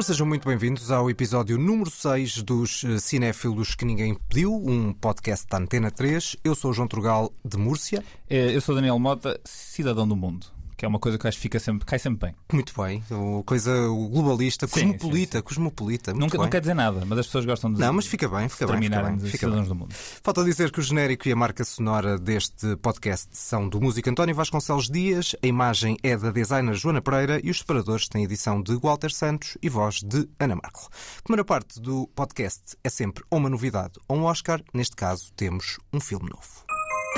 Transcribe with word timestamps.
Ora, 0.00 0.06
sejam 0.06 0.26
muito 0.26 0.48
bem-vindos 0.48 0.90
ao 0.90 1.10
episódio 1.10 1.58
número 1.58 1.90
6 1.90 2.42
dos 2.42 2.84
eh, 2.84 2.98
Cinéfilos 2.98 3.74
que 3.74 3.84
Ninguém 3.84 4.14
Pediu, 4.14 4.50
um 4.50 4.94
podcast 4.94 5.46
da 5.46 5.58
Antena 5.58 5.90
3. 5.90 6.38
Eu 6.42 6.54
sou 6.54 6.70
o 6.70 6.72
João 6.72 6.88
Trugal, 6.88 7.30
de 7.44 7.58
Múrcia. 7.58 8.02
Eh, 8.26 8.56
Eu 8.56 8.62
sou 8.62 8.74
Daniel 8.74 8.98
Mota, 8.98 9.38
cidadão 9.44 10.08
do 10.08 10.16
mundo, 10.16 10.46
que 10.80 10.86
é 10.86 10.88
uma 10.88 10.98
coisa 10.98 11.18
que 11.18 11.28
acho 11.28 11.36
que 11.36 11.42
fica 11.42 11.60
sempre, 11.60 11.84
cai 11.84 11.98
sempre 11.98 12.28
bem. 12.28 12.36
Muito 12.50 12.72
bem, 12.74 13.04
o 13.10 13.44
coisa 13.44 13.70
o 13.90 14.08
globalista, 14.08 14.66
Sim, 14.66 14.94
cosmopolita, 14.94 15.36
sim, 15.36 15.44
cosmopolita. 15.44 16.10
Muito 16.12 16.22
Nunca, 16.22 16.38
não 16.38 16.48
quer 16.48 16.60
dizer 16.60 16.72
nada, 16.72 17.04
mas 17.04 17.18
as 17.18 17.26
pessoas 17.26 17.44
gostam 17.44 17.70
de 17.70 17.78
Não, 17.78 17.92
mas 17.92 18.06
fica 18.06 18.26
bem, 18.26 18.48
fica 18.48 18.66
bem, 18.66 18.80
fica 18.80 19.02
bem. 19.02 19.16
de 19.18 19.30
Fica 19.30 19.50
bem. 19.50 19.62
do 19.62 19.74
mundo. 19.74 19.92
Falta 19.92 20.42
dizer 20.42 20.72
que 20.72 20.80
o 20.80 20.82
genérico 20.82 21.28
e 21.28 21.32
a 21.32 21.36
marca 21.36 21.64
sonora 21.64 22.18
deste 22.18 22.76
podcast 22.76 23.28
são 23.32 23.68
do 23.68 23.78
músico 23.78 24.08
António 24.08 24.34
Vasconcelos 24.34 24.88
Dias, 24.88 25.36
a 25.42 25.46
imagem 25.46 25.98
é 26.02 26.16
da 26.16 26.30
designer 26.30 26.74
Joana 26.74 27.02
Pereira 27.02 27.38
e 27.44 27.50
os 27.50 27.58
separadores 27.58 28.08
têm 28.08 28.24
edição 28.24 28.62
de 28.62 28.74
Walter 28.76 29.12
Santos 29.12 29.58
e 29.62 29.68
voz 29.68 29.96
de 29.96 30.26
Ana 30.38 30.54
Marco. 30.54 30.88
A 31.18 31.22
primeira 31.24 31.44
parte 31.44 31.78
do 31.78 32.08
podcast 32.14 32.74
é 32.82 32.88
sempre 32.88 33.22
ou 33.30 33.38
uma 33.38 33.50
novidade 33.50 34.00
ou 34.08 34.16
um 34.16 34.24
Oscar, 34.24 34.62
neste 34.72 34.96
caso 34.96 35.30
temos 35.36 35.76
um 35.92 36.00
filme 36.00 36.30
novo. 36.30 36.64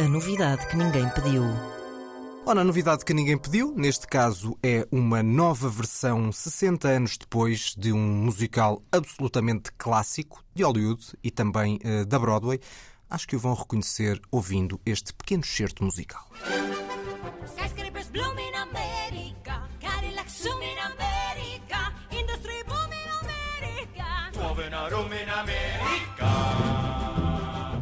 A 0.01 0.09
novidade 0.09 0.67
que 0.67 0.77
ninguém 0.77 1.09
pediu. 1.11 1.45
Ora, 2.45 2.61
a 2.61 2.65
novidade 2.65 3.05
que 3.05 3.15
ninguém 3.15 3.39
pediu, 3.39 3.73
neste 3.77 4.07
caso, 4.07 4.59
é 4.63 4.87
uma 4.91 5.23
nova 5.23 5.69
versão 5.69 6.33
60 6.33 6.89
anos 6.89 7.17
depois 7.17 7.75
de 7.79 7.93
um 7.93 7.99
musical 8.01 8.83
absolutamente 8.91 9.71
clássico 9.79 10.43
de 10.55 10.65
Hollywood 10.65 11.05
e 11.23 11.31
também 11.31 11.79
eh, 11.85 12.05
da 12.05 12.19
Broadway. 12.19 12.59
Acho 13.09 13.29
que 13.29 13.37
o 13.37 13.39
vão 13.39 13.55
reconhecer 13.55 14.21
ouvindo 14.31 14.81
este 14.85 15.13
pequeno 15.15 15.43
excerto 15.45 15.85
musical. 15.85 16.27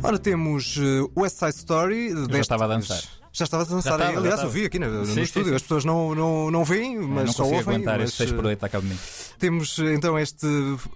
Ora, 0.02 0.18
temos 0.18 0.76
eh, 0.78 1.06
West 1.16 1.36
Side 1.38 1.56
Story. 1.56 2.08
já 2.10 2.14
destes- 2.26 2.40
estava 2.40 2.64
a 2.64 2.68
dançar. 2.68 3.19
Já 3.40 3.44
estavas 3.44 3.72
a 3.72 3.74
dançar. 3.74 3.92
Estava, 3.94 4.10
Aliás, 4.10 4.24
eu 4.26 4.30
estava. 4.34 4.50
vi 4.50 4.64
aqui 4.66 4.78
no, 4.78 4.90
no 4.90 5.06
Sim, 5.06 5.14
sim, 5.14 5.20
estúdio. 5.22 5.48
sim. 5.50 5.56
As 5.56 5.62
pessoas 5.62 5.84
não, 5.84 6.14
não, 6.14 6.50
não 6.50 6.62
veem, 6.64 6.94
Eu 6.96 7.08
mas 7.08 7.24
não 7.26 7.32
só 7.32 7.44
ouvem. 7.44 7.60
aguentar 7.60 7.98
mas, 7.98 8.10
este 8.10 8.18
6 8.18 8.32
por 8.32 8.44
eh, 8.44 8.48
8 8.48 8.64
à 8.64 8.68
cabo 8.68 8.86
de 8.86 8.92
mim. 8.92 8.98
Temos 9.38 9.78
então 9.78 10.18
este, 10.18 10.46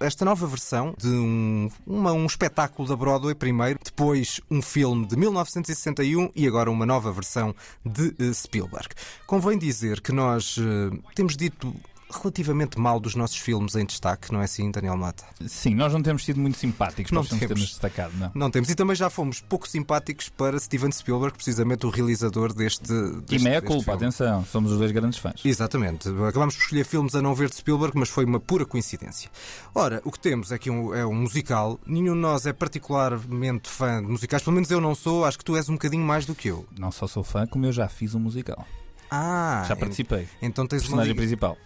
esta 0.00 0.24
nova 0.26 0.46
versão 0.46 0.94
de 0.98 1.08
um, 1.08 1.70
uma- 1.86 2.12
um 2.12 2.26
espetáculo 2.26 2.86
da 2.86 2.94
Broadway 2.94 3.34
primeiro, 3.34 3.78
depois 3.82 4.40
um 4.50 4.60
filme 4.60 5.06
de 5.06 5.16
1961 5.16 6.30
e 6.36 6.46
agora 6.46 6.70
uma 6.70 6.84
nova 6.84 7.10
versão 7.12 7.54
de 7.84 8.14
eh, 8.18 8.32
Spielberg. 8.34 8.88
Convém 9.26 9.56
dizer 9.58 10.00
que 10.02 10.12
nós 10.12 10.56
eh, 10.58 10.96
temos 11.14 11.36
dito 11.36 11.74
relativamente 12.10 12.78
mal 12.78 13.00
dos 13.00 13.14
nossos 13.14 13.36
filmes 13.36 13.74
em 13.74 13.84
destaque, 13.84 14.32
não 14.32 14.40
é 14.40 14.44
assim, 14.44 14.70
Daniel 14.70 14.96
Mata? 14.96 15.24
Sim, 15.46 15.74
nós 15.74 15.92
não 15.92 16.02
temos 16.02 16.24
sido 16.24 16.40
muito 16.40 16.56
simpáticos 16.58 17.10
Não 17.12 17.24
temos. 17.24 17.46
temos 17.46 17.60
destacado, 17.68 18.12
não. 18.16 18.30
Não 18.34 18.50
temos. 18.50 18.68
E 18.70 18.74
também 18.74 18.94
já 18.94 19.10
fomos 19.10 19.40
pouco 19.40 19.68
simpáticos 19.68 20.28
para 20.28 20.58
Steven 20.58 20.92
Spielberg, 20.92 21.34
precisamente 21.36 21.86
o 21.86 21.90
realizador 21.90 22.52
deste. 22.52 22.92
E 22.92 23.20
deste 23.22 23.38
meia 23.44 23.60
deste 23.60 23.66
culpa, 23.74 23.92
filme. 23.92 23.96
atenção, 24.06 24.44
somos 24.44 24.72
os 24.72 24.78
dois 24.78 24.92
grandes 24.92 25.18
fãs. 25.18 25.40
Exatamente. 25.44 26.08
Acabámos 26.28 26.54
por 26.56 26.62
escolher 26.62 26.84
filmes 26.84 27.14
a 27.14 27.22
não 27.22 27.34
ver 27.34 27.48
de 27.48 27.56
Spielberg, 27.56 27.98
mas 27.98 28.08
foi 28.08 28.24
uma 28.24 28.38
pura 28.40 28.64
coincidência. 28.64 29.30
Ora, 29.74 30.00
o 30.04 30.12
que 30.12 30.18
temos 30.20 30.52
aqui 30.52 30.70
um, 30.70 30.94
é 30.94 31.04
um 31.04 31.14
musical. 31.14 31.80
Nenhum 31.86 32.14
de 32.14 32.20
nós 32.20 32.46
é 32.46 32.52
particularmente 32.52 33.68
fã 33.68 34.02
de 34.02 34.08
musicais, 34.08 34.42
pelo 34.42 34.54
menos 34.54 34.70
eu 34.70 34.80
não 34.80 34.94
sou. 34.94 35.24
Acho 35.24 35.38
que 35.38 35.44
tu 35.44 35.56
és 35.56 35.68
um 35.68 35.72
bocadinho 35.74 36.04
mais 36.04 36.26
do 36.26 36.34
que 36.34 36.48
eu. 36.48 36.66
Não 36.78 36.92
só 36.92 37.06
sou 37.06 37.24
fã, 37.24 37.46
como 37.46 37.66
eu 37.66 37.72
já 37.72 37.88
fiz 37.88 38.14
um 38.14 38.20
musical. 38.20 38.66
Ah, 39.10 39.64
Já 39.68 39.76
participei. 39.76 40.22
en- 40.40 40.46
Então 40.46 40.66
tens 40.66 40.78
uma 40.82 40.86
Personagem 40.98 41.12
liga- 41.12 41.20
principal. 41.22 41.56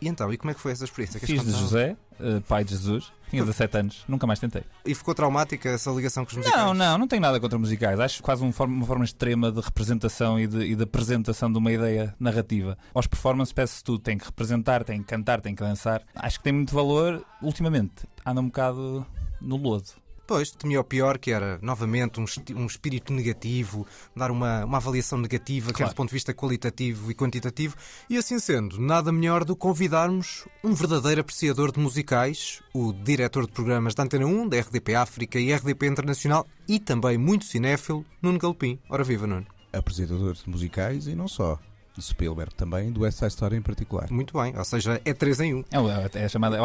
E 0.00 0.08
então, 0.08 0.32
e 0.32 0.36
como 0.36 0.50
é 0.50 0.54
que 0.54 0.60
foi 0.60 0.72
essa 0.72 0.84
experiência? 0.84 1.18
Fiz 1.20 1.44
de? 1.44 1.50
José, 1.52 1.96
eh, 2.20 2.40
pai 2.46 2.62
de 2.64 2.70
Jesus, 2.70 3.12
tinha 3.30 3.42
17 3.42 3.76
anos, 3.78 4.04
nunca 4.08 4.26
mais 4.26 4.38
tentei. 4.38 4.62
E 4.84 4.94
ficou 4.94 5.14
traumática 5.14 5.68
essa 5.70 5.90
ligação 5.90 6.24
com 6.24 6.30
os 6.30 6.36
musicais? 6.36 6.64
Não, 6.64 6.72
não, 6.72 6.98
não 6.98 7.08
tenho 7.08 7.20
nada 7.22 7.40
contra 7.40 7.58
musicais. 7.58 7.98
Acho 7.98 8.22
quase 8.22 8.42
um 8.44 8.52
forma- 8.52 8.74
uma 8.76 8.86
forma 8.86 9.04
extrema 9.04 9.50
de 9.50 9.60
representação 9.60 10.38
e 10.38 10.46
de, 10.46 10.58
e 10.64 10.74
de 10.76 10.82
apresentação 10.82 11.50
de 11.50 11.58
uma 11.58 11.72
ideia 11.72 12.14
narrativa. 12.20 12.78
Aos 12.94 13.06
performances 13.06 13.52
peço 13.52 13.82
tudo, 13.82 13.98
tem 13.98 14.16
que 14.18 14.24
representar, 14.26 14.84
tem 14.84 14.98
que 15.00 15.04
cantar, 15.08 15.40
tem 15.40 15.54
que 15.54 15.62
dançar. 15.62 16.02
Acho 16.14 16.38
que 16.38 16.44
tem 16.44 16.52
muito 16.52 16.72
valor, 16.74 17.24
ultimamente. 17.42 18.06
Anda 18.24 18.40
um 18.40 18.46
bocado 18.46 19.06
no 19.40 19.56
lodo. 19.56 19.88
Pois, 20.28 20.50
temia 20.50 20.78
o 20.78 20.84
pior, 20.84 21.16
que 21.16 21.30
era, 21.30 21.58
novamente, 21.62 22.20
um, 22.20 22.26
um 22.54 22.66
espírito 22.66 23.14
negativo, 23.14 23.86
dar 24.14 24.30
uma, 24.30 24.62
uma 24.66 24.76
avaliação 24.76 25.16
negativa, 25.18 25.68
quer 25.72 25.78
Claro. 25.78 25.94
do 25.94 25.96
ponto 25.96 26.10
de 26.10 26.12
vista 26.12 26.34
qualitativo 26.34 27.10
e 27.10 27.14
quantitativo. 27.14 27.74
E 28.10 28.16
assim 28.18 28.38
sendo, 28.38 28.78
nada 28.78 29.10
melhor 29.10 29.42
do 29.42 29.56
que 29.56 29.62
convidarmos 29.62 30.46
um 30.62 30.74
verdadeiro 30.74 31.22
apreciador 31.22 31.72
de 31.72 31.80
musicais, 31.80 32.60
o 32.74 32.92
diretor 32.92 33.46
de 33.46 33.52
programas 33.52 33.94
da 33.94 34.02
Antena 34.02 34.26
1, 34.26 34.48
da 34.50 34.60
RDP 34.60 34.94
África 34.96 35.38
e 35.40 35.50
RDP 35.50 35.86
Internacional, 35.86 36.46
e 36.68 36.78
também 36.78 37.16
muito 37.16 37.46
cinéfilo, 37.46 38.04
Nuno 38.20 38.38
Galpim. 38.38 38.78
Ora 38.90 39.02
viva, 39.02 39.26
Nuno. 39.26 39.46
apresentador 39.72 40.34
de 40.34 40.46
musicais 40.50 41.06
e 41.06 41.14
não 41.14 41.26
só. 41.26 41.58
De 41.98 42.04
Spielberg 42.04 42.54
também, 42.54 42.90
do 42.92 43.00
West 43.00 43.18
Side 43.18 43.32
Story 43.32 43.56
em 43.56 43.62
particular. 43.62 44.10
Muito 44.10 44.32
bem, 44.40 44.56
ou 44.56 44.64
seja, 44.64 45.00
é 45.04 45.12
3 45.12 45.40
em 45.40 45.54
1. 45.54 45.64
É, 45.70 45.80
o- 45.80 45.90
é 45.90 46.24
a 46.24 46.28
chamada, 46.28 46.56
é 46.56 46.60
o. 46.60 46.64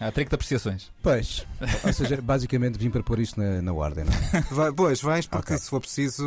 É 0.00 0.06
a 0.06 0.12
trick 0.12 0.30
de 0.30 0.34
apreciações. 0.34 0.90
Pois, 1.02 1.46
ou 1.84 1.92
seja, 1.92 2.22
basicamente 2.22 2.78
vim 2.78 2.88
para 2.88 3.02
pôr 3.02 3.18
isto 3.18 3.38
na, 3.38 3.60
na 3.60 3.70
ordem, 3.72 4.04
não 4.06 4.12
é? 4.12 4.40
Vai, 4.50 4.72
pois, 4.72 5.02
vens, 5.02 5.26
porque 5.26 5.52
Ok. 5.52 5.58
se 5.62 5.68
for 5.68 5.78
preciso, 5.80 6.24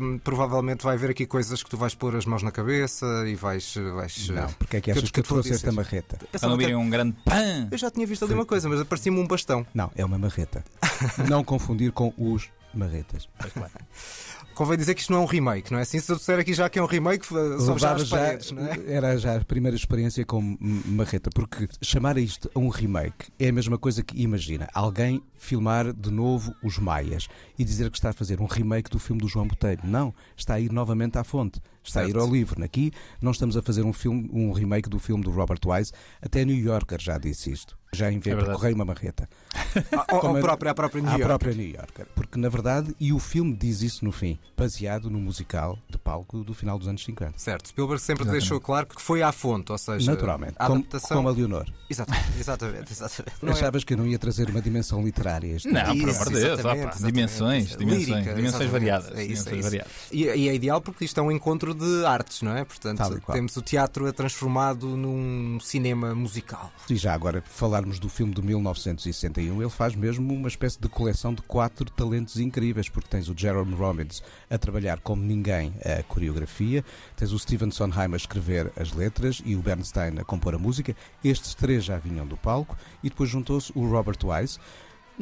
hum, 0.00 0.18
provavelmente 0.24 0.82
vai 0.82 0.94
haver 0.94 1.10
aqui 1.10 1.26
coisas 1.26 1.62
que 1.62 1.68
tu 1.68 1.76
vais 1.76 1.94
pôr 1.94 2.16
as 2.16 2.24
mãos 2.24 2.42
na 2.42 2.50
cabeça 2.50 3.04
e 3.26 3.34
vais. 3.34 3.74
vais 3.94 4.28
Não, 4.28 4.46
porque 4.54 4.78
é 4.78 4.80
que 4.80 4.84
que 4.92 4.98
achas 4.98 5.10
que 5.10 5.20
eu 5.20 5.24
vou 5.24 5.42
trouxe 5.42 5.52
esta 5.52 5.70
marreta? 5.72 6.16
Para 6.30 6.48
não 6.48 6.56
um 6.80 6.88
grande 6.88 7.14
PAM! 7.22 7.68
Eu 7.70 7.76
já 7.76 7.90
tinha 7.90 8.06
visto 8.06 8.24
ali 8.24 8.32
uma 8.32 8.46
coisa, 8.46 8.66
mas 8.68 8.80
aparecia-me 8.80 9.18
um 9.20 9.26
bastão. 9.26 9.66
Não, 9.74 9.90
é 9.94 10.02
uma 10.04 10.16
marreta. 10.16 10.64
não 11.28 11.44
confundir 11.44 11.92
com 11.92 12.14
os 12.16 12.48
marretas. 12.72 13.28
Convém 14.54 14.76
dizer 14.76 14.94
que 14.94 15.00
isto 15.00 15.12
não 15.12 15.20
é 15.20 15.22
um 15.22 15.26
remake, 15.26 15.72
não 15.72 15.78
é 15.78 15.82
assim? 15.82 15.98
Se 15.98 16.10
eu 16.10 16.16
disser 16.16 16.38
aqui 16.38 16.52
já 16.52 16.68
que 16.68 16.78
é 16.78 16.82
um 16.82 16.86
remake, 16.86 17.26
são 17.26 17.78
já 17.78 17.94
as 17.94 18.08
paredes, 18.08 18.52
não 18.52 18.66
é? 18.66 18.78
Era 18.86 19.16
já 19.16 19.36
a 19.36 19.44
primeira 19.44 19.76
experiência 19.76 20.24
com 20.24 20.56
marreta, 20.60 21.30
porque 21.34 21.68
chamar 21.80 22.18
isto 22.18 22.50
a 22.54 22.58
um 22.58 22.68
remake 22.68 23.30
é 23.38 23.48
a 23.48 23.52
mesma 23.52 23.78
coisa 23.78 24.02
que, 24.02 24.20
imagina, 24.20 24.68
alguém 24.74 25.22
filmar 25.34 25.92
de 25.92 26.10
novo 26.10 26.54
os 26.62 26.78
Maias 26.78 27.28
e 27.58 27.64
dizer 27.64 27.90
que 27.90 27.96
está 27.96 28.10
a 28.10 28.12
fazer 28.12 28.40
um 28.40 28.46
remake 28.46 28.90
do 28.90 28.98
filme 28.98 29.20
do 29.20 29.28
João 29.28 29.46
Botelho. 29.46 29.80
Não, 29.84 30.14
está 30.36 30.54
a 30.54 30.60
ir 30.60 30.70
novamente 30.72 31.18
à 31.18 31.24
fonte. 31.24 31.60
Está 31.84 32.00
a 32.00 32.04
ir 32.04 32.12
Certo. 32.12 32.20
ao 32.20 32.30
livro. 32.32 32.62
Aqui 32.64 32.92
não 33.20 33.32
estamos 33.32 33.56
a 33.56 33.62
fazer 33.62 33.82
um 33.82 33.92
filme, 33.92 34.28
um 34.32 34.52
remake 34.52 34.88
do 34.88 34.98
filme 34.98 35.22
do 35.24 35.30
Robert 35.30 35.58
Wise. 35.66 35.92
Até 36.20 36.44
New 36.44 36.56
Yorker 36.56 37.00
já 37.00 37.18
disse 37.18 37.50
isto. 37.52 37.76
Já 37.94 38.10
enviei 38.10 38.34
É 38.34 38.42
correio 38.44 38.74
uma 38.74 38.86
marreta. 38.86 39.28
Como 40.08 40.28
ao 40.28 40.36
a- 40.38 40.40
próprio, 40.40 40.70
à 40.70 40.74
própria 40.74 41.00
New 41.02 41.10
À 41.10 41.12
York. 41.12 41.26
própria 41.26 41.52
New 41.54 41.68
Yorker. 41.68 42.06
Porque, 42.14 42.38
na 42.38 42.48
verdade, 42.48 42.94
e 42.98 43.12
o 43.12 43.18
filme 43.18 43.54
diz 43.54 43.82
isso 43.82 44.02
no 44.02 44.10
fim, 44.10 44.38
baseado 44.56 45.10
no 45.10 45.18
musical 45.20 45.78
de 45.90 45.98
palco 45.98 46.42
do 46.42 46.54
final 46.54 46.78
dos 46.78 46.88
anos 46.88 47.04
50. 47.04 47.38
Certo, 47.38 47.68
Spielberg 47.68 48.00
sempre 48.02 48.22
Exatamente. 48.22 48.40
deixou 48.42 48.60
claro 48.62 48.86
que 48.86 49.00
foi 49.00 49.22
à 49.22 49.30
fonte, 49.30 49.70
ou 49.72 49.76
seja, 49.76 50.10
Naturalmente. 50.10 50.54
a 50.58 50.66
Como, 50.68 50.78
adaptação. 50.78 51.16
como 51.18 51.28
a 51.28 51.32
Leonor. 51.32 51.66
Exatamente, 51.90 52.40
exatamente, 52.40 52.92
exatamente. 52.92 53.34
Não 53.42 53.50
é- 53.50 53.52
Achavas 53.52 53.84
que 53.84 53.92
eu 53.92 53.98
não 53.98 54.06
ia 54.06 54.18
trazer 54.18 54.48
uma 54.48 54.62
dimensão 54.62 55.04
literária? 55.04 55.52
a 55.52 55.56
este 55.56 55.68
Não, 55.68 55.82
por 55.84 55.90
amor 56.08 56.28
de 56.28 56.32
Deus, 56.40 56.60
dimensões, 57.04 57.76
dimensões, 57.76 58.08
Lírica, 58.08 58.34
dimensões 58.34 58.70
variadas. 58.70 59.08
É 59.18 59.22
isso, 59.24 59.48
é 59.48 59.52
dimensões 59.52 59.54
isso. 59.58 59.64
variadas. 59.64 59.92
E, 60.10 60.24
e 60.24 60.48
é 60.48 60.54
ideal 60.54 60.80
porque 60.80 61.04
isto 61.04 61.20
é 61.20 61.22
um 61.22 61.30
encontro 61.30 61.71
de 61.74 62.04
artes, 62.04 62.42
não 62.42 62.56
é? 62.56 62.64
Portanto, 62.64 63.20
temos 63.32 63.56
o 63.56 63.62
teatro 63.62 64.06
a 64.06 64.12
transformado 64.12 64.96
num 64.96 65.58
cinema 65.60 66.14
musical. 66.14 66.72
E 66.88 66.96
já 66.96 67.14
agora, 67.14 67.42
falarmos 67.46 67.98
do 67.98 68.08
filme 68.08 68.34
de 68.34 68.42
1961, 68.42 69.60
ele 69.60 69.70
faz 69.70 69.94
mesmo 69.94 70.32
uma 70.32 70.48
espécie 70.48 70.80
de 70.80 70.88
coleção 70.88 71.34
de 71.34 71.42
quatro 71.42 71.90
talentos 71.90 72.38
incríveis, 72.38 72.88
porque 72.88 73.08
tens 73.08 73.28
o 73.28 73.34
Jerome 73.36 73.74
Robbins 73.74 74.22
a 74.50 74.58
trabalhar 74.58 75.00
como 75.00 75.22
ninguém 75.22 75.74
a 75.84 76.02
coreografia, 76.02 76.84
tens 77.16 77.32
o 77.32 77.38
Steven 77.38 77.70
Sondheim 77.70 78.12
a 78.12 78.16
escrever 78.16 78.72
as 78.76 78.92
letras 78.92 79.42
e 79.44 79.56
o 79.56 79.62
Bernstein 79.62 80.18
a 80.18 80.24
compor 80.24 80.54
a 80.54 80.58
música. 80.58 80.94
Estes 81.22 81.54
três 81.54 81.84
já 81.84 81.98
vinham 81.98 82.26
do 82.26 82.36
palco 82.36 82.76
e 83.02 83.08
depois 83.08 83.30
juntou-se 83.30 83.72
o 83.74 83.88
Robert 83.88 84.18
Wise, 84.24 84.58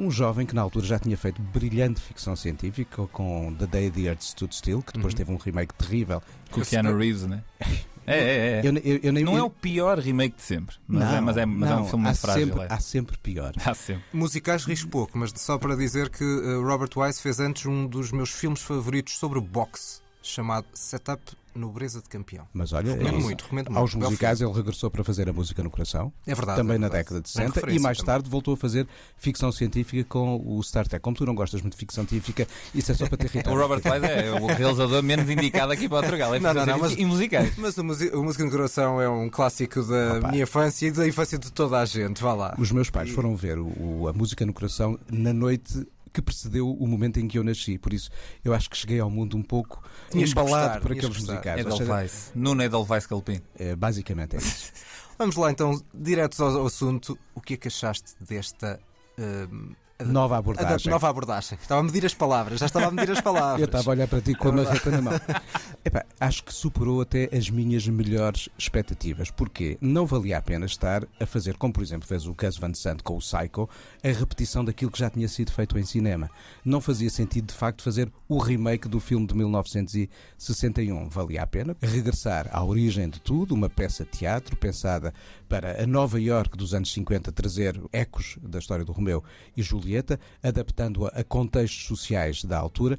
um 0.00 0.10
jovem 0.10 0.46
que 0.46 0.54
na 0.54 0.62
altura 0.62 0.86
já 0.86 0.98
tinha 0.98 1.16
feito 1.16 1.40
brilhante 1.40 2.00
ficção 2.00 2.34
científica 2.34 3.06
com 3.08 3.54
The 3.58 3.66
Day 3.66 3.90
the 3.90 4.00
Earth 4.02 4.22
Stood 4.22 4.54
Still, 4.54 4.82
que 4.82 4.92
depois 4.94 5.12
Uhum. 5.12 5.18
teve 5.18 5.32
um 5.32 5.36
remake 5.36 5.74
terrível. 5.74 6.22
Com 6.50 6.62
Keanu 6.62 6.96
Reeves, 6.96 7.26
né? 7.26 7.42
É, 8.06 8.18
é, 8.18 8.22
é. 8.24 8.60
Eu, 8.64 8.72
eu- 8.78 9.00
eu 9.04 9.12
nem- 9.12 9.22
Não 9.22 9.36
é 9.36 9.42
o 9.42 9.50
pior 9.50 9.96
remake 9.98 10.34
de 10.34 10.42
sempre, 10.42 10.74
mas, 10.88 11.02
é, 11.02 11.16
Não, 11.16 11.22
mas, 11.22 11.36
é, 11.36 11.46
mas 11.46 11.70
é 11.70 11.74
não, 11.74 11.82
um 11.82 11.86
filme 11.86 12.04
há 12.06 12.08
muito 12.08 12.20
frágil. 12.20 12.46
Sempre, 12.48 12.62
é. 12.62 12.66
Há 12.68 12.80
sempre 12.80 13.18
pior. 13.18 13.52
Há 13.64 13.74
sempre. 13.74 14.02
Musicais 14.12 14.64
risco 14.64 14.88
pouco, 14.88 15.16
mas 15.16 15.32
só 15.36 15.58
para 15.58 15.76
dizer 15.76 16.08
que 16.08 16.24
uh, 16.24 16.60
Robert 16.66 16.88
Wise 16.96 17.20
fez 17.22 17.38
antes 17.38 17.66
um 17.66 17.86
dos 17.86 18.10
meus 18.10 18.30
filmes 18.30 18.62
favoritos 18.62 19.16
sobre 19.16 19.38
boxe. 19.38 20.00
Chamado 20.22 20.66
Setup 20.74 21.20
Nobreza 21.52 22.00
de 22.00 22.08
Campeão. 22.08 22.46
Mas 22.54 22.72
olha, 22.72 22.92
Recomendo 22.92 23.16
é- 23.16 23.20
muito, 23.20 23.42
recomendo 23.42 23.66
muito. 23.66 23.78
aos 23.80 23.94
musicais 23.96 24.40
ele 24.40 24.52
regressou 24.52 24.88
para 24.88 25.02
fazer 25.02 25.28
a 25.28 25.32
música 25.32 25.60
no 25.64 25.68
coração. 25.70 26.12
É 26.24 26.32
verdade. 26.32 26.58
também 26.58 26.76
é 26.76 26.78
na 26.78 26.86
verdade. 26.88 27.04
década 27.04 27.20
de 27.22 27.32
Bem 27.36 27.48
60 27.48 27.72
e 27.72 27.78
mais 27.80 27.98
também. 27.98 28.06
tarde 28.06 28.30
voltou 28.30 28.54
a 28.54 28.56
fazer 28.56 28.86
ficção 29.16 29.50
científica 29.50 30.04
com 30.08 30.40
o 30.46 30.62
Star 30.62 30.86
Trek. 30.86 31.02
Como 31.02 31.16
tu 31.16 31.26
não 31.26 31.34
gostas 31.34 31.60
muito 31.60 31.72
de 31.74 31.78
ficção 31.80 32.06
científica, 32.06 32.46
isso 32.72 32.92
é 32.92 32.94
só 32.94 33.08
para 33.08 33.16
te 33.18 33.24
irritar. 33.26 33.50
O 33.52 33.56
Robert 33.58 33.80
Wise 33.84 34.06
é 34.06 34.30
o 34.40 34.46
realizador 34.46 35.02
menos 35.02 35.28
indicado 35.28 35.72
aqui 35.72 35.88
para 35.88 36.02
Portugal. 36.02 36.34
É 36.36 36.38
Não, 36.38 36.54
não, 36.54 36.64
não, 36.66 36.78
mas- 36.78 36.92
E 36.96 37.04
musicais. 37.04 37.52
Mas 37.58 37.76
o 37.78 37.82
Música 37.84 38.44
no 38.44 38.50
Coração 38.52 39.00
é 39.00 39.08
um 39.08 39.28
clássico 39.28 39.82
da 39.82 40.18
Opa. 40.18 40.28
minha 40.30 40.44
infância 40.44 40.86
e 40.86 40.92
da 40.92 41.08
infância 41.08 41.36
de 41.36 41.50
toda 41.50 41.80
a 41.80 41.84
gente. 41.84 42.22
Vá 42.22 42.32
lá. 42.32 42.54
Os 42.58 42.70
meus 42.70 42.90
pais 42.90 43.10
foram 43.10 43.34
ver 43.34 43.58
o- 43.58 43.66
o- 44.02 44.08
a 44.08 44.12
música 44.12 44.46
no 44.46 44.52
coração 44.52 44.96
na 45.10 45.32
noite 45.32 45.84
que 46.12 46.22
precedeu 46.22 46.70
o 46.70 46.86
momento 46.86 47.18
em 47.18 47.28
que 47.28 47.38
eu 47.38 47.44
nasci. 47.44 47.78
Por 47.78 47.92
isso, 47.92 48.10
eu 48.44 48.52
acho 48.52 48.68
que 48.68 48.76
cheguei 48.76 49.00
ao 49.00 49.10
mundo 49.10 49.36
um 49.36 49.42
pouco 49.42 49.82
Tinhas 50.10 50.30
embalado 50.30 50.80
por 50.80 50.92
aqueles 50.92 51.18
musicais. 51.18 51.60
Edelweiss. 51.60 52.32
Nuno 52.34 52.62
Edelweiss 52.62 53.06
Calpin. 53.06 53.40
é, 53.58 53.74
basicamente 53.76 54.36
é 54.36 54.38
isso. 54.38 54.72
Vamos 55.18 55.36
lá 55.36 55.50
então, 55.50 55.78
diretos 55.92 56.40
ao, 56.40 56.56
ao 56.56 56.66
assunto. 56.66 57.18
O 57.34 57.40
que 57.40 57.54
é 57.54 57.56
que 57.56 57.68
achaste 57.68 58.14
desta 58.20 58.80
hum, 59.18 59.74
Nova 60.04 60.38
abordagem. 60.38 60.90
nova 60.90 61.08
abordagem? 61.08 61.58
Estava 61.60 61.80
a 61.80 61.84
medir 61.84 62.04
as 62.06 62.14
palavras, 62.14 62.60
já 62.60 62.66
estava 62.66 62.86
a 62.86 62.90
medir 62.90 63.10
as 63.10 63.20
palavras. 63.22 63.60
Eu 63.60 63.66
estava 63.66 63.90
a 63.90 63.92
olhar 63.92 64.08
para 64.08 64.20
ti 64.20 64.34
com 64.34 64.48
a 64.48 64.52
marreta 64.52 64.90
na 64.90 65.02
mão. 65.02 65.12
Epá, 65.84 66.04
acho 66.18 66.44
que 66.44 66.52
superou 66.52 67.00
até 67.00 67.28
as 67.36 67.48
minhas 67.50 67.86
melhores 67.86 68.48
expectativas. 68.58 69.30
Porque 69.30 69.78
não 69.80 70.06
valia 70.06 70.38
a 70.38 70.42
pena 70.42 70.66
estar 70.66 71.04
a 71.18 71.26
fazer, 71.26 71.56
como 71.56 71.72
por 71.72 71.82
exemplo 71.82 72.06
fez 72.06 72.26
o 72.26 72.34
Gus 72.34 72.56
Van 72.58 72.74
Sant 72.74 73.02
com 73.02 73.16
o 73.16 73.18
Psycho, 73.18 73.68
a 74.02 74.08
repetição 74.08 74.64
daquilo 74.64 74.90
que 74.90 74.98
já 74.98 75.10
tinha 75.10 75.28
sido 75.28 75.52
feito 75.52 75.78
em 75.78 75.84
cinema. 75.84 76.30
Não 76.64 76.80
fazia 76.80 77.10
sentido, 77.10 77.46
de 77.46 77.54
facto, 77.54 77.82
fazer 77.82 78.10
o 78.28 78.38
remake 78.38 78.88
do 78.88 79.00
filme 79.00 79.26
de 79.26 79.34
1961. 79.34 81.08
Valia 81.08 81.42
a 81.42 81.46
pena 81.46 81.76
regressar 81.80 82.48
à 82.52 82.62
origem 82.64 83.08
de 83.08 83.20
tudo, 83.20 83.54
uma 83.54 83.68
peça 83.68 84.04
de 84.04 84.10
teatro 84.10 84.56
pensada 84.56 85.12
para 85.50 85.82
a 85.82 85.86
Nova 85.86 86.20
York 86.20 86.56
dos 86.56 86.72
anos 86.72 86.92
50, 86.92 87.32
trazer 87.32 87.78
ecos 87.92 88.38
da 88.40 88.60
história 88.60 88.84
do 88.84 88.92
Romeu 88.92 89.22
e 89.56 89.62
Julieta, 89.62 90.18
adaptando-a 90.40 91.08
a 91.08 91.24
contextos 91.24 91.86
sociais 91.86 92.44
da 92.44 92.56
altura. 92.56 92.96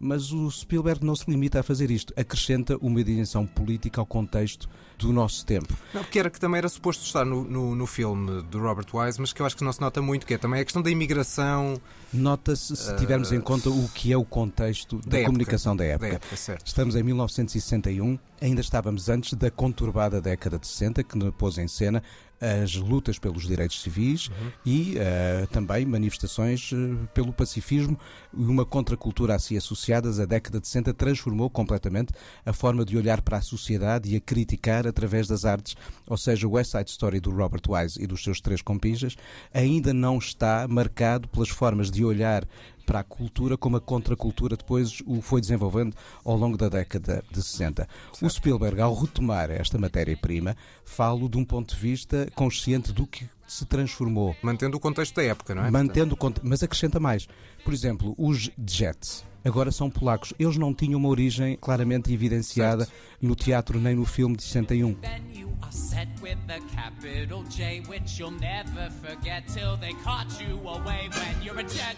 Mas 0.00 0.32
o 0.32 0.50
Spielberg 0.50 1.06
não 1.06 1.14
se 1.14 1.30
limita 1.30 1.60
a 1.60 1.62
fazer 1.62 1.92
isto, 1.92 2.12
acrescenta 2.16 2.76
uma 2.78 3.04
dimensão 3.04 3.46
política 3.46 4.00
ao 4.00 4.06
contexto 4.06 4.68
do 4.98 5.12
nosso 5.12 5.44
tempo. 5.44 5.74
Não, 5.92 6.02
porque 6.02 6.18
era 6.18 6.30
que 6.30 6.38
também 6.38 6.58
era 6.58 6.68
suposto 6.68 7.04
estar 7.04 7.24
no, 7.24 7.44
no, 7.44 7.74
no 7.74 7.86
filme 7.86 8.42
do 8.42 8.58
Robert 8.60 8.86
Wise, 8.92 9.20
mas 9.20 9.32
que 9.32 9.42
eu 9.42 9.46
acho 9.46 9.56
que 9.56 9.64
não 9.64 9.72
se 9.72 9.80
nota 9.80 10.00
muito, 10.00 10.26
que 10.26 10.34
é 10.34 10.38
também 10.38 10.60
a 10.60 10.64
questão 10.64 10.82
da 10.82 10.90
imigração 10.90 11.80
Nota-se, 12.12 12.76
se 12.76 12.94
tivermos 12.96 13.32
em 13.32 13.40
conta 13.40 13.70
o 13.70 13.88
que 13.88 14.12
é 14.12 14.16
o 14.16 14.24
contexto 14.24 14.96
da, 14.96 15.02
da 15.02 15.16
época. 15.18 15.26
comunicação 15.26 15.74
da 15.74 15.84
da 15.84 15.90
época. 15.90 16.14
época, 16.16 16.36
certo. 16.36 16.66
Estamos 16.66 16.94
em 16.94 17.02
1961, 17.02 18.18
ainda 18.40 18.60
estávamos 18.60 19.08
antes 19.08 19.32
da 19.34 19.50
conturbada 19.50 20.20
década 20.20 20.58
de 20.58 20.66
60, 20.66 21.02
que 21.02 21.32
pôs 21.32 21.56
em 21.56 21.66
cena 21.66 22.02
as 22.42 22.74
lutas 22.74 23.20
pelos 23.20 23.46
direitos 23.46 23.80
civis 23.80 24.28
e 24.66 24.94
eh, 24.98 25.46
também 25.52 25.86
manifestações 25.86 26.72
eh, 26.72 27.06
pelo 27.14 27.32
pacifismo 27.32 27.96
e 28.36 28.42
uma 28.42 28.64
contracultura 28.64 29.36
a 29.36 29.38
si 29.38 29.56
associadas. 29.56 30.18
A 30.18 30.26
década 30.26 30.58
de 30.60 30.66
60 30.66 30.92
transformou 30.94 31.48
completamente 31.48 32.12
a 32.44 32.52
forma 32.52 32.84
de 32.84 32.96
olhar 32.96 33.22
para 33.22 33.36
a 33.36 33.42
sociedade 33.42 34.12
e 34.12 34.16
a 34.16 34.20
criticar 34.20 34.88
através 34.88 35.28
das 35.28 35.44
artes. 35.44 35.76
Ou 36.06 36.16
seja, 36.16 36.48
o 36.48 36.52
West 36.52 36.72
Side 36.72 36.90
Story 36.90 37.20
do 37.20 37.30
Robert 37.30 37.62
Wise 37.68 38.02
e 38.02 38.06
dos 38.08 38.24
seus 38.24 38.40
três 38.40 38.60
compinjas 38.60 39.16
ainda 39.54 39.94
não 39.94 40.18
está 40.18 40.66
marcado 40.66 41.28
pelas 41.28 41.48
formas 41.48 41.90
de 41.90 42.04
olhar 42.04 42.44
para 42.82 43.00
a 43.00 43.04
cultura 43.04 43.56
como 43.56 43.76
a 43.76 43.80
contracultura 43.80 44.56
depois 44.56 45.02
o 45.06 45.20
foi 45.22 45.40
desenvolvendo 45.40 45.94
ao 46.24 46.36
longo 46.36 46.56
da 46.56 46.68
década 46.68 47.22
de 47.30 47.42
60. 47.42 47.88
O 48.20 48.28
Spielberg, 48.28 48.80
ao 48.80 48.94
retomar 48.94 49.50
esta 49.50 49.78
matéria-prima, 49.78 50.56
falo 50.84 51.28
de 51.28 51.38
um 51.38 51.44
ponto 51.44 51.74
de 51.74 51.80
vista 51.80 52.28
consciente 52.34 52.92
do 52.92 53.06
que 53.06 53.26
se 53.46 53.64
transformou, 53.66 54.34
Mantendo 54.42 54.76
o 54.76 54.80
contexto 54.80 55.14
da 55.16 55.22
época, 55.24 55.54
não 55.54 55.64
é? 55.64 55.70
mantendo 55.70 56.14
o 56.14 56.16
cont- 56.16 56.40
mas 56.42 56.62
acrescenta 56.62 56.98
mais. 56.98 57.28
Por 57.64 57.72
exemplo, 57.74 58.14
os 58.18 58.50
Jets 58.66 59.24
agora 59.44 59.70
são 59.70 59.90
polacos. 59.90 60.32
Eles 60.38 60.56
não 60.56 60.74
tinham 60.74 60.98
uma 60.98 61.08
origem 61.08 61.56
claramente 61.60 62.12
evidenciada 62.12 62.88
no 63.20 63.34
teatro 63.34 63.80
nem 63.80 63.94
no 63.94 64.04
filme 64.04 64.36
de 64.36 64.42
61. 64.42 64.94
Then 64.94 65.22
you 65.34 65.48
are 65.62 65.72
set 65.72 66.08
with 66.22 66.38
a 66.48 66.60
capital 66.74 67.44
J, 67.44 67.82
which 67.88 68.20
you'll 68.20 68.38
never 68.38 68.90
forget 69.02 69.46
till 69.46 69.76
they 69.78 69.94
caught 70.04 70.28
you 70.42 70.56
away. 70.68 71.08
When 71.08 71.42
you're 71.42 71.60
a 71.60 71.64
jet, 71.64 71.96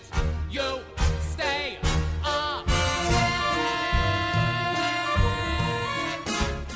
you 0.50 0.80
stay 1.32 1.78
a 2.24 2.64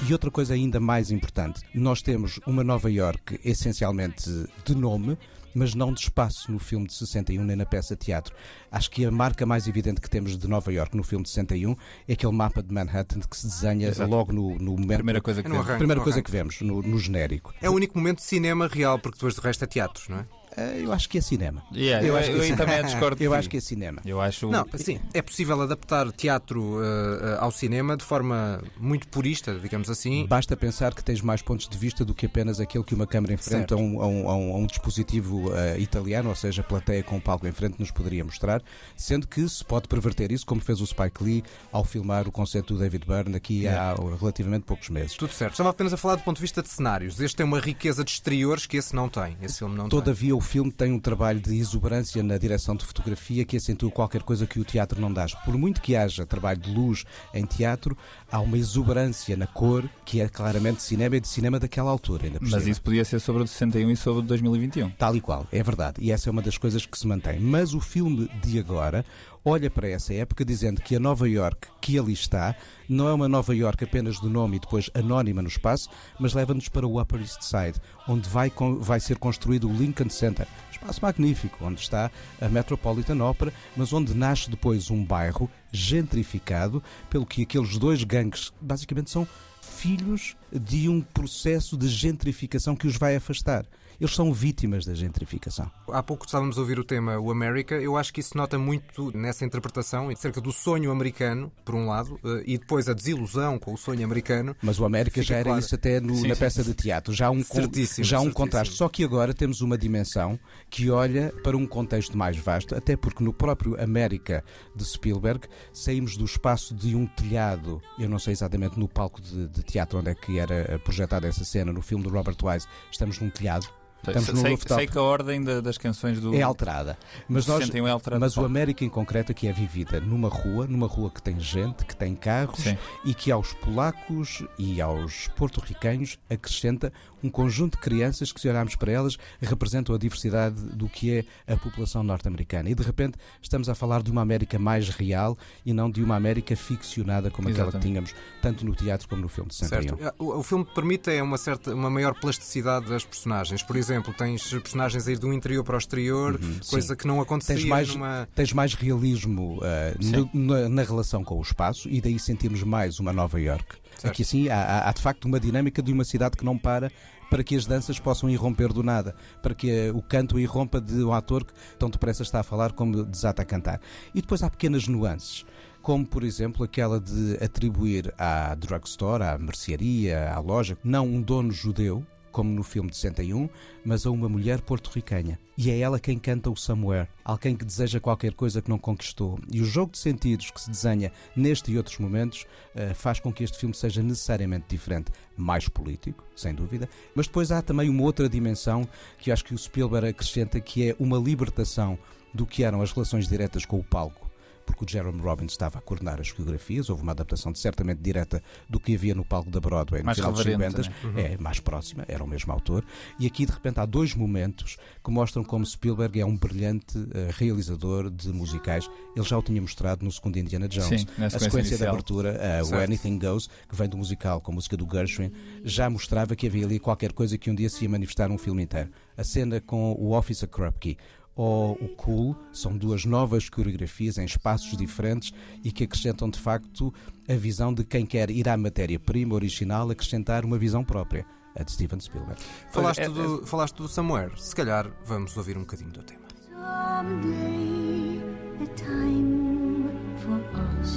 E 0.08 0.12
outra 0.14 0.30
coisa 0.30 0.54
ainda 0.54 0.80
mais 0.80 1.10
importante, 1.10 1.60
nós 1.74 2.00
temos 2.00 2.40
uma 2.46 2.64
Nova 2.64 2.90
York 2.90 3.38
essencialmente 3.44 4.30
de 4.64 4.74
nome, 4.74 5.18
mas 5.54 5.74
não 5.74 5.92
de 5.92 6.00
espaço 6.00 6.50
no 6.52 6.58
filme 6.58 6.86
de 6.86 6.94
61 6.94 7.42
nem 7.44 7.56
na 7.56 7.66
peça 7.66 7.94
de 7.94 8.04
teatro. 8.06 8.34
Acho 8.70 8.90
que 8.90 9.04
a 9.04 9.10
marca 9.10 9.44
mais 9.46 9.66
evidente 9.66 10.00
que 10.00 10.08
temos 10.10 10.36
de 10.36 10.48
Nova 10.48 10.72
York 10.72 10.96
no 10.96 11.02
filme 11.02 11.22
de 11.24 11.30
61 11.30 11.74
é 12.06 12.12
aquele 12.12 12.32
mapa 12.32 12.62
de 12.62 12.72
Manhattan 12.72 13.20
que 13.20 13.36
se 13.36 13.46
desenha 13.46 13.88
Exato. 13.88 14.10
logo 14.10 14.32
no, 14.32 14.56
no 14.58 14.72
momento. 14.72 14.96
Primeira 14.96 15.20
coisa 15.20 15.42
que 15.42 15.48
É 15.50 15.56
arranque. 15.56 15.78
primeira 15.78 15.98
no 16.00 16.04
coisa 16.04 16.22
que 16.22 16.30
vemos 16.30 16.60
no, 16.60 16.82
no 16.82 16.98
genérico. 16.98 17.54
É 17.60 17.68
o 17.68 17.72
único 17.74 17.96
momento 17.98 18.18
de 18.18 18.24
cinema 18.24 18.66
real, 18.68 18.98
porque 18.98 19.16
depois 19.16 19.34
do 19.34 19.40
resto 19.40 19.64
é 19.64 19.66
teatro, 19.66 20.04
não 20.08 20.18
é? 20.18 20.26
Eh, 20.58 20.82
Eu 20.84 20.92
acho 20.92 21.08
que 21.08 21.18
é 21.18 21.20
cinema. 21.20 21.62
Yeah, 21.74 22.04
Eu 22.06 22.14
eu, 22.14 22.16
acho 22.18 22.30
que 22.30 22.36
eu 22.36 22.42
aí 22.42 22.56
também 22.56 22.82
discordo. 22.84 23.22
Eu 23.22 23.34
acho 23.34 23.48
que 23.48 23.56
é 23.56 23.60
cinema. 23.60 24.00
Eu 24.04 24.20
acho. 24.20 24.48
Não, 24.50 24.66
sim, 24.76 25.00
é 25.14 25.22
possível 25.22 25.60
adaptar 25.60 26.10
teatro 26.12 26.78
eh, 26.82 27.36
ao 27.40 27.50
cinema 27.50 27.96
de 27.96 28.04
forma 28.04 28.62
muito 28.78 29.06
purista, 29.08 29.54
digamos 29.58 29.88
assim. 29.90 30.26
Basta 30.26 30.56
pensar 30.56 30.94
que 30.94 31.02
tens 31.04 31.20
mais 31.20 31.42
pontos 31.42 31.68
de 31.68 31.76
vista 31.78 32.04
do 32.04 32.14
que 32.14 32.26
apenas 32.26 32.60
aquele 32.60 32.84
que 32.84 32.94
uma 32.94 33.06
câmara 33.06 33.32
em 33.32 33.36
frente 33.36 33.68
Certo. 33.70 33.74
a 33.74 33.76
um, 33.76 34.00
a 34.02 34.06
um- 34.06 34.28
a 34.30 34.36
um- 34.36 34.54
a 34.54 34.56
um 34.58 34.66
dispositivo 34.66 35.52
eh, 35.54 35.78
italiano, 35.78 36.28
ou 36.30 36.34
seja, 36.34 36.62
a 36.62 36.64
plateia 36.64 37.02
com 37.02 37.16
o 37.16 37.20
palco 37.20 37.46
em 37.46 37.52
frente, 37.52 37.76
nos 37.78 37.90
poderia 37.90 38.24
mostrar, 38.24 38.62
sendo 38.96 39.26
que 39.26 39.48
se 39.48 39.64
pode 39.64 39.86
perverter 39.88 40.32
isso, 40.32 40.44
como 40.46 40.60
fez 40.60 40.80
o 40.80 40.86
Spike 40.86 41.22
Lee 41.22 41.44
ao 41.70 41.84
filmar 41.84 42.26
o 42.26 42.32
concerto 42.32 42.74
do 42.74 42.80
David 42.80 43.04
Byrne 43.06 43.36
aqui 43.36 43.66
há 43.68 43.94
relativamente 44.18 44.62
poucos 44.64 44.88
meses. 44.88 45.14
Tudo 45.14 45.32
certo. 45.32 45.52
Estava 45.52 45.70
apenas 45.70 45.92
a 45.92 45.96
falar 45.96 46.16
do 46.16 46.22
ponto 46.22 46.36
de 46.36 46.42
vista 46.42 46.62
de 46.62 46.68
cenários. 46.68 47.20
Este 47.20 47.36
tem 47.36 47.46
uma 47.46 47.60
riqueza 47.60 48.02
de 48.04 48.10
exteriores 48.10 48.66
que 48.66 48.76
esse 48.76 48.94
não 48.94 49.08
tem. 49.08 49.36
Esse 49.42 49.58
filme 49.58 49.74
não 49.76 49.84
tem. 49.88 49.90
Todavia, 49.98 50.34
o 50.34 50.40
filme 50.48 50.72
tem 50.72 50.90
um 50.92 50.98
trabalho 50.98 51.38
de 51.40 51.54
exuberância 51.58 52.22
na 52.22 52.38
direção 52.38 52.74
de 52.74 52.84
fotografia 52.84 53.44
que 53.44 53.58
acentua 53.58 53.90
qualquer 53.90 54.22
coisa 54.22 54.46
que 54.46 54.58
o 54.58 54.64
teatro 54.64 54.98
não 54.98 55.12
dá. 55.12 55.26
Por 55.44 55.58
muito 55.58 55.82
que 55.82 55.94
haja 55.94 56.24
trabalho 56.24 56.58
de 56.58 56.70
luz 56.70 57.04
em 57.34 57.44
teatro, 57.44 57.94
há 58.32 58.40
uma 58.40 58.56
exuberância 58.56 59.36
na 59.36 59.46
cor 59.46 59.86
que 60.06 60.22
é 60.22 60.28
claramente 60.28 60.80
cinema 60.80 61.16
e 61.16 61.20
de 61.20 61.28
cinema 61.28 61.60
daquela 61.60 61.90
altura. 61.90 62.24
Ainda 62.24 62.38
Mas 62.40 62.62
cima. 62.62 62.70
isso 62.70 62.80
podia 62.80 63.04
ser 63.04 63.20
sobre 63.20 63.42
o 63.42 63.44
de 63.44 63.50
61 63.50 63.90
e 63.90 63.96
sobre 63.96 64.20
o 64.20 64.22
de 64.22 64.28
2021. 64.28 64.90
Tal 64.92 65.14
e 65.14 65.20
qual, 65.20 65.46
é 65.52 65.62
verdade. 65.62 65.96
E 66.00 66.10
essa 66.10 66.30
é 66.30 66.32
uma 66.32 66.40
das 66.40 66.56
coisas 66.56 66.86
que 66.86 66.98
se 66.98 67.06
mantém. 67.06 67.38
Mas 67.38 67.74
o 67.74 67.80
filme 67.80 68.30
de 68.42 68.58
agora 68.58 69.04
olha 69.48 69.70
para 69.70 69.88
essa 69.88 70.12
época 70.12 70.44
dizendo 70.44 70.82
que 70.82 70.94
a 70.94 71.00
Nova 71.00 71.26
York 71.26 71.68
que 71.80 71.98
ali 71.98 72.12
está 72.12 72.54
não 72.86 73.08
é 73.08 73.12
uma 73.14 73.28
Nova 73.28 73.56
York 73.56 73.82
apenas 73.82 74.20
do 74.20 74.28
nome 74.28 74.56
e 74.56 74.60
depois 74.60 74.90
anónima 74.92 75.40
no 75.40 75.48
espaço, 75.48 75.88
mas 76.20 76.34
leva-nos 76.34 76.68
para 76.68 76.86
o 76.86 77.00
Upper 77.00 77.20
East 77.20 77.42
Side, 77.42 77.80
onde 78.06 78.28
vai, 78.28 78.52
vai 78.80 79.00
ser 79.00 79.16
construído 79.16 79.68
o 79.68 79.72
Lincoln 79.72 80.10
Center. 80.10 80.46
Espaço 80.70 81.00
magnífico, 81.02 81.64
onde 81.64 81.80
está 81.80 82.10
a 82.40 82.48
Metropolitan 82.48 83.24
Opera, 83.24 83.52
mas 83.76 83.92
onde 83.92 84.14
nasce 84.14 84.50
depois 84.50 84.90
um 84.90 85.02
bairro 85.02 85.50
gentrificado, 85.72 86.82
pelo 87.08 87.26
que 87.26 87.42
aqueles 87.42 87.78
dois 87.78 88.04
gangues 88.04 88.52
basicamente 88.60 89.10
são 89.10 89.26
filhos 89.60 90.36
de 90.52 90.88
um 90.88 91.00
processo 91.00 91.76
de 91.76 91.88
gentrificação 91.88 92.76
que 92.76 92.86
os 92.86 92.96
vai 92.96 93.16
afastar. 93.16 93.64
Eles 94.00 94.14
são 94.14 94.32
vítimas 94.32 94.84
da 94.84 94.94
gentrificação. 94.94 95.68
Há 95.90 96.00
pouco 96.04 96.24
estávamos 96.24 96.56
a 96.56 96.60
ouvir 96.60 96.78
o 96.78 96.84
tema 96.84 97.18
O 97.18 97.32
America. 97.32 97.74
Eu 97.74 97.96
acho 97.96 98.12
que 98.12 98.20
isso 98.20 98.36
nota 98.36 98.56
muito 98.56 99.10
nessa 99.16 99.44
interpretação 99.44 100.08
acerca 100.08 100.40
do 100.40 100.52
sonho 100.52 100.92
americano, 100.92 101.50
por 101.64 101.74
um 101.74 101.88
lado, 101.88 102.18
eh, 102.24 102.44
e 102.46 102.58
depois 102.58 102.88
a 102.88 102.92
desilusão 102.92 103.58
com 103.58 103.74
o 103.74 103.76
sonho 103.76 104.04
americano. 104.04 104.54
Mas 104.62 104.78
o 104.78 104.84
América 104.84 105.20
já 105.20 105.34
era 105.36 105.44
claro. 105.46 105.58
isso 105.58 105.74
até 105.74 105.98
no- 106.00 106.14
Sim, 106.14 106.28
na 106.28 106.34
sim, 106.36 106.40
peça 106.40 106.62
de 106.62 106.74
teatro. 106.74 107.12
Já 107.12 107.26
há 107.26 107.30
um, 107.32 107.42
Certíssimo, 107.42 108.04
já 108.04 108.18
há 108.18 108.20
um 108.20 108.24
certíssimo. 108.24 108.44
contraste. 108.44 108.74
Só 108.76 108.88
que 108.88 109.02
agora 109.02 109.34
temos 109.34 109.62
uma 109.62 109.76
dimensão 109.76 110.38
que 110.70 110.88
olha 110.90 111.32
para 111.42 111.56
um 111.56 111.66
contexto 111.66 112.16
mais 112.16 112.36
vasto, 112.36 112.76
até 112.76 112.96
porque 112.96 113.24
no 113.24 113.32
próprio 113.32 113.80
América 113.82 114.44
de 114.76 114.84
Spielberg 114.84 115.48
saímos 115.72 116.16
do 116.16 116.24
espaço 116.24 116.72
de 116.72 116.94
um 116.94 117.04
telhado. 117.04 117.82
Eu 117.98 118.08
não 118.08 118.20
sei 118.20 118.32
exatamente 118.32 118.78
no 118.78 118.86
palco 118.88 119.20
de, 119.20 119.48
de 119.48 119.62
teatro 119.64 119.98
onde 119.98 120.10
é 120.10 120.14
que 120.14 120.38
era 120.38 120.78
projetada 120.84 121.26
essa 121.26 121.44
cena. 121.44 121.72
No 121.72 121.82
filme 121.82 122.04
do 122.04 122.10
Robert 122.10 122.36
Wise, 122.44 122.68
estamos 122.92 123.18
num 123.18 123.28
telhado. 123.28 123.66
Estamos 124.06 124.24
sei, 124.24 124.34
no 124.34 124.40
sei- 124.40 124.50
rooftop. 124.52 124.74
sei 124.74 124.86
que 124.86 124.96
a 124.98 125.02
ordem 125.02 125.42
da- 125.42 125.60
das 125.60 125.76
canções 125.76 126.20
do. 126.20 126.34
É 126.34 126.40
alterada. 126.42 126.96
Mas, 127.28 127.46
nós, 127.46 127.58
61 127.58 127.86
é 127.86 127.90
alterada. 127.90 128.20
mas 128.20 128.36
o 128.36 128.44
América 128.44 128.84
em 128.84 128.88
concreto 128.88 129.32
aqui 129.32 129.46
é 129.48 129.52
vivida 129.52 130.00
numa 130.00 130.28
rua, 130.28 130.66
numa 130.66 130.86
rua 130.86 131.10
que 131.10 131.20
tem 131.22 131.38
gente, 131.40 131.84
que 131.84 131.94
tem 131.96 132.14
carros 132.14 132.60
Sim. 132.60 132.78
e 133.04 133.12
que 133.12 133.30
aos 133.32 133.52
polacos 133.54 134.42
e 134.58 134.80
aos 134.80 135.28
porto-riquenhos 135.36 136.18
acrescenta 136.30 136.92
um 137.22 137.28
conjunto 137.28 137.72
de 137.72 137.78
crianças 137.82 138.30
que, 138.32 138.40
se 138.40 138.48
olharmos 138.48 138.76
para 138.76 138.92
elas, 138.92 139.16
representam 139.42 139.92
a 139.94 139.98
diversidade 139.98 140.54
do 140.60 140.88
que 140.88 141.24
é 141.46 141.52
a 141.52 141.56
população 141.56 142.02
norte-americana. 142.04 142.70
E 142.70 142.74
de 142.76 142.82
repente 142.84 143.18
estamos 143.42 143.68
a 143.68 143.74
falar 143.74 144.02
de 144.02 144.10
uma 144.10 144.22
América 144.22 144.58
mais 144.58 144.88
real 144.90 145.36
e 145.66 145.72
não 145.72 145.90
de 145.90 146.02
uma 146.02 146.14
América 146.14 146.54
ficcionada 146.54 147.30
como 147.30 147.48
aquela 147.48 147.72
que 147.72 147.76
Exatamente. 147.78 147.88
tínhamos 147.88 148.14
tanto 148.40 148.64
no 148.64 148.74
teatro 148.74 149.08
como 149.08 149.22
no 149.22 149.28
filme 149.28 149.48
de 149.48 149.56
61. 149.56 149.96
Certo. 149.98 150.14
O, 150.22 150.38
o 150.38 150.42
filme 150.44 150.64
permite 150.64 151.10
é 151.10 151.20
uma 151.22 151.36
certa 151.38 151.74
uma 151.74 151.90
maior 151.90 152.14
plasticidade 152.14 152.86
das 152.88 153.04
personagens. 153.04 153.62
Por 153.64 153.74
exemplo, 153.74 153.87
tens 154.16 154.50
personagens 154.50 155.06
a 155.08 155.12
ir 155.12 155.18
do 155.18 155.32
interior 155.32 155.64
para 155.64 155.74
o 155.74 155.78
exterior, 155.78 156.38
coisa 156.68 156.94
que 156.96 157.06
não 157.06 157.20
acontecia 157.20 157.54
Uhum, 157.54 157.60
Tens 157.62 157.68
mais, 157.68 157.88
numa 157.94 158.28
tens 158.34 158.52
mais 158.52 158.74
realismo 158.74 159.60
Sim. 160.00 160.28
no- 160.32 160.46
na, 160.54 160.68
na 160.68 160.82
relação 160.82 161.24
com 161.24 161.38
o 161.38 161.42
espaço 161.42 161.88
e 161.88 162.00
daí 162.00 162.18
sentimos 162.18 162.62
mais 162.62 162.98
uma 163.00 163.12
Nova 163.12 163.40
York. 163.40 163.76
Certo. 163.96 164.06
Aqui 164.12 164.24
sim 164.24 164.48
há, 164.48 164.56
há- 164.56 164.88
há 164.88 164.92
de 164.92 165.02
facto 165.02 165.24
uma 165.24 165.40
dinâmica 165.40 165.82
de 165.82 165.92
uma 165.92 166.04
cidade 166.04 166.36
que 166.36 166.44
não 166.44 166.56
para 166.58 166.90
para 167.30 167.44
que 167.44 167.54
as 167.54 167.66
danças 167.66 167.98
possam 168.00 168.30
irromper 168.30 168.72
do 168.72 168.82
nada, 168.82 169.14
para 169.42 169.54
que 169.54 169.70
eh, 169.70 169.90
o 169.92 170.00
canto 170.00 170.38
irrompa 170.40 170.80
de 170.80 171.04
um 171.04 171.12
ator 171.12 171.44
que 171.44 171.52
tão 171.78 171.90
depressa 171.90 172.22
está 172.22 172.40
a 172.40 172.42
falar 172.42 172.72
como 172.72 173.04
desata 173.04 173.42
a 173.42 173.44
cantar. 173.44 173.82
E 174.14 174.22
depois 174.22 174.42
há 174.42 174.48
pequenas 174.48 174.88
nuances. 174.88 175.44
Como, 175.82 176.06
por 176.06 176.22
exemplo, 176.24 176.64
aquela 176.64 176.98
de 176.98 177.36
atribuir 177.44 178.14
à 178.16 178.54
drugstore, 178.54 179.22
à 179.24 179.36
mercearia, 179.36 180.32
à 180.32 180.38
loja, 180.38 180.78
não 180.82 181.06
um 181.06 181.20
dono 181.20 181.52
judeu, 181.52 182.02
como 182.30 182.50
no 182.50 182.62
filme 182.62 182.90
de 182.90 182.96
61, 182.96 183.48
mas 183.84 184.06
a 184.06 184.10
uma 184.10 184.28
mulher 184.28 184.60
porto-ricanha. 184.60 185.38
E 185.56 185.70
é 185.70 185.78
ela 185.78 185.98
quem 185.98 186.18
canta 186.18 186.50
o 186.50 186.56
Somewhere, 186.56 187.08
alguém 187.24 187.56
que 187.56 187.64
deseja 187.64 187.98
qualquer 187.98 188.32
coisa 188.34 188.62
que 188.62 188.70
não 188.70 188.78
conquistou. 188.78 189.38
E 189.50 189.60
o 189.60 189.64
jogo 189.64 189.92
de 189.92 189.98
sentidos 189.98 190.50
que 190.50 190.60
se 190.60 190.70
desenha 190.70 191.12
neste 191.34 191.72
e 191.72 191.76
outros 191.76 191.98
momentos 191.98 192.46
eh, 192.74 192.94
faz 192.94 193.18
com 193.18 193.32
que 193.32 193.42
este 193.42 193.58
filme 193.58 193.74
seja 193.74 194.02
necessariamente 194.02 194.66
diferente. 194.68 195.10
Mais 195.36 195.68
político, 195.68 196.24
sem 196.36 196.54
dúvida, 196.54 196.88
mas 197.14 197.26
depois 197.26 197.50
há 197.50 197.62
também 197.62 197.88
uma 197.88 198.02
outra 198.02 198.28
dimensão 198.28 198.86
que 199.18 199.30
acho 199.30 199.44
que 199.44 199.54
o 199.54 199.58
Spielberg 199.58 200.08
acrescenta, 200.08 200.60
que 200.60 200.90
é 200.90 200.96
uma 200.98 201.18
libertação 201.18 201.98
do 202.34 202.46
que 202.46 202.64
eram 202.64 202.82
as 202.82 202.92
relações 202.92 203.28
diretas 203.28 203.64
com 203.64 203.78
o 203.78 203.84
palco 203.84 204.27
porque 204.68 204.84
o 204.84 204.88
Jerome 204.88 205.20
Robbins 205.20 205.52
estava 205.52 205.78
a 205.78 205.80
coordenar 205.80 206.20
as 206.20 206.30
coreografias, 206.30 206.90
houve 206.90 207.02
uma 207.02 207.12
adaptação 207.12 207.50
de, 207.50 207.58
certamente 207.58 208.00
direta 208.00 208.42
do 208.68 208.78
que 208.78 208.94
havia 208.94 209.14
no 209.14 209.24
palco 209.24 209.50
da 209.50 209.60
Broadway 209.60 210.02
no 210.02 210.14
final 210.14 210.32
dos 210.32 210.44
reverente, 210.44 210.84
50, 210.84 211.20
é 211.20 211.36
mais 211.38 211.60
próxima, 211.60 212.04
era 212.08 212.22
o 212.22 212.26
mesmo 212.26 212.52
autor, 212.52 212.84
e 213.18 213.26
aqui 213.26 213.46
de 213.46 213.52
repente 213.52 213.80
há 213.80 213.86
dois 213.86 214.14
momentos 214.14 214.76
que 215.02 215.10
mostram 215.10 215.42
como 215.42 215.64
Spielberg 215.64 216.20
é 216.20 216.26
um 216.26 216.36
brilhante 216.36 216.98
eh, 217.14 217.30
realizador 217.32 218.10
de 218.10 218.32
musicais. 218.32 218.88
Ele 219.16 219.24
já 219.24 219.38
o 219.38 219.42
tinha 219.42 219.60
mostrado 219.60 220.04
no 220.04 220.12
segundo 220.12 220.38
Indiana 220.38 220.68
Jones. 220.68 221.02
Sim, 221.02 221.06
a 221.22 221.30
sequência 221.30 221.68
sequência 221.68 221.76
de 221.76 221.86
abertura, 221.86 222.30
eh, 222.40 222.62
o. 222.62 222.74
Anything 222.74 223.18
Goes, 223.18 223.48
que 223.68 223.74
vem 223.74 223.88
do 223.88 223.96
musical 223.96 224.40
com 224.40 224.52
a 224.52 224.54
música 224.54 224.76
do 224.76 224.86
Gershwin, 224.90 225.32
já 225.64 225.90
mostrava 225.90 226.34
que 226.36 226.46
havia 226.46 226.64
ali 226.64 226.78
qualquer 226.78 227.12
coisa 227.12 227.36
que 227.36 227.50
um 227.50 227.54
dia 227.54 227.68
se 227.68 227.84
ia 227.84 227.88
manifestar 227.88 228.28
num 228.28 228.38
filme 228.38 228.62
inteiro. 228.62 228.90
A 229.16 229.24
cena 229.24 229.60
com 229.60 229.92
o 229.92 230.16
Officer 230.16 230.48
Krupke 230.48 230.96
ou 231.38 231.74
o 231.74 231.88
Cool 231.90 232.36
são 232.52 232.76
duas 232.76 233.04
novas 233.04 233.48
coreografias 233.48 234.18
em 234.18 234.24
espaços 234.24 234.76
diferentes 234.76 235.32
e 235.62 235.70
que 235.70 235.84
acrescentam 235.84 236.28
de 236.28 236.38
facto 236.38 236.92
a 237.28 237.34
visão 237.34 237.72
de 237.72 237.84
quem 237.84 238.04
quer 238.04 238.28
ir 238.28 238.48
à 238.48 238.56
matéria-prima 238.56 239.36
original 239.36 239.88
acrescentar 239.88 240.44
uma 240.44 240.58
visão 240.58 240.82
própria, 240.82 241.24
a 241.56 241.62
de 241.62 241.70
Steven 241.70 242.00
Spielberg. 242.00 242.42
Falaste, 242.72 243.02
é- 243.02 243.08
do, 243.08 243.46
falaste 243.46 243.76
do 243.76 243.86
Somewhere. 243.86 244.32
Se 244.36 244.54
calhar 244.54 244.90
vamos 245.06 245.36
ouvir 245.36 245.56
um 245.56 245.60
bocadinho 245.60 245.90
do 245.92 246.02
tema. 246.02 246.26
Someday, 246.50 248.20
a 248.60 248.66
time 248.74 249.88
for 250.16 250.40
us. 250.80 250.96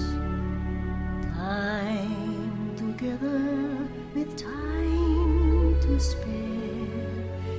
Time 1.36 2.76
together 2.76 3.88
with 4.16 4.36
time 4.36 5.76
to 5.82 6.00
spare. 6.00 6.42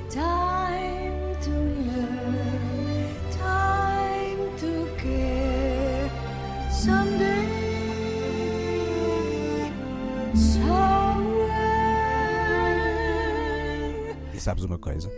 Time 0.09 0.52
sabes 14.43 14.63
uma 14.65 14.77
coisa? 14.77 15.09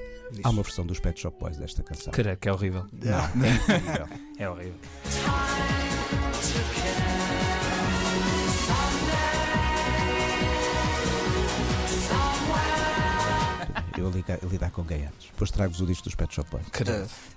Há 0.43 0.49
uma 0.49 0.61
versão 0.61 0.85
dos 0.85 0.99
Pet 0.99 1.19
Shop 1.19 1.37
Boys 1.39 1.57
desta 1.57 1.81
canção. 1.81 2.13
Creio 2.13 2.37
que 2.37 2.47
é 2.47 2.53
horrível. 2.53 2.85
Não, 2.93 3.45
é 3.45 3.55
incrível. 3.55 4.07
É 4.37 4.49
horrível. 4.49 4.75
Eu 13.97 14.07
a 14.09 14.45
lidar 14.45 14.71
com 14.71 14.83
gaiatos. 14.83 15.27
Depois 15.31 15.49
trago-vos 15.49 15.79
o 15.79 15.85
disco 15.85 16.03
dos 16.03 16.15
Pet 16.15 16.35
Shop 16.35 16.49
Boys. 16.51 16.65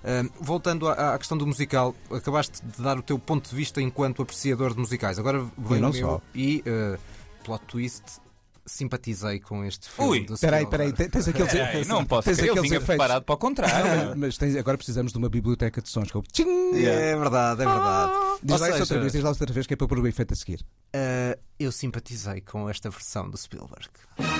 Ah, 0.03 0.29
voltando 0.41 0.89
à, 0.89 1.15
à 1.15 1.17
questão 1.17 1.37
do 1.37 1.47
musical, 1.47 1.95
acabaste 2.11 2.61
de 2.65 2.83
dar 2.83 2.97
o 2.99 3.01
teu 3.01 3.17
ponto 3.17 3.49
de 3.49 3.55
vista 3.55 3.81
enquanto 3.81 4.21
apreciador 4.21 4.73
de 4.73 4.79
musicais. 4.79 5.17
Agora 5.17 5.39
vem 5.57 5.79
não 5.79 5.89
o 5.89 5.93
meu 5.93 6.07
só. 6.07 6.21
e 6.35 6.61
ah, 6.67 6.99
plot 7.45 7.63
twist. 7.65 8.03
Simpatizei 8.69 9.39
com 9.39 9.65
este 9.65 9.89
filme. 9.89 10.11
Ui, 10.11 10.19
do 10.25 10.33
Espera 10.35 10.57
aí, 10.57 10.63
Spielberg. 10.65 10.91
espera 10.91 11.07
aí, 11.07 11.11
tens 11.11 11.27
aqueles. 11.27 11.51
Peraí, 11.51 11.85
não 11.85 12.05
posso 12.05 12.25
tens 12.27 12.37
crer, 12.37 12.47
eu 12.49 12.53
aqueles 12.53 12.71
efeitos. 12.71 12.85
preparado 12.87 13.23
para 13.23 13.35
o 13.35 13.37
contrário. 13.37 14.13
Mas 14.15 14.37
tens- 14.37 14.55
agora 14.55 14.77
precisamos 14.77 15.11
de 15.11 15.17
uma 15.17 15.27
biblioteca 15.29 15.81
de 15.81 15.89
sons 15.89 16.09
que 16.11 16.15
eu. 16.17 16.23
Tchim! 16.31 16.45
É 16.85 17.15
verdade, 17.17 17.63
é 17.63 17.65
verdade. 17.65 18.13
Diz 18.43 18.53
Ou 18.53 18.59
lá 18.61 18.67
isso 18.69 18.77
seja, 18.77 18.83
outra 18.83 18.99
vez, 18.99 19.11
diz 19.11 19.23
lá 19.23 19.29
outra 19.31 19.53
vez 19.53 19.67
que 19.67 19.73
é 19.73 19.77
para 19.77 19.87
pôr 19.87 19.99
o 19.99 20.07
efeito 20.07 20.33
a 20.33 20.37
seguir. 20.37 20.63
ah, 20.95 21.37
eu 21.59 21.71
simpatizei 21.71 22.41
com 22.41 22.69
esta 22.69 22.89
versão 22.89 23.29
do 23.29 23.37
Spielberg. 23.37 23.89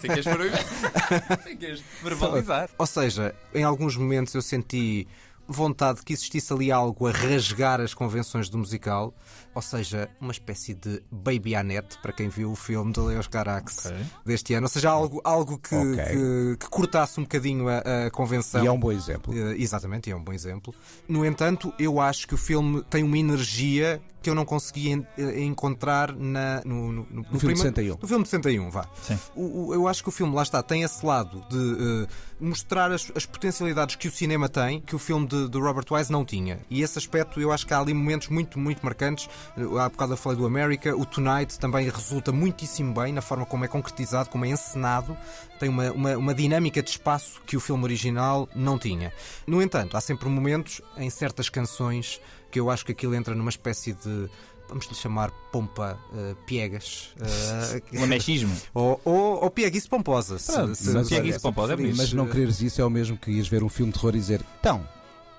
Ficas 0.00 1.80
verbalizar. 2.02 2.70
Ou 2.78 2.86
seja, 2.86 3.34
em 3.54 3.64
alguns 3.64 3.96
momentos 3.96 4.34
eu 4.34 4.42
senti 4.42 5.06
vontade 5.48 6.02
que 6.02 6.12
existisse 6.12 6.52
ali 6.52 6.70
algo 6.72 7.06
a 7.06 7.10
rasgar 7.12 7.80
as 7.80 7.94
convenções 7.94 8.48
do 8.48 8.58
musical, 8.58 9.14
ou 9.54 9.62
seja, 9.62 10.08
uma 10.20 10.32
espécie 10.32 10.74
de 10.74 11.02
Baby 11.10 11.54
Annette, 11.54 11.98
para 12.02 12.12
quem 12.12 12.28
viu 12.28 12.50
o 12.52 12.56
filme 12.56 12.92
de 12.92 13.00
Leos 13.00 13.26
Carax 13.26 13.86
Ok. 13.86 13.96
deste 14.24 14.54
ano, 14.54 14.64
ou 14.66 14.68
seja, 14.70 14.90
algo, 14.90 15.20
algo 15.24 15.58
que, 15.58 15.74
Ok. 15.74 15.96
que- 16.04 16.56
que 16.60 16.68
cortasse 16.68 17.18
um 17.20 17.22
bocadinho 17.22 17.66
a, 17.68 18.06
a 18.06 18.10
convenção. 18.10 18.62
E 18.62 18.66
é 18.66 18.70
um 18.70 18.78
bom 18.78 18.92
exemplo. 18.92 19.32
Eh, 19.36 19.56
exatamente, 19.58 20.10
é 20.10 20.16
um 20.16 20.22
bom 20.22 20.32
exemplo. 20.32 20.74
No 21.08 21.24
entanto, 21.24 21.72
eu 21.78 22.00
acho 22.00 22.26
que 22.26 22.34
o 22.34 22.38
filme 22.38 22.82
tem 22.90 23.02
uma 23.02 23.16
energia 23.18 24.00
que 24.22 24.28
eu 24.30 24.34
não 24.34 24.44
consegui 24.44 24.90
en- 24.90 25.06
eh, 25.16 25.40
encontrar 25.44 26.12
na, 26.14 26.60
no, 26.64 26.90
no, 26.92 27.06
no, 27.08 27.26
No 27.30 27.38
filme 27.38 27.54
de 27.54 27.60
61. 27.60 27.96
No 28.02 28.08
filme 28.08 28.24
de 28.24 28.30
61, 28.30 28.70
vá. 28.70 28.86
Sim. 29.02 29.18
O- 29.36 29.68
o- 29.68 29.74
eu 29.74 29.86
acho 29.86 30.02
que 30.02 30.08
o 30.08 30.12
filme, 30.12 30.34
lá 30.34 30.42
está, 30.42 30.62
tem 30.62 30.82
esse 30.82 31.04
lado 31.06 31.44
de 31.48 32.04
eh, 32.04 32.08
mostrar 32.40 32.90
as, 32.90 33.10
as 33.14 33.24
potencialidades 33.24 33.94
que 33.94 34.08
o 34.08 34.10
cinema 34.10 34.48
tem, 34.48 34.80
que 34.80 34.96
o 34.96 34.98
filme 34.98 35.26
de, 35.28 35.35
de 35.48 35.58
Robert 35.58 35.84
Wise 35.90 36.10
não 36.10 36.24
tinha. 36.24 36.58
E 36.70 36.82
esse 36.82 36.98
aspecto, 36.98 37.40
eu 37.40 37.52
acho 37.52 37.66
que 37.66 37.72
há 37.74 37.78
ali 37.78 37.92
momentos 37.94 38.28
muito, 38.28 38.58
muito 38.58 38.82
marcantes. 38.84 39.28
Há 39.56 39.88
bocado 39.88 40.12
eu 40.14 40.16
falei 40.16 40.38
do 40.38 40.46
America, 40.46 40.96
o 40.96 41.04
Tonight 41.04 41.58
também 41.58 41.88
resulta 41.88 42.32
muitíssimo 42.32 42.94
bem 42.94 43.12
na 43.12 43.20
forma 43.22 43.44
como 43.46 43.64
é 43.64 43.68
concretizado, 43.68 44.28
como 44.30 44.44
é 44.44 44.48
encenado. 44.48 45.16
Tem 45.60 45.68
uma, 45.68 45.90
uma, 45.92 46.16
uma 46.16 46.34
dinâmica 46.34 46.82
de 46.82 46.90
espaço 46.90 47.40
que 47.46 47.56
o 47.56 47.60
filme 47.60 47.84
original 47.84 48.48
não 48.54 48.78
tinha. 48.78 49.12
No 49.46 49.60
entanto, 49.62 49.96
há 49.96 50.00
sempre 50.00 50.28
momentos 50.28 50.80
em 50.96 51.08
certas 51.10 51.48
canções 51.48 52.20
que 52.50 52.58
eu 52.60 52.70
acho 52.70 52.84
que 52.84 52.92
aquilo 52.92 53.14
entra 53.14 53.34
numa 53.34 53.50
espécie 53.50 53.92
de. 53.92 54.28
Vamos 54.68 54.86
lhe 54.86 54.96
chamar 54.96 55.30
pompa 55.52 55.96
eh, 56.12 56.34
piegas. 56.44 57.14
Lamechismo. 57.92 58.52
ou, 58.74 59.00
ou, 59.04 59.44
ou 59.44 59.50
pieguice 59.50 59.88
pomposa. 59.88 60.38
se- 60.38 60.52
Pronto, 60.52 60.74
se- 60.74 60.90
mas 60.90 61.06
se- 61.06 61.14
pieguice 61.14 61.38
se 61.38 61.42
pomposa 61.42 61.74
é. 61.74 61.76
Mas 61.96 62.12
não 62.12 62.26
quereres 62.26 62.60
isso 62.60 62.80
é 62.80 62.84
o 62.84 62.90
mesmo 62.90 63.16
que 63.16 63.30
ires 63.30 63.46
ver 63.48 63.62
um 63.62 63.68
filme 63.68 63.92
de 63.92 63.98
terror 63.98 64.14
e 64.16 64.18
dizer: 64.18 64.40
Então, 64.60 64.86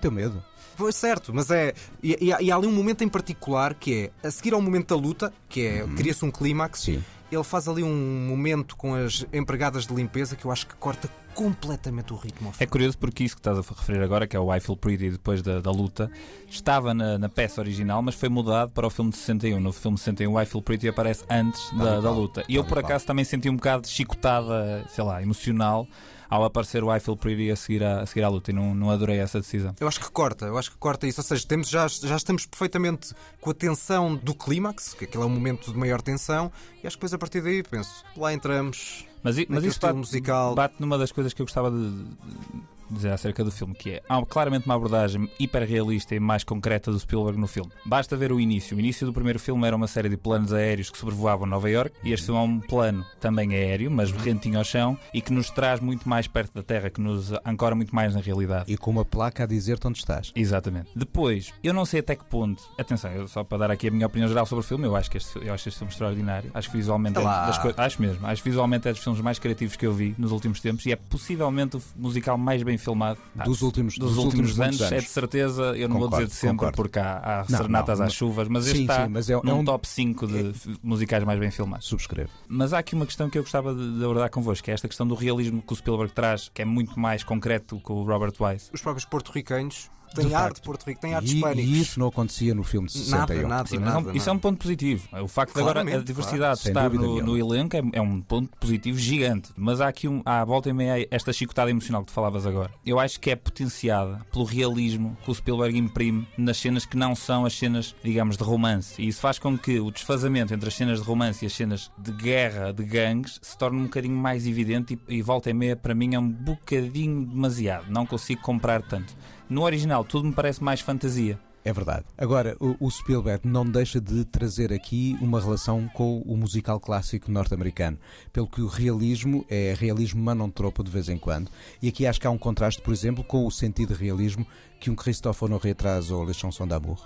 teu 0.00 0.10
medo. 0.10 0.42
Pois 0.76 0.94
certo, 0.94 1.34
mas 1.34 1.50
é. 1.50 1.74
E, 2.02 2.16
e 2.40 2.52
há- 2.52 2.56
ali 2.56 2.66
um 2.66 2.72
momento 2.72 3.02
em 3.02 3.08
particular 3.08 3.74
que 3.74 4.10
é 4.22 4.26
a 4.28 4.30
seguir 4.30 4.54
ao 4.54 4.62
momento 4.62 4.94
da 4.94 5.00
luta, 5.00 5.32
que 5.48 5.66
é 5.66 5.86
cria-se 5.96 6.24
um 6.24 6.30
clímax. 6.30 6.80
Sim. 6.82 7.02
Ele 7.30 7.44
faz 7.44 7.68
ali 7.68 7.82
um 7.82 8.26
momento 8.26 8.74
com 8.76 8.94
as 8.94 9.26
empregadas 9.32 9.86
de 9.86 9.92
limpeza 9.94 10.34
que 10.34 10.46
eu 10.46 10.50
acho 10.50 10.66
que 10.66 10.74
corta 10.76 11.10
completamente 11.34 12.12
o 12.12 12.16
ritmo. 12.16 12.52
É 12.58 12.64
curioso 12.64 12.96
porque 12.96 13.22
isso 13.22 13.34
que 13.36 13.40
estás 13.40 13.58
a 13.58 13.60
referir 13.60 14.02
agora, 14.02 14.26
que 14.26 14.34
é 14.34 14.40
o 14.40 14.54
I 14.54 14.60
Feel 14.60 14.76
Pretty 14.76 15.10
depois 15.10 15.42
da, 15.42 15.60
da 15.60 15.70
luta, 15.70 16.10
estava 16.48 16.94
na, 16.94 17.18
na 17.18 17.28
peça 17.28 17.60
original, 17.60 18.00
mas 18.00 18.14
foi 18.14 18.28
mudado 18.30 18.72
para 18.72 18.86
o 18.86 18.90
filme 18.90 19.10
de 19.10 19.18
61. 19.18 19.60
No 19.60 19.72
filme 19.72 19.96
de 19.96 20.00
61, 20.04 20.32
o 20.32 20.40
I 20.40 20.46
Feel 20.46 20.62
Pretty 20.62 20.88
aparece 20.88 21.24
antes 21.28 21.70
da, 21.76 22.00
da 22.00 22.10
luta. 22.10 22.44
E 22.48 22.56
eu, 22.56 22.64
por 22.64 22.78
acaso, 22.78 23.04
também 23.04 23.24
senti 23.24 23.50
um 23.50 23.56
bocado 23.56 23.82
de 23.82 23.88
chicotada, 23.88 24.84
sei 24.88 25.04
lá, 25.04 25.22
emocional 25.22 25.86
ao 26.28 26.44
aparecer 26.44 26.84
o 26.84 26.94
I 26.94 27.00
Feel 27.00 27.16
Pretty 27.16 27.50
a 27.50 27.56
seguir 27.56 27.82
à, 27.82 28.00
a 28.02 28.06
seguir 28.06 28.22
à 28.22 28.28
luta 28.28 28.50
e 28.50 28.54
não, 28.54 28.74
não 28.74 28.90
adorei 28.90 29.18
essa 29.18 29.40
decisão. 29.40 29.74
Eu 29.80 29.88
acho 29.88 30.00
que 30.00 30.10
corta, 30.10 30.46
eu 30.46 30.58
acho 30.58 30.70
que 30.70 30.76
corta 30.76 31.06
isso. 31.06 31.20
Ou 31.20 31.24
seja, 31.24 31.46
temos, 31.46 31.68
já, 31.68 31.86
já 31.88 32.16
estamos 32.16 32.46
perfeitamente 32.46 33.14
com 33.40 33.50
a 33.50 33.54
tensão 33.54 34.14
do 34.14 34.34
clímax, 34.34 34.94
que 34.94 35.04
aquele 35.04 35.24
é 35.24 35.26
um 35.26 35.30
momento 35.30 35.72
de 35.72 35.78
maior 35.78 36.02
tensão, 36.02 36.52
e 36.82 36.86
acho 36.86 36.96
que 36.96 37.00
depois 37.00 37.14
a 37.14 37.18
partir 37.18 37.40
daí 37.40 37.62
penso, 37.62 38.04
lá 38.16 38.32
entramos. 38.32 39.06
Mas, 39.22 39.36
mas 39.48 39.64
isso 39.64 39.80
bate, 39.80 39.96
musical. 39.96 40.54
bate 40.54 40.74
numa 40.78 40.96
das 40.96 41.10
coisas 41.10 41.32
que 41.32 41.42
eu 41.42 41.46
gostava 41.46 41.70
de 41.70 41.88
de 41.88 42.77
dizer 42.90 43.10
acerca 43.10 43.42
do 43.44 43.50
filme, 43.50 43.74
que 43.74 43.90
é 43.92 44.02
há 44.08 44.24
claramente 44.24 44.66
uma 44.66 44.74
abordagem 44.74 45.30
hiperrealista 45.38 46.14
e 46.14 46.20
mais 46.20 46.44
concreta 46.44 46.90
do 46.90 46.98
Spielberg 46.98 47.38
no 47.40 47.46
filme. 47.46 47.70
Basta 47.84 48.16
ver 48.16 48.32
o 48.32 48.40
início. 48.40 48.76
O 48.76 48.80
início 48.80 49.06
do 49.06 49.12
primeiro 49.12 49.38
filme 49.38 49.66
era 49.66 49.74
uma 49.76 49.86
série 49.86 50.08
de 50.08 50.16
planos 50.16 50.52
aéreos 50.52 50.90
que 50.90 50.98
sobrevoavam 50.98 51.46
Nova 51.46 51.68
York 51.70 51.94
e 52.02 52.12
este 52.12 52.26
filme 52.26 52.40
é 52.40 52.44
um 52.44 52.60
plano 52.60 53.04
também 53.20 53.54
aéreo, 53.54 53.90
mas 53.90 54.10
rentinho 54.12 54.58
ao 54.58 54.64
chão 54.64 54.98
e 55.12 55.20
que 55.20 55.32
nos 55.32 55.50
traz 55.50 55.80
muito 55.80 56.08
mais 56.08 56.26
perto 56.26 56.54
da 56.54 56.62
Terra, 56.62 56.90
que 56.90 57.00
nos 57.00 57.32
ancora 57.44 57.74
muito 57.74 57.94
mais 57.94 58.14
na 58.14 58.20
realidade. 58.20 58.72
E 58.72 58.76
com 58.76 58.90
uma 58.90 59.04
placa 59.04 59.44
a 59.44 59.46
dizer-te 59.46 59.86
onde 59.86 59.98
estás. 59.98 60.32
Exatamente. 60.34 60.90
Depois, 60.94 61.52
eu 61.62 61.72
não 61.72 61.84
sei 61.84 62.00
até 62.00 62.14
que 62.16 62.24
ponto. 62.24 62.62
Atenção, 62.78 63.10
eu, 63.12 63.28
só 63.28 63.42
para 63.44 63.58
dar 63.58 63.70
aqui 63.70 63.88
a 63.88 63.90
minha 63.90 64.06
opinião 64.06 64.28
geral 64.28 64.46
sobre 64.46 64.64
o 64.64 64.66
filme, 64.66 64.84
eu 64.86 64.96
acho 64.96 65.10
que 65.10 65.16
este, 65.16 65.38
eu 65.44 65.52
acho 65.52 65.68
este 65.68 65.78
filme 65.78 65.92
extraordinário. 65.92 66.50
Acho 66.54 66.70
que 66.70 66.76
visualmente 66.76 67.18
é 67.18 67.20
Olá. 67.20 67.46
das 67.46 67.58
coi- 67.58 67.74
acho 67.76 68.00
mesmo, 68.00 68.26
acho 68.26 68.42
visualmente 68.44 68.88
é 68.88 68.92
dos 68.92 69.02
filmes 69.02 69.20
mais 69.20 69.38
criativos 69.38 69.76
que 69.76 69.86
eu 69.86 69.92
vi 69.92 70.14
nos 70.18 70.32
últimos 70.32 70.60
tempos 70.60 70.86
e 70.86 70.92
é 70.92 70.96
possivelmente 70.96 71.76
o 71.76 71.82
musical 71.96 72.38
mais 72.38 72.62
bem 72.62 72.77
filmado. 72.78 73.18
Ah, 73.38 73.44
Dos 73.44 73.62
últimos, 73.62 73.98
dos, 73.98 74.16
últimos, 74.16 74.56
muitos 74.56 74.80
anos, 74.80 74.92
é 74.92 74.98
de 74.98 75.08
certeza, 75.08 75.62
eu 75.76 75.88
não 75.88 75.98
vou 75.98 76.08
dizer 76.08 76.26
de 76.26 76.34
sempre, 76.34 76.56
concordo. 76.56 76.76
porque 76.76 76.98
há, 76.98 77.18
há 77.18 77.46
Não, 77.48 77.58
serenatas 77.58 77.98
não, 77.98 78.06
às 78.06 78.12
chuvas, 78.14 78.48
mas 78.48 78.64
Sim, 78.64 78.70
este 78.70 78.80
está 78.82 79.04
sim, 79.06 79.12
mas 79.12 79.28
é- 79.30 79.34
é 79.34 79.40
num 79.42 79.58
um- 79.60 79.64
top 79.64 79.86
5 79.86 80.26
de 80.26 80.48
f- 80.50 80.76
musicais 80.82 81.22
mais 81.24 81.38
bem 81.38 81.50
filmados. 81.50 81.86
Subscrevo. 81.86 82.30
Mas 82.48 82.72
há 82.72 82.78
aqui 82.78 82.94
uma 82.94 83.06
questão 83.06 83.28
que 83.28 83.38
eu 83.38 83.42
gostava 83.42 83.74
de, 83.74 83.98
de 83.98 84.04
abordar 84.04 84.30
convosco, 84.30 84.64
que 84.64 84.70
é 84.70 84.74
esta 84.74 84.88
questão 84.88 85.06
do 85.06 85.14
realismo 85.14 85.60
que 85.62 85.72
o 85.72 85.76
Spielberg 85.76 86.12
traz, 86.12 86.50
que 86.52 86.62
é 86.62 86.64
muito 86.64 86.98
mais 86.98 87.22
concreto 87.24 87.80
que 87.84 87.92
o 87.92 88.02
Robert 88.04 88.32
Wise. 88.40 88.70
Os 88.72 88.80
próprios 88.82 89.04
porto-ricanos 89.04 89.90
têm 90.14 90.26
De 90.26 90.34
ar 90.34 90.42
facto. 90.44 90.56
de 90.56 90.62
Porto 90.62 90.84
Rico, 90.86 91.00
têm 91.00 91.14
ar 91.14 91.22
de 91.22 91.36
E, 91.36 91.42
e 91.60 91.80
isso 91.80 91.98
não 92.00 92.08
acontecia 92.08 92.54
no 92.54 92.62
filme 92.64 92.86
de 92.88 92.94
61. 92.94 93.42
Nada, 93.42 93.48
nada. 93.48 93.68
Sim, 93.68 93.78
mas 93.78 93.88
é 93.88 93.90
um- 93.90 94.00
nada, 94.02 94.16
isso 94.16 94.28
é 94.28 94.32
um 94.32 94.34
nada. 94.34 94.42
ponto 94.42 94.58
positivo. 94.58 95.08
O 95.22 95.28
facto 95.28 95.54
de 95.54 95.60
agora 95.60 95.80
a 95.80 95.98
diversidade 96.02 96.60
claro. 96.72 96.88
estar 96.88 96.90
no, 96.90 97.22
no 97.22 97.36
elenco 97.38 97.76
é, 97.76 97.82
é 97.92 98.00
um 98.00 98.20
ponto 98.20 98.50
positivo 98.58 98.98
gigante. 98.98 99.50
Mas 99.56 99.80
há 99.80 99.88
aqui 99.88 100.08
um, 100.08 100.22
há 100.24 100.40
à 100.40 100.44
volta 100.44 100.68
e 100.68 100.72
meia 100.72 101.06
esta 101.10 101.32
chicotada 101.32 101.70
emocional 101.70 102.02
que 102.02 102.08
tu 102.08 102.12
falavas 102.12 102.46
agora. 102.46 102.70
Eu 102.84 102.98
acho 102.98 103.18
que 103.20 103.30
é 103.30 103.36
potenciada 103.36 104.20
pelo 104.32 104.44
realismo 104.44 105.16
que 105.24 105.30
o 105.30 105.34
Spielberg 105.34 105.76
imprime 105.78 106.26
nas 106.36 106.56
cenas 106.58 106.84
que 106.86 106.96
não 106.96 107.14
são 107.14 107.44
as 107.44 107.52
cenas, 107.56 107.94
digamos, 108.02 108.36
de 108.36 108.44
romance. 108.44 109.00
E 109.00 109.08
isso 109.08 109.20
faz 109.20 109.38
com 109.38 109.56
que 109.58 109.78
o 109.80 109.90
desfazamento 109.90 110.52
entre 110.54 110.68
as 110.68 110.74
cenas 110.74 111.00
de 111.00 111.04
romance 111.06 111.44
e 111.44 111.46
as 111.46 111.52
cenas 111.52 111.90
de 111.98 112.12
guerra, 112.12 112.72
de 112.72 112.84
gangues, 112.84 113.38
se 113.42 113.56
torne 113.56 113.78
um 113.80 113.84
bocadinho 113.84 114.16
mais 114.16 114.46
evidente 114.46 114.98
e, 115.08 115.16
e 115.16 115.22
volta 115.22 115.50
e 115.50 115.54
meia 115.54 115.76
para 115.76 115.94
mim 115.94 116.14
é 116.14 116.18
um 116.18 116.28
bocadinho 116.30 117.24
demasiado. 117.26 117.86
Não 117.90 118.06
consigo 118.06 118.40
comprar 118.42 118.82
tanto. 118.82 119.14
No 119.48 119.62
original 119.62 120.04
tudo 120.04 120.26
me 120.28 120.34
parece 120.34 120.62
mais 120.62 120.80
fantasia. 120.80 121.38
É 121.64 121.72
verdade. 121.72 122.06
Agora, 122.16 122.56
o, 122.58 122.90
Spielberg 122.90 123.46
não 123.46 123.62
deixa 123.62 124.00
de 124.00 124.24
trazer 124.24 124.72
aqui 124.72 125.18
uma 125.20 125.38
relação 125.38 125.86
com 125.88 126.22
o 126.22 126.34
musical 126.34 126.80
clássico 126.80 127.30
norte-americano, 127.30 127.98
pelo 128.32 128.46
que 128.46 128.62
o 128.62 128.66
realismo 128.66 129.44
é 129.50 129.74
realismo 129.78 130.22
manontropo 130.22 130.82
de 130.82 130.90
vez 130.90 131.10
em 131.10 131.18
quando. 131.18 131.50
E 131.82 131.88
aqui 131.88 132.06
acho 132.06 132.20
que 132.20 132.26
há 132.26 132.30
um 132.30 132.38
contraste, 132.38 132.80
por 132.80 132.92
exemplo, 132.92 133.22
com 133.22 133.46
o 133.46 133.50
sentido 133.50 133.92
de 133.92 134.02
realismo 134.02 134.46
que 134.80 134.90
um 134.90 134.94
Christophe 134.94 135.44
Honoré 135.44 135.74
traz 135.74 136.10
ao 136.10 136.24
Les 136.24 136.36
Chansons 136.36 136.66
d'amour, 136.66 136.98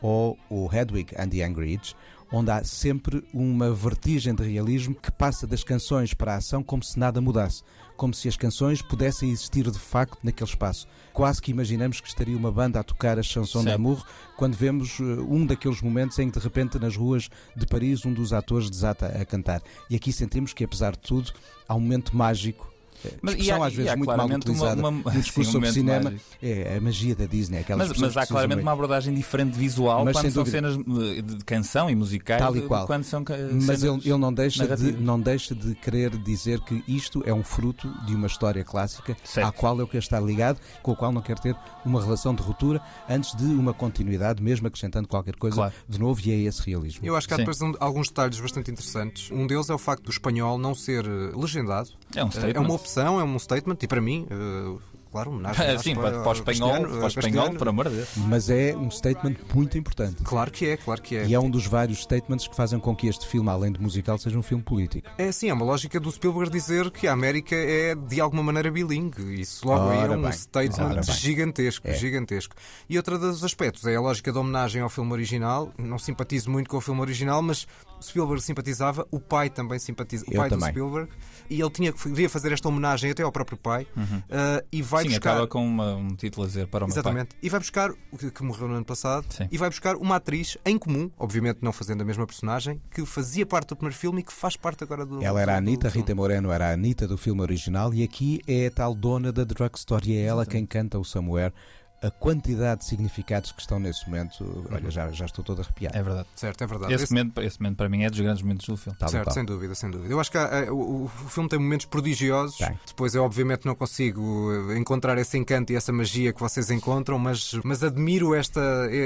ou 0.00 0.38
o 0.48 0.68
Hedwig 0.72 1.12
and 1.18 1.30
the 1.30 1.42
Angry 1.42 1.74
Inch, 1.74 1.96
onde 2.30 2.50
há 2.50 2.62
sempre 2.62 3.26
uma 3.32 3.72
vertigem 3.72 4.34
de 4.34 4.44
realismo 4.44 4.94
que 4.94 5.10
passa 5.10 5.46
das 5.46 5.64
canções 5.64 6.14
para 6.14 6.34
a 6.34 6.36
ação 6.36 6.62
como 6.62 6.84
se 6.84 6.98
nada 6.98 7.20
mudasse, 7.20 7.62
como 7.98 8.14
se 8.14 8.28
as 8.28 8.36
canções 8.36 8.80
pudessem 8.80 9.30
existir 9.30 9.68
de 9.70 9.78
facto 9.78 10.16
naquele 10.22 10.48
espaço. 10.48 10.86
Quase 11.12 11.42
que 11.42 11.50
imaginamos 11.50 12.00
que 12.00 12.08
estaria 12.08 12.36
uma 12.36 12.50
banda 12.50 12.78
a 12.78 12.84
tocar 12.84 13.18
a 13.18 13.22
chanson 13.22 13.64
d'amour 13.64 14.06
quando 14.36 14.54
vemos 14.54 14.98
eh, 15.00 15.02
um 15.02 15.44
daqueles 15.44 15.82
momentos 15.82 16.16
em 16.20 16.30
que 16.30 16.38
de 16.38 16.44
repente 16.44 16.78
nas 16.78 16.96
ruas 16.96 17.28
de 17.56 17.66
Paris 17.66 18.06
um 18.06 18.14
dos 18.14 18.32
atores 18.32 18.70
desata 18.70 19.06
a 19.06 19.24
cantar. 19.26 19.60
E 19.90 19.96
aqui 19.96 20.12
sentimos 20.12 20.54
que 20.54 20.62
apesar 20.62 20.92
de 20.92 21.00
tudo 21.00 21.32
há 21.68 21.74
um 21.74 21.80
momento 21.80 22.16
mágico. 22.16 22.72
Eh, 23.04 23.10
Mas 23.22 23.34
e 23.34 23.36
expressão 23.38 23.62
há- 23.62 23.66
às 23.66 23.74
vezes 23.74 23.94
muito 23.96 24.06
mal 24.06 24.14
claramente 24.16 24.46
uma- 24.46 24.54
utilizada 24.54 24.80
uma- 24.80 24.90
no 25.04 25.12
sim, 25.12 25.20
discurso 25.20 25.50
um 25.50 25.52
sobre 25.52 25.68
momento 25.68 25.74
cinema 25.74 26.10
mágico. 26.10 26.24
é 26.42 26.76
a 26.76 26.80
magia 26.80 27.14
da 27.16 27.26
Disney 27.26 27.58
aquelas 27.60 27.88
Mas, 27.88 27.98
mas 27.98 28.16
há 28.16 28.26
claramente 28.26 28.62
uma 28.62 28.72
abordagem 28.72 29.14
diferente 29.14 29.56
visual 29.58 30.04
Mas 30.04 30.16
quando 30.16 30.30
são 30.32 30.44
dúvida. 30.44 30.70
cenas 30.72 31.24
de 31.38 31.44
canção 31.44 31.90
e 31.90 31.94
musicais 31.94 32.40
Tal 32.40 32.56
e 32.56 32.62
qual. 32.62 32.86
quando 32.86 33.04
são 33.04 33.24
Mas 33.66 33.82
ele, 33.82 34.00
ele 34.04 34.18
não, 34.18 34.32
deixa 34.32 34.76
de, 34.76 34.92
não 34.92 35.20
deixa 35.20 35.54
de 35.54 35.74
querer 35.74 36.10
dizer 36.18 36.60
que 36.60 36.82
isto 36.88 37.22
é 37.26 37.32
um 37.32 37.42
fruto 37.42 37.88
de 38.06 38.14
uma 38.14 38.26
história 38.26 38.64
clássica 38.64 39.16
Certo. 39.24 39.46
à 39.46 39.52
qual 39.52 39.78
eu 39.78 39.86
quero 39.86 40.02
estar 40.02 40.20
ligado, 40.20 40.58
com 40.82 40.92
a 40.92 40.96
qual 40.96 41.12
não 41.12 41.22
quero 41.22 41.40
ter 41.40 41.56
uma 41.84 42.02
relação 42.02 42.34
de 42.34 42.42
ruptura 42.42 42.80
antes 43.08 43.34
de 43.34 43.44
uma 43.44 43.72
continuidade, 43.74 44.42
mesmo 44.42 44.66
acrescentando 44.66 45.06
qualquer 45.08 45.36
coisa 45.36 45.56
Claro. 45.56 45.74
de 45.88 45.98
novo, 45.98 46.20
e 46.24 46.30
é 46.30 46.36
esse 46.48 46.62
realismo. 46.68 47.00
Eu 47.04 47.16
acho 47.16 47.26
que 47.26 47.34
há 47.34 47.36
Sim. 47.36 47.44
depois 47.44 47.58
alguns 47.80 48.08
detalhes 48.08 48.38
bastante 48.40 48.70
interessantes. 48.70 49.30
Um 49.30 49.46
deles 49.46 49.68
é 49.70 49.74
o 49.74 49.78
facto 49.78 50.04
do 50.04 50.10
espanhol 50.10 50.58
não 50.58 50.74
ser 50.74 51.04
eh, 51.04 51.32
legendado. 51.36 51.90
É 52.14 52.22
um 52.24 52.28
Eh, 52.28 52.30
statement. 52.30 52.54
É 52.56 52.60
uma 52.60 52.74
opção, 52.74 52.87
é 52.96 53.24
um 53.24 53.38
statement, 53.38 53.76
e 53.82 53.86
para 53.86 54.00
mim, 54.00 54.26
eh, 54.30 54.78
claro, 55.10 55.30
homenagem 55.30 55.66
à 55.66 55.78
Sim, 55.78 55.94
para, 55.94 56.20
para 56.20 56.28
o 56.28 56.32
espanhol, 56.32 56.80
para 56.82 57.04
o 57.04 57.06
espanhol, 57.06 57.50
por 57.54 57.68
amor 57.68 57.88
de 57.88 57.96
Deus. 57.96 58.08
Mas 58.16 58.48
é 58.50 58.76
um 58.76 58.90
statement 58.90 59.36
muito 59.54 59.76
importante. 59.76 60.22
Claro 60.22 60.50
que 60.50 60.66
é, 60.66 60.76
claro 60.76 61.00
que 61.02 61.16
é. 61.16 61.26
E 61.26 61.34
é 61.34 61.40
um 61.40 61.50
dos 61.50 61.66
vários 61.66 62.00
statements 62.02 62.46
que 62.48 62.54
fazem 62.56 62.78
com 62.78 62.94
que 62.94 63.06
este 63.08 63.26
filme, 63.26 63.48
além 63.50 63.72
de 63.72 63.80
musical, 63.80 64.16
seja 64.18 64.38
um 64.38 64.42
filme 64.42 64.62
político. 64.62 65.08
É 65.18 65.28
assim, 65.28 65.48
é 65.48 65.54
uma 65.54 65.64
lógica 65.64 65.98
do 66.00 66.10
Spielberg 66.10 66.50
dizer 66.50 66.90
que 66.90 67.06
a 67.06 67.12
América 67.12 67.54
é 67.56 67.94
de 67.94 68.20
alguma 68.20 68.42
maneira 68.42 68.70
bilingue. 68.70 69.40
Isso 69.40 69.66
logo 69.66 69.88
aí 69.90 69.98
é 69.98 70.02
Ora 70.02 70.18
um 70.18 70.22
bem, 70.22 70.32
statement 70.32 70.84
ora 70.90 71.02
gigantesco, 71.02 71.88
É. 71.88 71.94
gigantesco. 71.94 72.54
E 72.88 72.96
outro 72.96 73.18
dos 73.18 73.44
aspectos 73.44 73.84
é 73.86 73.96
a 73.96 74.00
lógica 74.00 74.32
da 74.32 74.40
homenagem 74.40 74.82
ao 74.82 74.88
filme 74.88 75.12
original. 75.12 75.72
Não 75.78 75.98
simpatizo 75.98 76.50
muito 76.50 76.68
com 76.70 76.76
o 76.76 76.80
filme 76.80 77.00
original, 77.00 77.42
mas 77.42 77.66
Spielberg 78.02 78.42
simpatizava, 78.42 79.06
o 79.10 79.18
pai 79.18 79.50
também 79.50 79.78
simpatiza, 79.78 80.24
o 80.28 80.32
Eu 80.32 80.36
pai 80.40 80.48
também. 80.50 80.68
do 80.68 80.70
Spielberg, 80.72 81.10
e 81.50 81.60
ele 81.60 81.70
tinha, 81.70 81.92
queria 81.92 82.28
fazer 82.28 82.52
esta 82.52 82.68
homenagem 82.68 83.10
até 83.10 83.22
ao 83.22 83.32
próprio 83.32 83.56
pai. 83.58 83.86
ah, 84.30 84.62
e 84.72 84.82
vai 84.82 85.04
Uhum. 85.04 85.10
Sim, 85.10 85.16
buscar. 85.16 85.30
acaba 85.32 85.46
com 85.46 85.66
uma- 85.66 85.94
um 85.96 86.14
título 86.14 86.44
a 86.44 86.46
dizer 86.48 86.66
para 86.66 86.84
o 86.84 86.88
meu 86.88 86.94
pai. 86.94 87.00
Exatamente. 87.00 87.36
E 87.42 87.48
vai 87.48 87.60
buscar, 87.60 87.90
o 88.10 88.16
que, 88.18 88.30
que 88.30 88.42
morreu 88.42 88.68
no 88.68 88.74
ano 88.74 88.84
passado, 88.84 89.26
Sim. 89.30 89.48
e 89.50 89.58
vai 89.58 89.68
buscar 89.68 89.96
uma 89.96 90.16
atriz 90.16 90.56
em 90.64 90.78
comum, 90.78 91.10
obviamente 91.18 91.58
não 91.62 91.72
fazendo 91.72 92.02
a 92.02 92.04
mesma 92.04 92.26
personagem, 92.26 92.80
que 92.90 93.04
fazia 93.06 93.46
parte 93.46 93.68
do 93.68 93.76
primeiro 93.76 93.96
filme 93.98 94.20
e 94.20 94.24
que 94.24 94.32
faz 94.32 94.56
parte 94.56 94.84
agora 94.84 95.04
do. 95.06 95.22
Ela 95.22 95.40
era 95.40 95.54
a 95.54 95.56
Anitta. 95.58 95.88
Rita 95.88 96.14
Moreno 96.14 96.50
era 96.50 96.68
a 96.70 96.72
Anitta 96.72 97.06
do 97.06 97.16
filme 97.18 97.40
original 97.40 97.92
e 97.94 98.02
aqui 98.02 98.40
é 98.46 98.66
a 98.66 98.70
tal 98.70 98.94
dona 98.94 99.32
da 99.32 99.44
drugstore 99.44 100.10
e 100.10 100.16
é 100.16 100.22
ela 100.22 100.44
quem 100.46 100.64
canta 100.66 100.98
o 100.98 101.04
Somewhere. 101.04 101.52
A 102.00 102.12
quantidade 102.12 102.80
de 102.82 102.86
significados 102.86 103.50
que 103.50 103.60
estão 103.60 103.80
nesse 103.80 104.08
momento, 104.08 104.64
olha, 104.70 104.88
já, 104.88 105.10
já 105.10 105.24
estou 105.26 105.44
todo 105.44 105.62
arrepiado. 105.62 105.98
É 105.98 106.02
verdade. 106.02 106.28
Certo, 106.36 106.62
é 106.62 106.66
verdade. 106.66 106.94
Esse 106.94 107.04
Esse- 107.04 107.12
momento, 107.12 107.40
esse 107.42 107.60
momento 107.60 107.76
para 107.76 107.88
mim 107.88 108.04
é 108.04 108.08
dos 108.10 108.20
grandes 108.20 108.40
momentos 108.40 108.66
do 108.68 108.76
filme. 108.76 108.96
Tal 108.96 109.08
e 109.08 109.10
Certo, 109.10 109.24
qual. 109.24 109.34
sem 109.34 109.44
dúvida, 109.44 109.74
sem 109.74 109.90
dúvida. 109.90 110.14
Eu 110.14 110.20
acho 110.20 110.30
que 110.30 110.38
há- 110.38 110.72
o, 110.72 111.06
o 111.06 111.08
filme 111.28 111.48
tem 111.48 111.58
momentos 111.58 111.86
prodigiosos. 111.86 112.56
Tem. 112.58 112.78
Depois 112.86 113.16
eu 113.16 113.24
obviamente 113.24 113.66
não 113.66 113.74
consigo 113.74 114.48
eh, 114.70 114.78
encontrar 114.78 115.18
esse 115.18 115.36
encanto 115.36 115.72
e 115.72 115.76
essa 115.76 115.92
magia 115.92 116.32
que 116.32 116.40
vocês 116.40 116.70
encontram, 116.70 117.18
mas, 117.18 117.52
mas 117.64 117.82
admiro 117.82 118.32
esta, 118.32 118.60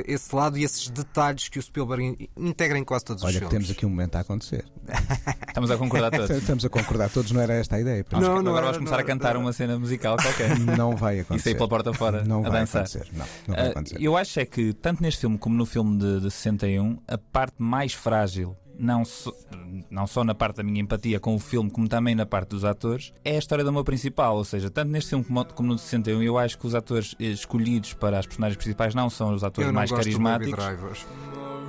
esse 0.07 0.35
lado 0.37 0.59
e 0.59 0.65
esses 0.65 0.89
detalhes 0.91 1.49
que 1.49 1.59
o 1.59 1.63
Spielberg 1.63 2.05
in- 2.05 2.29
integra 2.49 2.77
em 2.79 2.85
quase 2.85 3.07
todos 3.07 3.23
os 3.23 3.27
Olha 3.27 3.33
que 3.33 3.39
filmes. 3.49 3.53
temos 3.69 3.71
aqui 3.71 3.87
um 3.87 3.91
momento 3.91 4.17
a 4.17 4.21
acontecer. 4.21 4.67
Estamos 5.49 5.71
a 5.71 5.79
concordar 5.79 6.11
todos. 6.11 6.31
Estamos 6.31 6.65
a 6.65 6.69
concordar 6.69 7.09
todos, 7.11 7.31
não 7.33 7.41
era 7.41 7.55
esta 7.55 7.77
a 7.77 7.81
ideia. 7.81 8.05
Não, 8.13 8.21
não 8.21 8.29
agora 8.39 8.51
era, 8.51 8.61
vamos 8.65 8.77
começar 8.79 8.97
não 8.97 9.03
a 9.03 9.07
cantar 9.07 9.37
uma 9.39 9.53
cena 9.55 9.79
musical 9.79 10.17
qualquer. 10.19 10.59
Não 10.59 10.95
vai 10.97 11.19
E 11.19 11.21
acontecer. 11.21 11.51
sair 11.51 11.55
pela 11.55 11.69
porta 11.69 11.93
fora 11.95 12.23
Não 12.25 12.41
a 12.45 12.51
vai 12.51 12.61
dançar. 12.61 12.82
Acontecer. 12.83 13.09
Não, 13.13 13.27
não 13.49 13.55
vai 13.57 13.67
Ah, 13.67 13.71
acontecer. 13.71 13.97
eu 14.01 14.17
acho 14.17 14.41
é 14.41 14.45
que, 14.47 14.73
tanto 14.75 15.03
neste 15.03 15.21
filme 15.21 15.39
como 15.39 15.57
no 15.57 15.67
filme 15.67 15.99
de, 15.99 16.21
de 16.21 16.31
61, 16.31 16.99
a 17.09 17.17
parte 17.19 17.55
mais 17.59 17.93
frágil, 17.95 18.57
não, 18.79 19.05
só- 19.05 19.33
não 19.91 20.07
só 20.07 20.25
na 20.25 20.35
parte 20.35 20.57
da 20.57 20.63
minha 20.63 20.81
empatia 20.81 21.21
com 21.21 21.35
o 21.35 21.39
filme, 21.39 21.71
como 21.71 21.89
também 21.89 22.15
na 22.15 22.25
parte 22.27 22.49
dos 22.51 22.65
atores, 22.65 23.13
é 23.25 23.37
a 23.37 23.39
história 23.39 23.63
do 23.65 23.73
meu 23.73 23.85
principal. 23.85 24.37
Ou 24.37 24.45
seja, 24.45 24.71
tanto 24.71 24.91
neste 24.91 25.11
filme 25.11 25.25
como, 25.25 25.45
como 25.47 25.69
no 25.69 25.75
de 25.77 25.83
61, 25.83 26.23
eu 26.23 26.39
acho 26.39 26.59
que 26.59 26.67
os 26.67 26.75
atores 26.75 27.15
eh, 27.21 27.25
escolhidos 27.27 27.93
para 27.95 28.19
as 28.19 28.27
personagens 28.27 28.57
principais 28.57 28.95
não 28.95 29.09
são 29.11 29.35
os 29.35 29.45
atores 29.45 29.67
Eu 29.69 29.73
não 29.73 29.79
mais 29.81 29.91
carismáticos. 29.93 30.59
Maria, 30.59 30.79
Maria, 30.81 31.63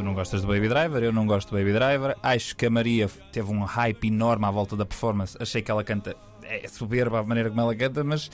Tu 0.00 0.02
não 0.02 0.14
gostas 0.14 0.40
do 0.40 0.48
Baby 0.48 0.66
Driver, 0.66 1.02
eu 1.02 1.12
não 1.12 1.26
gosto 1.26 1.50
do 1.50 1.58
Baby 1.58 1.74
Driver. 1.74 2.16
Acho 2.22 2.56
que 2.56 2.64
a 2.64 2.70
Maria 2.70 3.06
teve 3.30 3.52
um 3.52 3.60
hype 3.64 4.08
enorme 4.08 4.46
à 4.46 4.50
volta 4.50 4.74
da 4.74 4.86
performance. 4.86 5.36
Achei 5.38 5.60
que 5.60 5.70
ela 5.70 5.84
canta. 5.84 6.16
É 6.42 6.66
soberba 6.66 7.20
a 7.20 7.22
maneira 7.22 7.50
como 7.50 7.60
ela 7.60 7.76
canta, 7.76 8.02
mas 8.02 8.30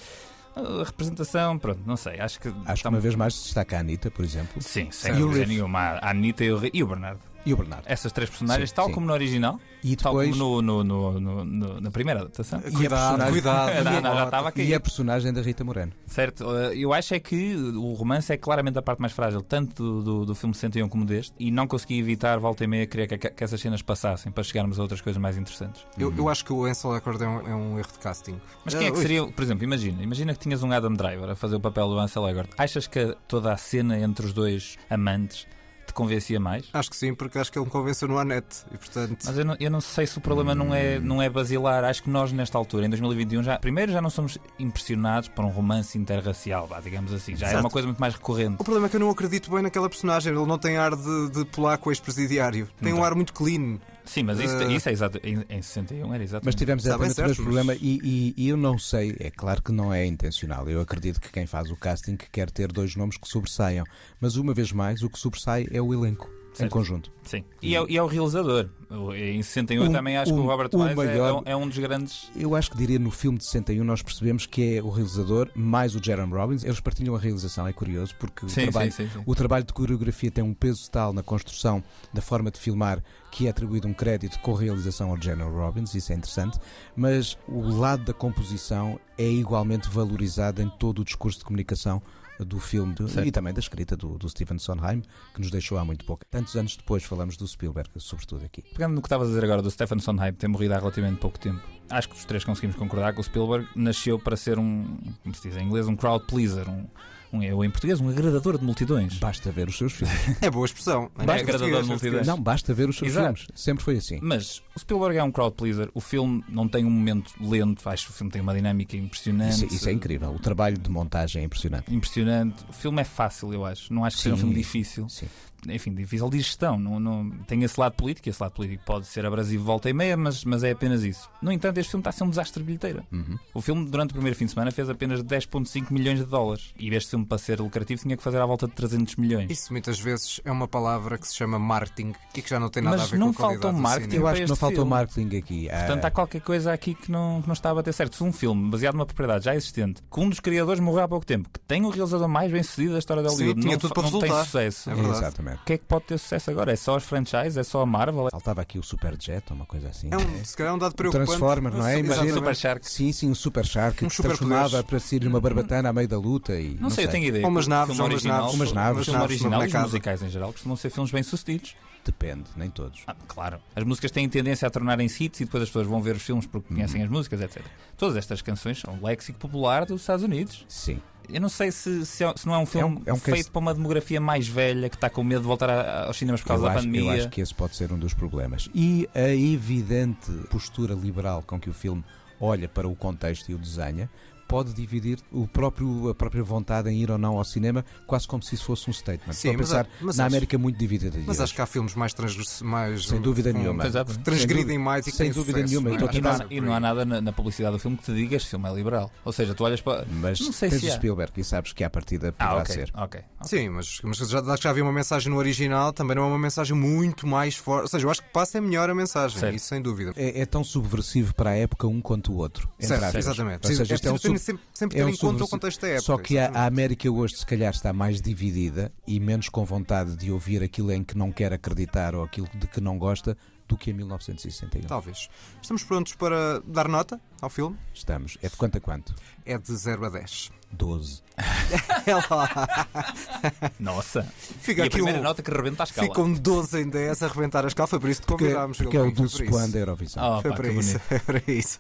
a 0.55 0.85
representação, 0.85 1.59
pronto, 1.59 1.81
não 1.85 1.97
sei. 1.97 2.21
Acho 2.21 2.39
que. 2.39 2.47
Acho 2.47 2.65
que 2.65 2.73
está 2.73 2.89
uma 2.89 3.01
vez 3.01 3.17
mais 3.17 3.35
destaca 3.35 3.79
a 3.79 3.81
Anitta, 3.81 4.13
por 4.13 4.25
exemplo. 4.25 4.63
Sim, 4.63 4.93
sem 4.93 5.17
dúvida 5.17 5.45
nenhuma. 5.45 5.99
A 6.01 6.11
Anitta 6.11 6.45
e 6.45 6.53
o, 6.53 6.61
e 6.73 6.85
o 6.85 6.87
Bernardo. 6.87 7.19
E 7.47 7.55
o 7.55 7.57
Bernardo. 7.57 7.85
Essas 7.87 8.11
três 8.13 8.29
personagens, 8.29 8.71
Sim, 8.71 8.77
tal 8.77 8.87
sim. 8.89 8.93
como 8.93 9.07
no 9.07 9.13
original, 9.13 9.61
E 9.85 9.95
tal 9.97 10.13
depois. 10.15 10.37
como 10.37 10.61
no, 10.61 10.83
no- 10.83 10.85
no- 10.85 11.21
no- 11.21 11.45
no- 11.45 11.81
na 11.81 11.91
primeira 11.93 12.21
adaptação. 12.21 12.61
E 12.65 12.69
a 12.69 12.73
Cuidado, 12.73 13.31
cuidado. 13.31 13.71
Estava 14.27 14.49
a. 14.49 14.61
E 14.61 14.75
a 14.75 14.81
personagem 14.81 15.33
da 15.33 15.41
Rita 15.41 15.63
Moreno. 15.65 15.93
Certo, 16.07 16.45
eh, 16.57 16.77
eu 16.77 16.93
acho 16.93 17.15
é 17.15 17.21
que 17.21 17.55
o 17.55 17.93
romance 17.95 18.33
é 18.33 18.37
claramente 18.37 18.77
a 18.79 18.83
parte 18.83 18.99
mais 19.01 19.13
frágil, 19.13 19.41
tanto 19.43 19.83
do, 19.83 20.03
do, 20.03 20.27
do 20.27 20.35
filme 20.35 20.55
61 20.55 20.89
como 20.89 21.05
deste, 21.05 21.33
e 21.39 21.51
não 21.53 21.67
consegui 21.69 21.99
evitar, 22.01 22.39
volta 22.41 22.65
e 22.65 22.67
meia, 22.67 22.87
querer 22.87 23.07
que, 23.07 23.17
que 23.31 23.45
essas 23.45 23.61
cenas 23.61 23.81
passassem 23.81 24.33
para 24.33 24.43
chegarmos 24.43 24.79
a 24.79 24.83
outras 24.83 25.01
coisas 25.01 25.21
mais 25.23 25.37
interessantes. 25.39 25.87
Eu, 25.97 26.13
eu 26.17 26.29
acho 26.29 26.45
que 26.45 26.53
o 26.53 26.65
Ansel 26.65 26.95
Elgort 26.97 27.21
é 27.23 27.29
um, 27.29 27.49
é 27.49 27.55
um 27.55 27.79
erro 27.79 27.93
de 27.93 27.99
casting. 28.01 28.41
Mas 28.65 28.75
quem 28.75 28.89
é 28.89 28.91
que 28.91 28.99
seria, 28.99 29.25
por 29.25 29.43
exemplo, 29.45 29.63
imagina, 29.63 30.03
imagina 30.03 30.35
que 30.35 30.41
tinhas 30.41 30.63
um 30.65 30.73
Adam 30.73 30.95
Driver 30.95 31.31
a 31.31 31.37
fazer 31.37 31.55
o 31.57 31.61
papel 31.61 31.89
do 31.89 31.99
Ansel 31.99 32.29
Elgort. 32.29 32.51
Achas 32.59 32.87
que 32.89 33.17
toda 33.29 33.53
a 33.53 33.57
cena 33.57 33.99
entre 34.01 34.27
os 34.27 34.33
dois 34.33 34.77
amantes 34.91 35.47
te 35.47 35.56
convencia 35.97 36.39
mais? 36.39 36.65
Acho 36.73 36.91
que 36.91 36.97
sim, 36.97 37.15
porque 37.15 37.39
acho 37.39 37.51
que 37.51 37.59
ele 37.59 37.65
me 37.65 37.71
convenceu 37.71 38.07
no 38.07 38.19
Anete. 38.19 38.65
E 38.73 38.79
portanto. 38.79 39.17
Mas 39.25 39.39
eu 39.39 39.45
não, 39.45 39.57
eu 39.59 39.71
não 39.71 39.81
sei 39.81 40.07
se 40.07 40.19
o 40.19 40.21
problema 40.21 40.55
não 40.55 40.75
é, 40.75 40.99
não 41.01 41.21
é 41.21 41.29
basilar. 41.29 41.85
Acho 41.85 42.03
que 42.03 42.11
nós, 42.11 42.33
nesta 42.33 42.57
altura, 42.59 42.87
em 42.87 42.91
2021, 42.91 43.43
já, 43.43 43.59
primeiro 43.59 43.91
já 43.91 44.01
não 44.01 44.11
somos 44.11 44.39
impressionados 44.59 45.29
por 45.29 45.45
um 45.45 45.49
romance 45.49 45.99
interracial, 45.99 46.67
vá, 46.67 46.81
digamos 46.81 47.13
assim. 47.13 47.35
Já 47.35 47.47
é 47.47 47.51
Exato. 47.51 47.65
uma 47.65 47.71
coisa 47.71 47.87
muito 47.87 47.99
mais 47.99 48.15
recorrente. 48.15 48.57
O 48.59 48.65
problema 48.65 48.87
é 48.87 48.91
que 48.91 48.97
eu 48.97 49.01
não 49.01 49.11
acredito 49.11 49.51
bem 49.51 49.63
naquela 49.63 49.89
personagem. 49.89 50.33
Ele 50.33 50.47
não 50.47 50.59
tem 50.59 50.77
ar 50.77 50.95
de, 50.95 51.31
de 51.31 51.45
polaco 51.47 51.91
ex-presidiário. 51.91 52.69
Tem 52.81 52.93
Não 52.93 53.01
um 53.01 53.05
ar 53.05 53.15
muito 53.15 53.33
clean. 53.33 53.79
Sim, 54.07 54.23
mas 54.23 54.39
isso, 54.41 54.55
Eh, 54.57 54.73
isso 54.73 54.89
é 54.89 54.93
exato. 54.93 55.19
Em, 55.23 55.45
em 55.51 55.61
61 55.63 56.15
era 56.15 56.23
exato. 56.23 56.47
Mas 56.47 56.55
tivemos 56.55 56.85
bem 56.85 56.91
exatamente 56.93 57.19
o 57.19 57.23
mesmo 57.23 57.35
certo, 57.35 57.39
mas- 57.39 57.55
problema 57.55 57.75
e, 57.75 58.01
e- 58.03 58.35
e 58.37 58.49
eu 58.49 58.57
não 58.57 58.79
sei, 58.79 59.15
é 59.19 59.31
claro 59.31 59.61
que 59.63 59.73
não 59.73 59.93
é 59.93 60.07
intencional. 60.07 60.69
Eu 60.69 60.81
acredito 60.81 61.21
que 61.21 61.31
quem 61.31 61.47
faz 61.47 61.71
o 61.71 61.77
casting 61.77 62.17
quer 62.17 62.51
ter 62.51 62.71
dois 62.73 62.95
nomes 62.97 63.17
que 63.17 63.29
sobressaiam. 63.29 63.85
Mas 64.21 64.37
uma 64.37 64.55
vez 64.55 64.73
mais, 64.73 65.03
o 65.03 65.11
que 65.11 65.19
sobressai 65.19 65.67
é 65.71 65.83
o 65.83 65.93
elenco. 65.93 66.31
Em 66.57 66.61
Certo. 66.61 66.73
conjunto. 66.73 67.13
Sim. 67.23 67.45
E 67.61 67.77
é, 67.77 67.85
e 67.89 67.97
é 67.99 68.03
o 68.03 68.07
realizador. 68.07 68.71
O- 68.89 69.13
Em 69.13 69.43
61 69.43 69.85
Um- 69.85 69.93
também 69.93 70.17
acho 70.17 70.33
que 70.33 70.39
um- 70.39 70.45
o 70.45 70.47
Robert 70.47 70.71
o 70.73 70.79
Wise 70.79 70.93
é- 70.93 70.95
maior- 70.95 71.29
é, 71.29 71.33
um, 71.33 71.43
é 71.53 71.57
um 71.57 71.69
dos 71.69 71.77
grandes. 71.77 72.31
Eu 72.37 72.55
acho 72.55 72.71
que 72.71 72.77
diria 72.79 72.99
no 72.99 73.11
filme 73.11 73.37
de 73.37 73.45
61 73.45 73.83
nós 73.85 74.01
percebemos 74.01 74.47
que 74.47 74.77
é 74.77 74.83
o 74.83 74.89
realizador 74.89 75.51
mais 75.55 75.95
o 75.95 76.03
Jerome 76.03 76.33
Robbins. 76.33 76.65
Eles 76.65 76.81
partilham 76.81 77.15
a 77.15 77.19
realização, 77.19 77.67
é 77.67 77.73
curioso, 77.73 78.15
porque 78.19 78.47
o, 78.47 78.49
Sim, 78.49 78.63
trabalho, 78.63 78.93
sim, 78.93 79.07
sim, 79.09 79.11
sim. 79.13 79.23
o 79.27 79.35
trabalho 79.35 79.65
de 79.65 79.73
coreografia 79.73 80.31
tem 80.31 80.43
um 80.45 80.55
peso 80.55 80.89
tal 80.91 81.13
na 81.13 81.23
construção 81.23 81.83
da 82.15 82.23
forma 82.23 82.51
de 82.51 82.59
filmar 82.61 83.03
que 83.33 83.47
é 83.49 83.51
atribuído 83.51 83.87
um 83.87 83.93
crédito 83.93 84.39
com 84.39 84.55
realização 84.55 85.11
ao 85.11 85.21
Jerome 85.21 85.51
Robbins, 85.55 85.95
isso 85.95 86.11
é 86.13 86.15
interessante, 86.17 86.59
mas 86.97 87.37
o 87.47 87.69
lado 87.77 88.05
da 88.05 88.15
composição 88.15 88.99
é 89.19 89.29
igualmente 89.29 89.91
valorizado 89.91 90.63
em 90.63 90.71
todo 90.79 91.01
o 91.01 91.05
discurso 91.05 91.41
de 91.41 91.45
comunicação 91.45 92.01
do 92.45 92.59
filme 92.59 92.95
Certo. 93.09 93.27
e 93.27 93.31
também 93.31 93.53
da 93.53 93.61
escrita 93.61 93.97
do, 93.97 94.19
do 94.19 94.29
Stephen 94.29 94.59
Sondheim, 94.59 95.03
que 95.35 95.41
nos 95.41 95.51
deixou 95.51 95.79
há 95.79 95.85
muito 95.85 96.05
pouco. 96.05 96.25
Tantos 96.31 96.55
anos 96.57 96.77
depois 96.77 97.05
falamos 97.05 97.37
do 97.37 97.47
Spielberg, 97.47 97.91
sobretudo 97.97 98.45
aqui. 98.45 98.63
Pegando 98.63 98.95
no 98.95 99.03
que 99.03 99.07
estavas 99.07 99.29
a 99.29 99.31
dizer 99.31 99.45
agora 99.45 99.63
do 99.63 99.71
Stephen 99.71 99.99
Sondheim 99.99 100.33
ter 100.33 100.49
morrido 100.49 100.75
há 100.75 100.79
relativamente 100.79 101.19
pouco 101.19 101.39
tempo, 101.39 101.61
acho 101.91 102.09
que 102.09 102.17
os 102.17 102.25
três 102.25 102.45
conseguimos 102.45 102.77
concordar 102.77 103.15
que 103.15 103.21
o 103.21 103.25
Spielberg 103.25 103.69
nasceu 103.75 104.19
para 104.19 104.37
ser 104.37 104.59
um, 104.59 104.99
como 105.23 105.35
se 105.35 105.49
diz 105.49 105.57
em 105.57 105.65
inglês, 105.65 105.87
um 105.89 105.97
crowd 105.97 106.25
pleaser, 106.27 106.69
um, 106.69 106.87
um 107.33 107.43
eu 107.43 107.65
em 107.65 107.71
português, 107.71 108.01
um 108.01 108.09
agradador 108.09 108.59
de 108.59 108.65
multidões. 108.65 109.19
Basta 109.19 109.51
ver 109.51 109.69
os 109.69 109.77
seus 109.77 109.93
filmes. 109.93 110.17
É 110.41 110.51
boa 110.51 110.67
expressão. 110.67 111.11
É 111.19 111.23
agradador 111.23 111.83
de 111.83 111.89
multidões. 111.89 112.27
Não, 112.27 112.41
basta 112.41 112.73
ver 112.75 112.89
os 112.89 112.97
seus 112.97 113.11
Exato. 113.11 113.39
filmes. 113.39 113.47
Sempre 113.55 113.85
foi 113.85 113.97
assim. 113.97 114.19
Mas 114.23 114.63
o 114.75 114.79
Spielberg 114.81 115.17
é 115.19 115.23
um 115.23 115.33
crowd 115.33 115.55
pleaser. 115.57 115.89
O 115.95 116.01
filme 116.01 116.45
não 116.49 116.69
tem 116.69 116.85
um 116.85 116.91
momento 116.91 117.33
lento. 117.41 117.89
Acho 117.89 118.07
que 118.07 118.11
o 118.13 118.15
filme 118.15 118.31
tem 118.31 118.41
uma 118.43 118.55
dinâmica 118.55 118.97
impressionante. 118.97 119.65
Isso, 119.65 119.75
isso 119.75 119.89
é 119.89 119.93
incrível. 119.93 120.31
O 120.31 120.39
trabalho 120.39 120.79
de 120.79 120.91
montagem 120.91 121.43
é 121.43 121.45
impressionante. 121.45 121.93
Impressionante. 121.93 122.65
O 122.69 122.73
filme 122.73 123.01
é 123.01 123.05
fácil, 123.05 123.53
eu 123.53 123.65
acho. 123.65 123.93
Não 123.93 124.05
acho 124.05 124.17
que 124.17 124.23
seja 124.23 124.35
um 124.35 124.39
Sim. 124.39 124.45
filme 124.45 124.57
difícil. 124.57 125.09
Sim. 125.09 125.27
Enfim, 125.71 125.95
difícil 125.95 126.29
de 126.31 126.39
gestão. 126.39 126.79
Não, 126.79 126.99
não- 127.01 127.31
tem 127.47 127.63
esse 127.63 127.79
lado 127.79 127.93
político. 127.95 128.29
e 128.29 128.31
Esse 128.31 128.43
lado 128.43 128.53
político 128.53 128.83
pode 128.85 129.07
ser 129.07 129.25
abrasivo 129.27 129.65
volta 129.65 129.89
e 129.91 129.93
meia, 129.93 130.17
mas, 130.17 130.45
mas 130.45 130.63
é 130.65 130.71
apenas 130.73 131.03
isso. 131.03 131.29
No 131.43 131.51
entanto, 131.53 131.79
este 131.79 131.91
filme 131.91 132.01
está 132.03 132.11
a 132.11 132.13
ser 132.13 132.25
um 132.25 132.31
desastre 132.31 132.61
de 132.63 132.67
bilheteira. 132.67 133.05
Uhum. 133.13 133.39
O 133.55 133.61
filme, 133.61 133.89
durante 133.89 134.11
o 134.11 134.15
primeiro 134.15 134.37
fim 134.37 134.45
de 134.47 134.53
semana, 134.53 134.71
fez 134.71 134.89
apenas 134.91 135.23
10,5 135.23 135.91
milhões 135.93 136.19
de 136.19 136.25
dólares. 136.25 136.73
E 136.79 136.89
este 136.95 137.11
filme, 137.11 137.25
para 137.27 137.39
ser 137.39 137.61
lucrativo, 137.61 138.03
tinha 138.03 138.17
que 138.17 138.23
fazer 138.23 138.39
à 138.41 138.47
volta 138.47 138.67
de 138.67 138.73
300 138.75 139.17
milhões. 139.17 139.51
Isso 139.51 139.73
muitas 139.73 139.99
vezes 139.99 140.41
é 140.45 140.51
uma 140.51 140.67
palavra 140.69 141.19
que 141.19 141.27
se 141.27 141.35
chama 141.35 141.59
marketing 141.59 142.13
e 142.35 142.43
que 142.43 142.49
já 142.51 142.59
não 142.61 142.69
tem 142.69 142.83
nada 142.83 142.97
Mas 142.97 143.07
a 143.07 143.11
ver 143.11 143.19
não 143.19 143.33
com 143.33 143.45
a 143.45 143.51
falta 143.51 143.73
marketing. 143.73 144.17
Eu 144.17 144.27
acho 144.27 144.43
que 144.43 144.49
não 144.49 144.57
faltou 144.57 144.77
filme. 144.79 144.91
marketing 144.91 145.37
aqui. 145.37 145.71
Ah, 145.71 145.79
Portanto, 145.79 146.05
há 146.05 146.11
qualquer 146.11 146.41
coisa 146.41 146.73
aqui 146.73 146.95
que 146.95 147.11
não, 147.11 147.41
que 147.43 147.49
não 147.49 147.53
está 147.55 147.71
a 147.71 147.75
bater 147.75 147.93
certo. 147.93 148.17
Se 148.17 148.25
um 148.25 148.33
filme 148.33 148.71
baseado 148.71 148.95
numa 148.95 149.07
propriedade 149.07 149.45
já 149.45 149.55
existente, 149.55 150.03
que 150.11 150.21
um 150.21 150.29
dos 150.29 150.41
criadores 150.41 150.81
morreu 150.81 151.03
há 151.05 151.09
pouco 151.09 151.27
tempo, 151.27 151.49
que 151.53 151.61
tem 151.61 151.85
o 151.85 151.89
realizador 151.91 152.29
mais 152.29 152.51
bem 152.51 152.63
sucedido 152.63 152.95
da 152.95 152.99
história 152.99 153.23
Sim, 153.29 153.35
Hollywood, 153.35 153.61
tinha 153.61 153.73
não, 153.73 153.79
tudo 153.79 153.89
fa- 153.89 153.95
para 153.95 154.03
não 154.05 154.11
tem 154.11 154.21
resultar. 154.23 154.45
sucesso, 154.45 154.91
É 154.91 154.95
verdade. 154.95 155.17
Exatamente. 155.19 155.56
O 155.61 155.65
que 155.65 155.73
é 155.75 155.79
que 155.79 155.85
pode 155.85 156.05
ter 156.07 156.19
sucesso 156.19 156.51
agora? 156.51 156.73
É 156.73 156.77
só 156.77 156.97
os 156.97 157.05
franchises? 157.05 157.57
É 157.57 157.63
só 157.65 157.81
a 157.83 157.87
Marvel? 157.87 158.29
Faltava 158.31 158.61
aqui 158.63 158.79
o 158.79 158.83
Superjet 158.83 159.45
ou 159.51 159.57
uma 159.57 159.67
coisa 159.67 159.89
assim. 159.89 160.09
É 160.11 160.17
um, 160.17 160.45
se 160.45 160.57
calhar 160.57 160.73
é 160.73 160.77
um 160.77 160.79
dado 160.79 160.95
preocupante. 160.95 161.27
Transformer, 161.29 161.73
não 161.73 161.87
é? 161.87 161.95
Sim, 161.95 161.99
Imagina- 162.01 162.13
exatamente. 162.27 162.35
Super 162.35 162.57
Shark? 162.57 162.89
Sim, 162.91 163.13
sim, 163.13 163.31
um 163.31 163.35
Super 163.35 163.65
Shark 163.67 164.05
Um 164.05 164.09
que 164.09 164.15
se 164.15 164.17
super 164.23 164.29
transformava 164.37 164.83
para 164.85 164.99
ser 165.01 165.27
uma 165.27 165.41
barbatana 165.41 165.89
à 165.89 165.93
meio 165.93 166.09
da 166.09 166.19
luta 166.19 166.55
e 166.59 166.77
Não, 166.81 166.91
sei, 166.91 167.05
eu 167.05 167.09
tenho 167.11 167.25
ideia. 167.27 167.45
Ou 167.45 167.51
umas 167.51 167.67
naves, 167.67 167.99
ou 167.99 168.07
umas 168.07 168.23
naves, 168.25 168.55
umas 168.55 168.73
naves, 168.73 169.09
naves, 169.09 169.23
original 169.31 169.53
e 169.63 169.67
os 169.67 169.73
bonecada. 169.73 169.85
musicais 169.87 170.23
em 170.23 170.29
geral 170.31 170.53
costumam 170.53 170.77
ser 170.77 170.91
filmes 170.91 171.11
bem 171.11 171.23
sucedidos. 171.23 171.75
Depende, 172.05 172.45
nem 172.57 172.71
todos. 172.71 173.03
Ah, 173.09 173.17
claro. 173.27 173.59
As 173.75 173.83
músicas 173.83 174.13
têm 174.13 174.29
tendência 174.29 174.69
a 174.69 174.71
tornarem-se 174.71 175.25
hits 175.25 175.41
e 175.41 175.45
depois 175.45 175.65
as 175.65 175.69
pessoas 175.69 175.89
vão 175.89 176.01
ver 176.01 176.15
os 176.15 176.23
filmes 176.23 176.47
porque 176.47 176.69
conhecem 176.69 177.01
Uhum. 177.01 177.07
as 177.07 177.11
músicas, 177.11 177.41
etc. 177.41 177.63
Todas 177.97 178.17
estas 178.17 178.41
canções 178.41 178.79
são 178.81 178.97
léxico 179.03 179.39
popular 179.41 179.85
dos 179.85 180.03
Estados 180.03 180.25
Unidos. 180.25 180.65
Sim. 180.69 181.01
Eu 181.29 181.41
não 181.41 181.49
sei 181.49 181.71
se, 181.73 182.05
se, 182.07 182.25
é- 182.25 182.33
se 182.37 182.47
não 182.47 182.55
é 182.55 182.59
um 182.59 182.67
filme 182.67 183.03
é 183.07 183.13
um 183.13 183.17
feito 183.17 183.37
case- 183.37 183.51
para 183.51 183.59
uma 183.61 183.75
demografia 183.75 184.21
mais 184.21 184.47
velha 184.49 184.89
que 184.89 184.97
está 184.97 185.09
com 185.11 185.23
medo 185.25 185.41
de 185.43 185.47
voltar 185.47 185.69
a- 185.71 186.07
aos 186.07 186.17
cinemas 186.17 186.41
por 186.41 186.49
causa 186.49 186.63
Eu 186.65 186.69
da 186.69 186.75
acho, 186.77 186.87
eu 186.87 186.93
pandemia. 186.93 187.13
acho 187.15 187.29
que 187.29 187.41
esse 187.41 187.55
pode 187.55 187.77
ser 187.77 187.93
um 187.93 187.99
dos 187.99 188.15
problemas. 188.15 188.69
E 188.75 189.09
a 189.15 189.29
evidente 189.29 190.31
postura 190.51 190.95
liberal 190.95 191.43
com 191.47 191.59
que 191.59 191.69
o 191.71 191.73
filme 191.75 192.05
olha 192.41 192.69
para 192.69 192.87
o 192.87 192.95
contexto 192.95 193.49
e 193.51 193.55
o 193.55 193.59
desenha 193.59 194.09
pode 194.47 194.73
dividir 194.73 195.19
o 195.33 195.47
próprio, 195.47 196.09
a 196.09 196.15
própria 196.15 196.43
vontade 196.43 196.89
em 196.89 197.01
ir 197.03 197.11
ou 197.11 197.19
não 197.19 197.37
ao 197.39 197.45
cinema, 197.45 197.85
quase 198.07 198.27
como 198.29 198.43
se 198.43 198.55
isso 198.55 198.65
fosse 198.65 198.89
um 198.89 198.93
statement. 198.93 199.33
Sim, 199.33 199.49
Estou 199.49 199.51
a 199.51 199.57
mas 199.59 199.69
pensar 199.69 199.85
a- 199.85 199.89
mas 200.01 200.17
na 200.17 200.25
acho- 200.25 200.33
América 200.35 200.59
muito 200.59 200.79
dividida. 200.79 201.19
Mas 201.27 201.37
hoje. 201.37 201.43
acho 201.45 201.55
que 201.55 201.61
há 201.63 201.67
filmes 201.67 201.95
mais 201.95 202.13
transgress... 202.15 202.63
mais 202.63 203.07
Sem 203.07 203.21
dúvida 203.21 203.53
com- 203.53 203.59
nenhuma. 203.59 203.85
Transgridem 204.25 204.79
mais 204.79 205.07
e 205.07 205.11
que 205.11 205.17
sem 205.17 205.27
têm 205.27 205.35
dúvida 205.35 205.59
sucesso, 205.59 205.71
nenhuma. 205.83 205.99
não 205.99 206.09
é? 206.09 206.15
E 206.17 206.21
não, 206.21 206.31
há, 206.31 206.39
tentar- 206.39 206.55
e 206.55 206.61
não 206.61 206.75
há 206.75 206.81
nada 206.81 207.05
na, 207.05 207.21
na 207.21 207.33
publicidade 207.33 207.75
do 207.77 207.79
filme 207.79 207.97
que 207.97 208.05
te 208.05 208.15
diga 208.15 208.37
este 208.37 208.51
filme 208.51 208.69
é 208.69 208.73
liberal. 208.75 209.11
Ou 209.25 209.33
seja, 209.33 209.55
tu 209.55 209.65
olhas 209.65 209.81
para. 209.81 210.07
Mas 210.11 210.41
Não 210.41 210.53
sei 210.53 210.71
tens 210.71 210.81
se 210.81 210.87
o 210.87 210.93
há. 210.93 210.93
Spielberg 210.97 211.33
e 211.41 211.45
sabes 211.45 211.73
que 211.73 211.83
à 211.85 211.91
partida 211.91 212.33
poderá 212.33 212.51
Ah, 212.51 212.57
ok. 212.63 212.75
ser. 212.75 212.91
ok. 212.95 213.21
Sim, 213.43 213.69
mas, 213.71 214.01
mas 214.03 214.17
já, 214.19 214.41
acho 214.41 214.57
que 214.57 214.63
já 214.65 214.71
havia 214.71 214.83
uma 214.83 214.93
mensagem 214.93 215.31
no 215.33 215.39
original, 215.39 215.93
também 215.93 216.17
não 216.17 216.25
é 216.25 216.27
uma 216.27 216.39
mensagem 216.39 216.77
muito 216.77 217.27
mais 217.27 217.57
forte. 217.57 217.83
Ou 217.83 217.89
seja, 217.89 218.07
eu 218.07 218.11
acho 218.11 218.23
que 218.23 218.29
passa 218.31 218.59
é 218.59 218.61
melhor 218.61 218.89
a 218.91 218.95
mensagem, 218.95 219.39
Certo. 219.39 219.55
isso 219.57 219.67
sem 219.67 219.81
dúvida. 219.83 220.13
É, 220.17 220.41
é 220.41 220.47
tão 220.47 220.63
subversivo 220.65 221.35
para 221.35 221.51
a 221.51 221.55
época 221.55 221.87
um 221.87 222.01
quanto 222.01 222.33
o 222.33 222.37
outro. 222.37 222.69
Certo, 222.79 223.17
exatamente. 223.17 223.67
Ou 223.69 223.75
seja, 223.75 223.93
é 223.93 223.95
isto 223.95 224.09
é 224.09 224.13
um 224.13 224.19
sub- 224.39 224.47
sempre, 224.59 224.63
sempre 224.75 224.99
é 224.99 225.03
ter 225.03 225.07
um 225.07 225.09
em 225.13 225.17
conta 225.17 225.45
o 225.45 225.49
contexto 225.49 225.81
da 225.81 225.89
época. 225.89 226.03
Só 226.03 226.19
que 226.19 226.37
a, 226.39 226.43
exatamente. 226.43 226.63
a 226.63 226.67
América 226.67 227.11
hoje, 227.11 227.37
se 227.37 227.47
calhar, 227.47 227.73
está 227.73 227.93
mais 227.93 228.21
dividida 228.21 228.93
e 229.07 229.19
menos 229.21 229.49
com 229.49 229.65
vontade 229.65 230.17
de 230.17 230.31
ouvir 230.31 230.63
aquilo 230.63 230.93
em 230.93 231.03
que 231.05 231.17
não 231.17 231.31
quer 231.33 231.53
acreditar 231.53 232.15
ou 232.15 232.23
aquilo 232.25 232.49
de 232.55 232.67
que 232.67 232.81
não 232.81 232.99
gosta 232.99 233.37
do 233.69 233.77
que 233.77 233.91
em 233.91 233.95
1961. 233.95 234.87
Talvez. 234.87 235.29
Estamos 235.61 235.83
prontos 235.83 236.15
para 236.15 236.61
dar 236.65 236.87
nota 236.89 237.21
ao 237.43 237.51
filme? 237.51 237.77
Estamos. 237.93 238.39
É 238.41 238.49
de 238.49 238.55
quanto 238.57 238.79
a 238.79 238.81
quanto? 238.81 239.13
É 239.45 239.59
de 239.59 239.75
0 239.75 240.07
a 240.07 240.09
10. 240.09 240.53
12. 240.71 241.23
É. 242.07 243.71
Nossa. 243.81 244.23
Fica 244.61 244.81
e 244.81 244.85
a 244.85 244.87
aqui 244.87 244.95
primeira 244.97 245.19
um- 245.19 245.23
nota 245.23 245.43
que 245.43 245.51
rebenta 245.51 245.83
a 245.83 245.85
escala. 245.85 246.07
Fica 246.09 246.21
um 246.21 246.33
12 246.33 246.81
em 246.83 246.89
10 246.89 247.23
a 247.23 247.29
rebentar 247.29 247.65
a 247.65 247.69
escala. 247.69 247.87
Foi 247.87 247.99
por 248.01 248.09
isso 248.11 248.21
que 248.21 248.27
Porque, 248.29 248.45
convidámos. 248.45 248.77
porque 248.79 248.97
é 248.97 249.01
o 249.01 249.11
Dulce 249.11 249.45
Plan 249.45 249.69
da 249.69 249.79
Eurovisão. 249.79 250.39
Oh, 250.39 250.43
Foi 250.43 250.51
pá, 250.51 250.57
para 250.57 250.69
isso. 250.73 250.99
bonito. 250.99 251.01
Foi 251.09 251.19
para 251.21 251.53
isso. 251.53 251.79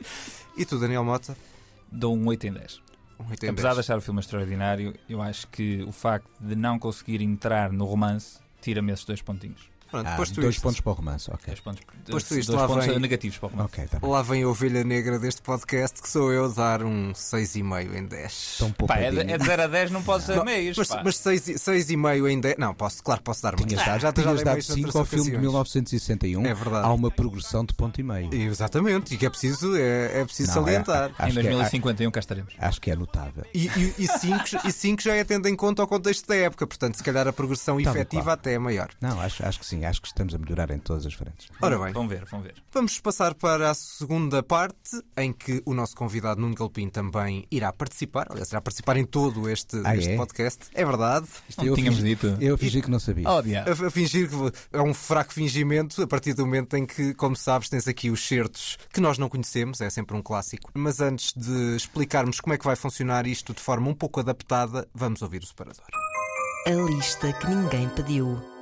E 0.56 0.64
tu, 0.64 0.78
Daniel 0.78 1.04
Mota? 1.04 1.36
Dou 1.90 2.16
um 2.16 2.26
8 2.26 2.46
em 2.46 2.52
10. 2.52 2.82
Um 3.20 3.30
8 3.30 3.46
em 3.46 3.48
Apesar 3.50 3.70
de 3.70 3.76
10. 3.76 3.78
achar 3.78 3.98
o 3.98 4.00
filme 4.00 4.20
extraordinário, 4.20 4.94
eu 5.08 5.22
acho 5.22 5.46
que 5.48 5.82
o 5.82 5.92
facto 5.92 6.30
de 6.40 6.54
não 6.54 6.78
conseguir 6.78 7.22
entrar 7.22 7.72
no 7.72 7.84
romance 7.84 8.38
tira-me 8.60 8.92
esses 8.92 9.04
dois 9.04 9.22
pontinhos. 9.22 9.70
Pronto, 9.90 10.06
Ah, 10.08 10.16
posto 10.16 10.40
dois 10.40 10.54
isto. 10.56 10.62
pontos 10.62 10.80
para 10.80 10.90
o 10.92 10.94
romance, 10.94 11.30
ok. 11.30 11.44
Dois 11.46 11.60
pontos, 11.60 11.80
Posto 12.10 12.28
dois 12.30 12.40
isto, 12.40 12.52
lá 12.56 12.66
pontos 12.66 12.86
vem- 12.86 12.98
negativos 12.98 13.38
para 13.38 13.46
o 13.46 13.50
romance. 13.50 13.70
Ok, 13.72 13.86
tá. 13.86 14.06
Lá 14.06 14.22
vem 14.22 14.42
a 14.42 14.48
ovelha 14.48 14.82
negra 14.84 15.18
deste 15.18 15.42
podcast, 15.42 16.02
que 16.02 16.08
sou 16.08 16.32
eu, 16.32 16.52
dar 16.52 16.82
um 16.82 17.12
6,5 17.14 17.94
em 17.96 18.04
10. 18.06 18.56
Tão 18.58 18.72
Pá, 18.72 18.96
é 18.98 19.10
de, 19.10 19.20
é 19.20 19.38
de 19.38 19.44
0 19.44 19.62
a 19.62 19.66
10, 19.66 19.90
não 19.90 20.02
ser 20.20 20.36
Não, 20.36 20.44
meios. 20.44 20.76
mas, 20.76 20.88
pá. 20.88 21.02
mas 21.04 21.16
6,5 21.18 22.28
em 22.28 22.40
10. 22.40 22.56
Não, 22.58 22.74
posso, 22.74 23.02
claro, 23.02 23.22
posso 23.22 23.42
dar 23.42 23.54
dado, 23.54 23.70
já, 23.70 23.98
já 23.98 24.12
tinhas 24.12 24.42
dado 24.42 24.52
mais 24.54 24.66
5 24.66 24.80
noutras 24.80 24.96
ao 24.96 25.04
filme 25.04 25.24
de 25.24 25.30
ocasiões. 25.36 25.40
1961. 25.42 26.46
É 26.46 26.54
verdade. 26.54 26.86
Há 26.86 26.92
uma 26.92 27.10
progressão 27.10 27.64
de 27.64 27.74
ponto 27.74 28.00
e 28.00 28.02
meio. 28.04 28.34
Exatamente, 28.34 29.14
e 29.14 29.16
que 29.18 29.26
é 29.26 29.30
preciso, 29.30 29.76
é, 29.76 30.20
é 30.20 30.24
preciso 30.24 30.52
Não, 30.54 30.62
é- 30.62 30.64
salientar. 30.64 31.10
acho 31.18 31.30
em 31.38 31.42
que 31.42 31.48
é- 31.48 31.50
2051 31.50 32.10
cá 32.10 32.20
estaremos. 32.20 32.54
Acho 32.58 32.80
que 32.80 32.90
é 32.90 32.96
notável. 32.96 33.44
E 33.54 33.68
5 33.68 33.94
e, 33.98 34.06
cinco- 34.18 34.66
e 34.68 34.72
cinco 34.72 35.02
já 35.02 35.14
é 35.14 35.24
tendo 35.24 35.46
em 35.48 35.56
conta 35.56 35.82
o 35.82 35.86
contexto 35.86 36.26
da 36.26 36.36
época, 36.36 36.66
portanto, 36.66 36.96
se 36.96 37.02
calhar 37.04 37.26
a 37.26 37.32
progressão 37.32 37.80
e 37.80 37.84
efetiva 37.86 38.32
até 38.32 38.54
é 38.54 38.58
maior. 38.58 38.90
Não, 39.00 39.20
acho, 39.20 39.44
acho 39.46 39.60
que 39.60 39.66
sim. 39.66 39.75
Sim, 39.76 39.84
acho 39.84 40.00
que 40.00 40.08
estamos 40.08 40.34
a 40.34 40.38
melhorar 40.38 40.70
em 40.70 40.78
todas 40.78 41.06
as 41.06 41.14
frentes. 41.14 41.48
Ora 41.60 41.78
bem, 41.78 41.92
Vão 41.92 42.08
ver, 42.08 42.24
vão 42.24 42.40
ver. 42.42 42.54
vamos 42.72 42.98
passar 43.00 43.34
para 43.34 43.70
a 43.70 43.74
segunda 43.74 44.42
parte, 44.42 45.00
em 45.16 45.32
que 45.32 45.62
o 45.64 45.74
nosso 45.74 45.94
convidado 45.94 46.40
Nuno 46.40 46.54
Galpim 46.54 46.88
também 46.88 47.46
irá 47.50 47.72
participar. 47.72 48.26
Aliás, 48.30 48.50
irá 48.50 48.60
participar 48.60 48.96
em 48.96 49.04
todo 49.04 49.48
este, 49.48 49.80
Ah, 49.84 49.96
este 49.96 50.10
é? 50.12 50.16
podcast. 50.16 50.66
É 50.74 50.84
verdade. 50.84 51.26
Não 51.58 51.74
tínhamos 51.74 52.02
dito. 52.02 52.36
Eu 52.40 52.56
fingi 52.58 52.82
que 52.82 52.90
não 52.90 52.98
sabia. 52.98 53.28
Oh. 53.28 53.38
A, 53.38 53.86
a 53.86 53.90
fingir 53.90 54.28
que 54.28 54.36
é 54.72 54.80
um 54.80 54.94
fraco 54.94 55.32
fingimento 55.32 56.02
a 56.02 56.06
partir 56.06 56.34
do 56.34 56.44
momento 56.44 56.74
em 56.76 56.86
que, 56.86 57.14
como 57.14 57.36
sabes, 57.36 57.68
tens 57.68 57.86
aqui 57.88 58.10
os 58.10 58.26
certos 58.26 58.78
que 58.92 59.00
nós 59.00 59.18
não 59.18 59.28
conhecemos, 59.28 59.80
é 59.80 59.90
sempre 59.90 60.16
um 60.16 60.22
clássico. 60.22 60.70
Mas 60.74 61.00
antes 61.00 61.32
de 61.34 61.76
explicarmos 61.76 62.40
como 62.40 62.54
é 62.54 62.58
que 62.58 62.64
vai 62.64 62.76
funcionar 62.76 63.26
isto 63.26 63.52
de 63.54 63.60
forma 63.60 63.88
um 63.88 63.94
pouco 63.94 64.20
adaptada, 64.20 64.88
vamos 64.94 65.22
ouvir 65.22 65.42
o 65.42 65.46
separador. 65.46 65.84
A 66.66 66.70
lista 66.70 67.32
que 67.34 67.46
ninguém 67.46 67.88
pediu. 67.90 68.55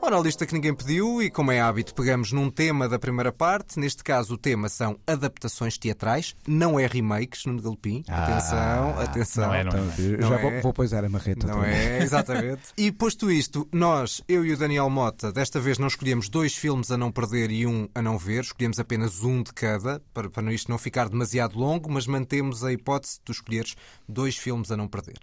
Ora, 0.00 0.18
a 0.18 0.20
lista 0.20 0.46
que 0.46 0.54
ninguém 0.54 0.72
pediu 0.72 1.20
e, 1.20 1.28
como 1.28 1.50
é 1.50 1.60
hábito, 1.60 1.92
pegamos 1.92 2.30
num 2.30 2.48
tema 2.48 2.88
da 2.88 2.96
primeira 2.96 3.32
parte. 3.32 3.80
Neste 3.80 4.04
caso, 4.04 4.34
o 4.34 4.38
tema 4.38 4.68
são 4.68 4.96
adaptações 5.04 5.76
teatrais, 5.76 6.36
não 6.46 6.78
é 6.78 6.86
remakes, 6.86 7.44
Nuno 7.44 7.60
Galpim. 7.60 8.04
Ah. 8.06 8.22
atenção, 8.24 9.00
atenção. 9.00 9.46
Não 9.48 9.54
é, 9.54 9.64
não 9.64 9.70
Então, 9.72 10.04
eu 10.04 10.18
Não 10.20 10.28
já 10.28 10.36
é. 10.36 10.42
vou, 10.50 10.62
vou 10.62 10.72
pousar 10.72 11.04
a 11.04 11.08
marreta 11.08 11.48
Não 11.48 11.60
vez. 11.62 11.74
é, 11.74 12.02
exatamente. 12.04 12.62
E 12.78 12.92
posto 12.92 13.28
isto, 13.32 13.68
nós, 13.72 14.22
eu 14.28 14.46
e 14.46 14.52
o 14.52 14.56
Daniel 14.56 14.88
Mota, 14.88 15.32
desta 15.32 15.58
vez 15.58 15.76
não 15.76 15.88
escolhemos 15.88 16.28
dois 16.28 16.54
filmes 16.54 16.92
a 16.92 16.96
não 16.96 17.10
perder 17.10 17.50
e 17.50 17.66
um 17.66 17.88
a 17.92 18.00
não 18.00 18.16
ver, 18.16 18.42
escolhemos 18.44 18.78
apenas 18.78 19.24
um 19.24 19.42
de 19.42 19.52
cada, 19.52 20.00
para, 20.14 20.30
para 20.30 20.52
isto 20.52 20.70
não 20.70 20.78
ficar 20.78 21.08
demasiado 21.08 21.58
longo, 21.58 21.90
mas 21.90 22.06
mantemos 22.06 22.62
a 22.62 22.72
hipótese 22.72 23.14
de 23.14 23.20
tu 23.22 23.32
escolheres 23.32 23.74
dois 24.08 24.36
filmes 24.36 24.70
a 24.70 24.76
não 24.76 24.86
perder. 24.86 25.18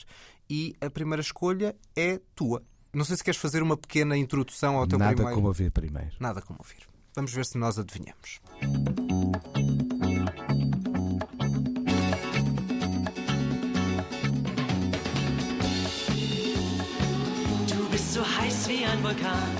E 0.49 0.75
a 0.81 0.89
primeira 0.89 1.21
escolha 1.21 1.73
é 1.95 2.19
tua. 2.35 2.61
Não 2.93 3.03
sei 3.03 3.17
se 3.17 3.23
queres 3.23 3.39
fazer 3.39 3.63
uma 3.63 3.75
pequena 3.75 4.15
introdução 4.15 4.77
ao 4.77 4.85
teu 4.87 4.99
Nada 4.99 5.13
primeiro. 5.15 5.35
como 5.35 5.47
ouvir 5.47 5.71
primeiro. 5.71 6.11
Nada 6.19 6.41
como 6.41 6.59
ouvir. 6.59 6.87
Vamos 7.15 7.31
ver 7.33 7.45
se 7.45 7.57
nós 7.57 7.77
adivinhamos. 7.79 8.39
Du 17.67 17.89
bist 17.91 18.13
so 18.13 18.21
heiß 18.23 18.67
wie 18.67 18.85
ein 18.85 19.01
Vulkan. 19.03 19.57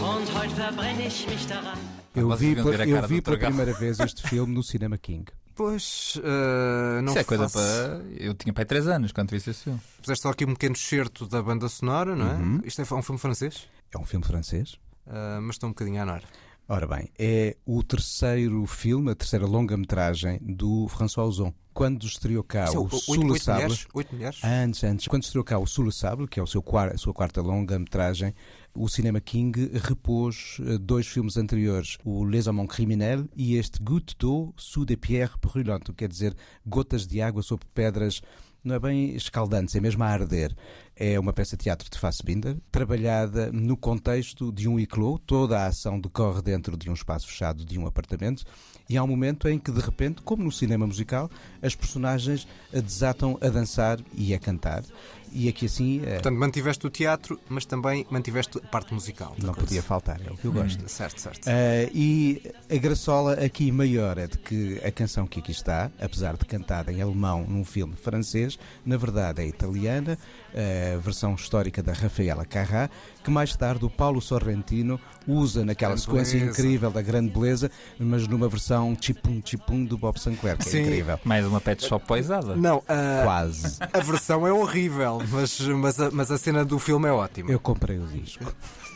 Und 0.00 0.26
heute 0.38 0.54
verbrenne 0.56 1.06
ich 1.06 1.26
mich 1.28 1.46
daran. 1.46 1.78
Eu 2.14 2.36
vi, 2.36 2.52
eu 2.56 3.06
vi 3.08 3.22
pela 3.22 3.38
primeira 3.38 3.72
vez 3.72 3.98
este 4.00 4.22
filme 4.28 4.54
no 4.54 4.62
Cinema 4.62 4.98
King. 4.98 5.24
Pois, 5.54 6.18
eh, 6.24 7.00
não 7.02 7.12
Isso 7.12 7.18
é 7.18 7.24
coisa 7.24 7.48
faço- 7.48 7.58
para. 7.58 8.02
Eu 8.18 8.34
tinha 8.34 8.52
pai 8.54 8.64
3 8.64 8.88
anos 8.88 9.12
quando 9.12 9.30
vi 9.30 9.36
esse 9.36 9.52
filme. 9.54 9.80
Puseste 10.00 10.22
só 10.22 10.30
aqui 10.30 10.44
um 10.44 10.54
pequeno 10.54 10.74
certo 10.76 11.26
da 11.26 11.42
banda 11.42 11.68
sonora, 11.68 12.16
não 12.16 12.26
é? 12.30 12.34
Uhum. 12.34 12.60
Isto 12.64 12.80
é 12.80 12.94
um 12.94 13.02
filme 13.02 13.18
francês, 13.18 13.68
É 13.94 13.98
um 13.98 14.04
filme 14.04 14.24
francês. 14.24 14.76
eh, 15.06 15.38
mas 15.40 15.56
estou 15.56 15.68
um 15.68 15.72
bocadinho 15.72 16.00
a 16.00 16.02
anar. 16.04 16.22
Ora 16.68 16.86
bem, 16.86 17.10
é 17.18 17.56
o 17.66 17.82
terceiro 17.82 18.64
filme, 18.66 19.10
a 19.10 19.14
terceira 19.14 19.44
longa-metragem 19.46 20.38
do 20.40 20.86
François 20.88 21.28
Ozon. 21.28 21.52
Quando 21.74 22.06
estreou 22.06 22.42
cá 22.44 22.64
Isso 22.64 22.76
é 22.76 22.80
o 22.80 22.88
Sul 22.90 23.36
Sable, 23.38 23.62
mulheres? 23.64 23.86
Oito 23.94 24.14
mulheres? 24.14 24.40
Antes, 24.44 24.84
antes, 24.84 25.08
quando 25.08 25.22
estreou 25.24 25.44
cá 25.44 25.58
o 25.58 25.66
Sul 25.66 25.86
le 25.86 25.92
Sable, 25.92 26.28
que 26.28 26.38
é 26.38 26.42
o 26.42 26.46
seu 26.46 26.62
a 26.92 26.96
sua 26.98 27.12
quarta 27.12 27.42
longa-metragem, 27.42 28.34
o 28.74 28.88
Cinema 28.88 29.20
King 29.20 29.70
repôs 29.74 30.58
eh, 30.60 30.78
dois 30.78 31.06
filmes 31.06 31.36
anteriores, 31.36 31.98
o 32.04 32.24
Les 32.24 32.48
Amants 32.48 32.74
Criminels 32.74 33.26
e 33.36 33.56
este 33.56 33.82
Goutte 33.82 34.16
d'eau 34.18 34.54
sous 34.56 34.86
des 34.86 34.96
pierres 34.96 35.36
brûlantes, 35.40 35.94
quer 35.96 36.08
dizer, 36.08 36.34
gotas 36.66 37.06
de 37.06 37.20
água 37.20 37.42
sobre 37.42 37.66
pedras, 37.74 38.22
não 38.64 38.76
é 38.76 38.78
bem 38.78 39.14
escaldantes, 39.16 39.74
é 39.74 39.80
mesmo 39.80 40.04
a 40.04 40.06
arder. 40.06 40.54
É 40.94 41.18
uma 41.18 41.32
peça 41.32 41.56
de 41.56 41.64
teatro 41.64 41.90
de 41.90 41.98
Fassbinder, 41.98 42.56
trabalhada 42.70 43.50
no 43.50 43.76
contexto 43.76 44.52
de 44.52 44.68
um 44.68 44.78
iclô, 44.78 45.18
toda 45.18 45.58
a 45.58 45.66
ação 45.66 46.00
decorre 46.00 46.42
dentro 46.42 46.76
de 46.76 46.88
um 46.88 46.92
espaço 46.92 47.26
fechado 47.26 47.64
de 47.64 47.78
um 47.78 47.86
apartamento, 47.86 48.44
e 48.88 48.96
há 48.96 49.02
um 49.02 49.08
momento 49.08 49.48
em 49.48 49.58
que, 49.58 49.72
de 49.72 49.80
repente, 49.80 50.22
como 50.22 50.44
no 50.44 50.52
cinema 50.52 50.86
musical, 50.86 51.28
as 51.60 51.74
personagens 51.74 52.46
desatam 52.72 53.36
a 53.40 53.48
dançar 53.48 53.98
e 54.14 54.32
a 54.32 54.38
cantar. 54.38 54.84
E 55.32 55.48
aqui 55.48 55.66
assim 55.66 56.00
eh, 56.04 56.14
Portanto, 56.14 56.38
mantiveste 56.38 56.86
o 56.86 56.90
teatro, 56.90 57.40
mas 57.48 57.64
também 57.64 58.06
mantiveste 58.10 58.58
a 58.58 58.66
parte 58.68 58.92
musical. 58.92 59.30
não 59.38 59.52
coisa. 59.54 59.60
podia 59.60 59.82
faltar, 59.82 60.20
é 60.26 60.30
o 60.30 60.36
que 60.36 60.44
eu 60.44 60.52
gosto. 60.52 60.86
Certo, 60.88 61.20
certo. 61.20 61.46
Eh, 61.46 61.90
e 61.94 62.42
a 62.70 62.76
graçola 62.76 63.32
aqui 63.34 63.72
maior 63.72 64.18
é 64.18 64.26
de 64.26 64.38
que 64.38 64.80
a 64.84 64.90
canção 64.90 65.26
que 65.26 65.40
aqui 65.40 65.50
está, 65.52 65.90
apesar 66.00 66.36
de 66.36 66.44
cantada 66.44 66.92
em 66.92 67.00
alemão 67.00 67.44
num 67.48 67.64
filme 67.64 67.94
francês, 67.96 68.58
na 68.84 68.96
verdade 68.96 69.42
é 69.42 69.46
italiana, 69.46 70.18
a 70.54 70.98
versão 70.98 71.34
histórica 71.34 71.82
da 71.82 71.92
Rafaela 71.92 72.44
Carrà, 72.44 72.90
que 73.22 73.30
mais 73.30 73.56
tarde 73.56 73.84
o 73.84 73.90
Paulo 73.90 74.20
Sorrentino 74.20 75.00
usa 75.26 75.64
naquela 75.64 75.92
Grande 75.92 76.02
sequência 76.04 76.38
beleza. 76.38 76.60
incrível 76.60 76.90
da 76.90 77.00
grande 77.02 77.30
beleza, 77.30 77.70
mas 77.98 78.26
numa 78.26 78.48
versão 78.48 78.96
chipum 79.00 79.40
chipum 79.44 79.84
do 79.84 79.96
Bob 79.96 80.18
Sinclair, 80.18 80.56
que 80.58 80.64
Sim. 80.64 80.78
é 80.78 80.82
incrível. 80.82 81.20
Mais 81.24 81.46
uma 81.46 81.60
pet 81.60 81.84
shop 81.84 82.06
poisada. 82.06 82.56
Não, 82.56 82.82
a, 82.88 83.22
Quase. 83.24 83.78
a 83.80 83.98
versão 84.00 84.46
é 84.46 84.52
horrível, 84.52 85.22
mas, 85.30 85.58
mas, 85.60 86.00
a, 86.00 86.10
mas 86.10 86.30
a 86.30 86.38
cena 86.38 86.64
do 86.64 86.78
filme 86.78 87.08
é 87.08 87.12
ótima. 87.12 87.50
Eu 87.50 87.60
comprei 87.60 87.98
o 87.98 88.06
disco. 88.06 88.44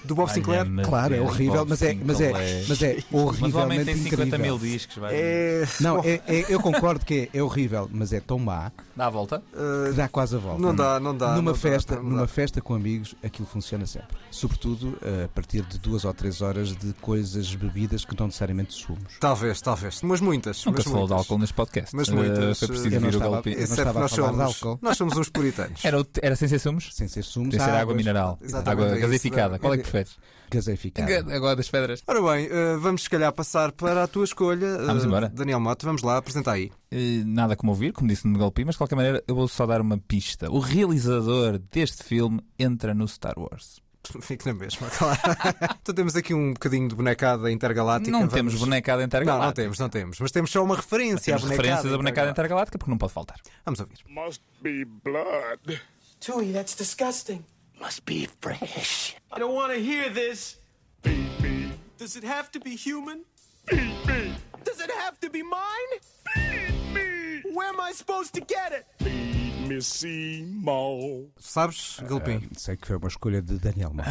Do 0.06 0.14
Bob 0.14 0.32
Sinclair? 0.32 0.66
Claro, 0.84 1.14
é 1.14 1.20
horrível, 1.20 1.64
mas 1.68 1.82
é, 1.82 1.94
mas 1.94 2.20
é, 2.20 2.32
mas 2.68 2.82
é 2.82 2.96
Mas 3.40 3.54
o 3.54 3.58
homem 3.58 3.84
tem 3.84 3.96
50 3.96 4.14
incrível. 4.26 4.38
mil 4.38 4.58
discos, 4.58 4.96
vai. 4.96 5.14
É. 5.14 5.66
Não, 5.80 5.98
é- 6.04 6.20
é- 6.26 6.44
eu 6.52 6.60
concordo 6.60 7.04
que 7.04 7.28
é, 7.32 7.38
é 7.38 7.42
horrível, 7.42 7.88
mas 7.92 8.12
é 8.12 8.20
tão 8.20 8.38
má 8.38 8.70
Dá 8.94 9.06
a 9.06 9.10
volta. 9.10 9.42
eh, 9.54 9.92
dá 9.92 10.08
quase 10.08 10.36
a 10.36 10.38
volta. 10.38 10.60
não 10.62 10.74
dá, 10.74 10.98
não 11.00 11.16
dá. 11.16 11.28
numa 11.34 11.36
não 11.42 11.52
dá, 11.52 11.58
festa, 11.58 11.96
não 11.96 12.02
numa 12.04 12.20
dá. 12.22 12.26
festa 12.28 12.60
com 12.62 12.74
amigos, 12.74 13.14
aquilo 13.22 13.46
funciona 13.46 13.84
sempre. 13.86 14.16
Sobretudo 14.30 14.96
eh, 15.02 15.24
a 15.24 15.28
partir 15.28 15.62
de 15.62 15.78
duas 15.78 16.04
ou 16.04 16.14
três 16.14 16.40
horas 16.40 16.74
de 16.76 16.92
coisas 16.94 17.54
bebidas 17.54 18.04
que 18.04 18.18
não 18.18 18.26
necessariamente 18.26 18.72
sumos. 18.74 19.14
Talvez, 19.20 19.60
talvez. 19.60 20.00
Mas 20.02 20.20
muitas. 20.20 20.64
Nunca 20.64 20.78
mas 20.78 20.84
se 20.84 20.90
falou 20.90 21.06
de 21.06 21.12
álcool 21.14 21.38
neste 21.38 21.54
podcast. 21.54 21.94
Mas 21.94 22.08
Eh, 22.08 22.12
muitas, 22.12 22.58
Foi 22.58 22.68
preciso 22.68 23.00
não 23.00 23.10
vir 23.10 23.16
o 23.16 23.20
golpe. 23.20 23.56
nós 23.56 23.68
falar 23.74 24.06
de 24.06 24.14
somos, 24.14 24.40
álcool. 24.40 24.78
nós 24.80 24.96
somos 24.96 25.16
uns 25.16 25.28
puritanos. 25.28 25.84
Era, 25.84 26.06
era 26.22 26.36
sem 26.36 26.48
ser 26.48 26.58
sumos? 26.58 26.88
Sem 26.94 27.08
ser 27.08 27.22
sumos, 27.22 27.50
Podia 27.50 27.64
ser 27.64 27.70
água 27.72 27.94
mineral. 27.94 28.38
Exatamente, 28.42 28.82
Água 28.84 28.96
é 28.96 29.00
gasificada. 29.00 29.58
Qual 29.58 29.74
é 29.74 29.78
que 29.78 29.88
preferes? 30.04 30.36
gaseificada. 30.48 31.34
Agora 31.34 31.56
das 31.56 31.68
pedras. 31.68 32.02
Ora 32.06 32.22
bem, 32.22 32.46
eh, 32.50 32.76
vamos 32.78 33.02
se 33.02 33.10
calhar 33.10 33.32
passar 33.32 33.72
para 33.72 34.04
a 34.04 34.06
tua 34.06 34.24
escolha. 34.24 34.78
Vamos 34.78 35.02
Eh, 35.02 35.06
embora. 35.06 35.28
Daniel 35.28 35.58
Mota, 35.60 35.84
vamos 35.86 36.02
lá, 36.02 36.16
apresenta 36.18 36.52
aí. 36.52 36.70
Nada 37.24 37.56
como 37.56 37.72
ouvir, 37.72 37.92
como 37.92 38.08
disse 38.08 38.26
no 38.28 38.38
golpe, 38.38 38.64
mas 38.64 38.74
de 38.74 38.78
qualquer 38.78 38.94
maneira 38.94 39.22
eu 39.26 39.34
vou 39.34 39.48
só 39.48 39.66
dar 39.66 39.80
uma 39.80 39.98
pista. 39.98 40.50
O 40.50 40.58
realizador 40.60 41.58
deste 41.72 42.04
filme 42.04 42.40
entra 42.58 42.94
no 42.94 43.08
Star 43.08 43.34
Wars. 43.36 43.80
Fique 44.20 44.46
na 44.46 44.54
mesma, 44.54 44.88
claro. 44.88 45.18
então 45.82 45.92
temos 45.92 46.14
aqui 46.14 46.32
um 46.32 46.52
bocadinho 46.52 46.88
de 46.88 46.94
bonecada 46.94 47.50
intergaláctica. 47.50 48.12
Não 48.12 48.20
vamos- 48.20 48.34
temos 48.34 48.54
bonecada 48.54 48.98
Não, 49.00 49.06
intergaláctica. 49.06 49.46
não 49.46 49.52
temos, 49.52 49.78
não 49.80 49.88
temos. 49.88 50.20
Mas 50.20 50.30
temos 50.30 50.50
só 50.52 50.62
uma 50.62 50.76
referência 50.76 51.34
à 51.34 51.38
bonecada. 51.38 51.60
referências 51.62 51.90
da 51.90 51.96
bonecada 51.98 52.30
intergaláctica. 52.30 52.30
intergaláctica 52.30 52.78
porque 52.78 52.90
não 52.92 52.98
pode 52.98 53.12
faltar. 53.12 53.36
Vamos 53.64 53.80
ouvir. 53.80 53.96
Must 54.08 54.42
be 54.62 54.84
blood. 54.84 55.82
Tui, 56.20 56.52
that's 56.52 56.76
disgusting. 56.76 57.44
Must 57.80 58.04
be 58.04 58.26
fresh. 58.40 59.16
I 59.32 59.38
don't 59.38 59.54
want 59.54 59.72
to 59.72 59.78
hear 59.78 60.08
this. 60.08 60.56
Feed 61.02 61.40
me. 61.42 61.72
Does 61.98 62.16
it 62.16 62.24
have 62.24 62.50
to 62.52 62.60
be 62.60 62.74
human? 62.76 63.24
Feed 63.66 63.94
me. 64.06 64.34
Does 64.64 64.80
it 64.80 64.90
have 64.90 65.18
to 65.20 65.30
be 65.30 65.42
mine? 65.42 65.92
Feed 66.34 66.94
me. 66.94 67.42
Where 67.54 67.68
am 67.68 67.80
I 67.80 67.92
supposed 67.92 68.34
to 68.34 68.40
get 68.40 68.72
it? 68.72 68.86
Feed 69.02 69.68
me, 69.68 69.80
Seymour. 69.80 71.26
Sabes, 71.38 72.00
Galpim? 72.08 72.48
Sei 72.56 72.76
que 72.76 72.86
foi 72.86 72.96
uma 72.96 73.08
escolha 73.08 73.42
de 73.42 73.58
Daniel 73.58 73.92
Mota. 73.92 74.10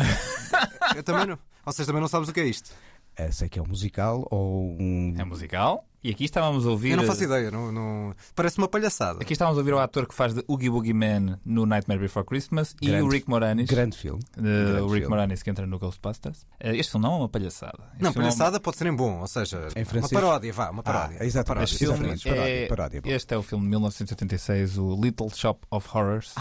Eu 0.95 1.03
também 1.03 1.25
não. 1.25 1.39
Vocês 1.65 1.85
também 1.87 2.01
não 2.01 2.07
sabem 2.07 2.29
o 2.29 2.33
que 2.33 2.39
é 2.39 2.45
isto. 2.45 2.71
Eh, 3.17 3.31
sei 3.31 3.49
que 3.49 3.57
é 3.57 3.61
um 3.61 3.67
musical 3.67 4.27
ou 4.29 4.77
um. 4.79 5.15
É 5.17 5.23
musical. 5.23 5.85
E 6.05 6.11
aqui 6.11 6.25
estávamos 6.25 6.67
a 6.67 6.69
ouvir. 6.69 6.91
Eu 6.91 6.97
não 6.97 7.03
faço 7.03 7.23
ideia. 7.23 7.49
Não, 7.49 7.71
não- 7.71 8.13
Parece 8.35 8.59
uma 8.59 8.67
palhaçada. 8.67 9.23
Aqui 9.23 9.33
estávamos 9.33 9.57
a 9.57 9.61
ouvir 9.61 9.73
o 9.73 9.79
ator 9.79 10.05
que 10.07 10.13
faz 10.13 10.35
de 10.35 10.43
Oogie 10.47 10.69
Boogie 10.69 10.93
Man 10.93 11.39
no 11.43 11.65
Nightmare 11.65 11.99
Before 11.99 12.23
Christmas 12.23 12.75
e 12.79 12.85
Grande- 12.85 13.01
o 13.01 13.09
Rick 13.09 13.27
Moranis. 13.27 13.67
Grande 13.67 13.97
filme. 13.97 14.21
eh, 14.37 14.41
Grande 14.41 14.81
o 14.81 14.85
Rick 14.85 14.93
filme. 14.99 15.07
Moranis 15.07 15.41
que 15.41 15.49
entra 15.49 15.65
no 15.65 15.79
Ghostbusters. 15.79 16.45
Eh, 16.59 16.77
Este 16.77 16.91
filme 16.91 17.07
não 17.07 17.15
é 17.15 17.17
uma 17.21 17.29
palhaçada. 17.29 17.79
Este 17.93 18.03
Não, 18.03 18.13
filme 18.13 18.27
é 18.27 18.29
uma- 18.29 18.37
palhaçada 18.37 18.59
pode 18.59 18.77
ser 18.77 18.85
em 18.85 18.95
bom, 18.95 19.19
ou 19.19 19.27
seja, 19.27 19.67
Em 19.75 19.79
uma 19.79 19.85
francês? 19.85 20.11
paródia, 20.11 20.53
vá, 20.53 20.69
uma 20.69 20.83
paródia. 20.83 21.17
Ah, 21.19 21.25
exatamente. 21.25 21.59
Uma 21.59 21.63
Este 21.63 21.85
paródia. 21.87 22.17
paródia, 22.35 22.49
é- 22.53 22.67
paródia, 22.67 23.01
boa. 23.01 23.15
este 23.15 23.33
é 23.33 23.37
o 23.39 23.41
filme 23.41 23.63
de 23.63 23.69
1976, 23.71 24.77
o 24.77 25.01
Little 25.01 25.29
Shop 25.33 25.59
of 25.71 25.87
Horrors, 25.91 26.35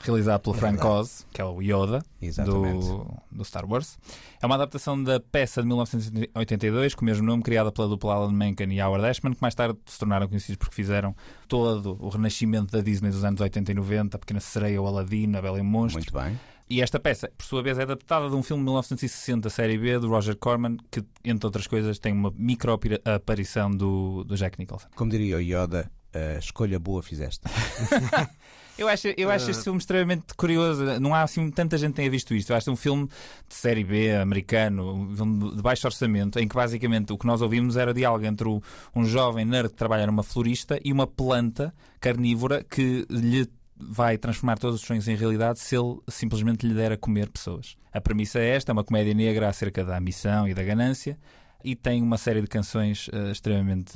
realizado 0.00 0.40
pelo 0.42 0.54
Frank 0.56 0.84
Oz, 0.84 1.24
que 1.32 1.40
é 1.40 1.44
o 1.44 1.62
Yoda 1.62 2.02
do, 2.44 3.06
do 3.30 3.44
Star 3.44 3.64
Wars. 3.64 3.96
É 4.40 4.46
uma 4.46 4.54
adaptação 4.54 5.02
da 5.02 5.18
peça 5.18 5.60
de 5.60 5.66
1982, 5.66 6.94
com 6.94 7.02
o 7.02 7.04
mesmo 7.04 7.26
nome, 7.26 7.42
criada 7.42 7.72
pela 7.72 7.88
dupla 7.88 8.14
Alan 8.14 8.32
Menken 8.32 8.72
e 8.72 8.80
Howard 8.80 9.04
Ashman, 9.04 9.34
que 9.34 9.42
mais 9.42 9.54
tarde 9.54 9.76
se 9.84 9.98
tornaram 9.98 10.28
conhecidos 10.28 10.56
porque 10.56 10.74
fizeram 10.74 11.14
todo 11.48 11.96
o 12.00 12.08
renascimento 12.08 12.70
da 12.70 12.80
Disney 12.80 13.10
dos 13.10 13.24
anos 13.24 13.40
80 13.40 13.72
e 13.72 13.74
90, 13.74 14.16
a 14.16 14.20
Pequena 14.20 14.38
Sereia, 14.38 14.80
o 14.80 14.86
Aladdin, 14.86 15.34
a 15.34 15.42
Bela 15.42 15.58
e 15.58 15.60
o 15.60 15.64
Monstro. 15.64 16.00
Muito 16.00 16.12
bem. 16.12 16.38
E 16.70 16.82
esta 16.82 17.00
peça, 17.00 17.32
por 17.36 17.44
sua 17.44 17.62
vez, 17.62 17.78
é 17.78 17.82
adaptada 17.82 18.28
de 18.28 18.36
um 18.36 18.42
filme 18.42 18.60
de 18.60 18.66
1960, 18.66 19.48
série 19.48 19.78
B, 19.78 19.98
do 19.98 20.08
Roger 20.08 20.36
Corman, 20.36 20.76
que, 20.90 21.02
entre 21.24 21.46
outras 21.46 21.66
coisas, 21.66 21.98
tem 21.98 22.12
uma 22.12 22.30
micro 22.36 22.78
aparição 23.04 23.70
do, 23.70 24.22
do 24.22 24.36
Jack 24.36 24.58
Nicholson. 24.58 24.86
Como 24.94 25.10
diria 25.10 25.36
o 25.36 25.40
Yoda, 25.40 25.90
a 26.14 26.38
escolha 26.38 26.78
boa 26.78 27.02
fizeste. 27.02 27.40
Eu 28.78 28.88
acho, 28.88 29.08
eu 29.16 29.28
acho 29.30 29.50
este 29.50 29.64
filme 29.64 29.78
extremamente 29.78 30.34
curioso. 30.36 30.84
Não 31.00 31.12
há 31.14 31.22
assim 31.22 31.50
tanta 31.50 31.76
gente 31.76 31.90
que 31.90 31.96
tenha 31.96 32.10
visto 32.10 32.32
isto. 32.34 32.50
Eu 32.50 32.56
acho 32.56 32.64
que 32.64 32.70
é 32.70 32.72
um 32.72 32.76
filme 32.76 33.06
de 33.48 33.54
série 33.54 33.82
B, 33.82 34.12
americano, 34.14 34.92
um 34.94 35.16
filme 35.16 35.56
de 35.56 35.60
baixo 35.62 35.86
orçamento, 35.86 36.38
em 36.38 36.46
que 36.46 36.54
basicamente 36.54 37.12
o 37.12 37.18
que 37.18 37.26
nós 37.26 37.42
ouvimos 37.42 37.76
era 37.76 37.92
diálogo 37.92 38.24
entre 38.24 38.46
o- 38.48 38.62
um 38.94 39.04
jovem 39.04 39.44
nerd 39.44 39.70
que 39.70 39.74
trabalha 39.76 40.06
numa 40.06 40.22
florista 40.22 40.78
e 40.84 40.92
uma 40.92 41.06
planta 41.06 41.74
carnívora 42.00 42.62
que 42.64 43.04
lhe 43.10 43.48
vai 43.76 44.16
transformar 44.16 44.58
todos 44.58 44.80
os 44.80 44.86
sonhos 44.86 45.06
em 45.08 45.14
realidade 45.16 45.58
se 45.60 45.76
ele 45.76 45.98
simplesmente 46.08 46.66
lhe 46.66 46.74
der 46.74 46.92
a 46.92 46.96
comer 46.96 47.28
pessoas. 47.30 47.76
A 47.92 48.00
premissa 48.00 48.38
é 48.38 48.48
esta, 48.50 48.70
é 48.70 48.74
uma 48.74 48.84
comédia 48.84 49.14
negra 49.14 49.48
acerca 49.48 49.84
da 49.84 49.96
ambição 49.98 50.48
e 50.48 50.54
da 50.54 50.62
ganância. 50.62 51.18
E 51.64 51.74
tem 51.74 52.00
uma 52.02 52.16
série 52.16 52.40
de 52.40 52.46
canções 52.46 53.10
eh, 53.12 53.32
extremamente 53.32 53.92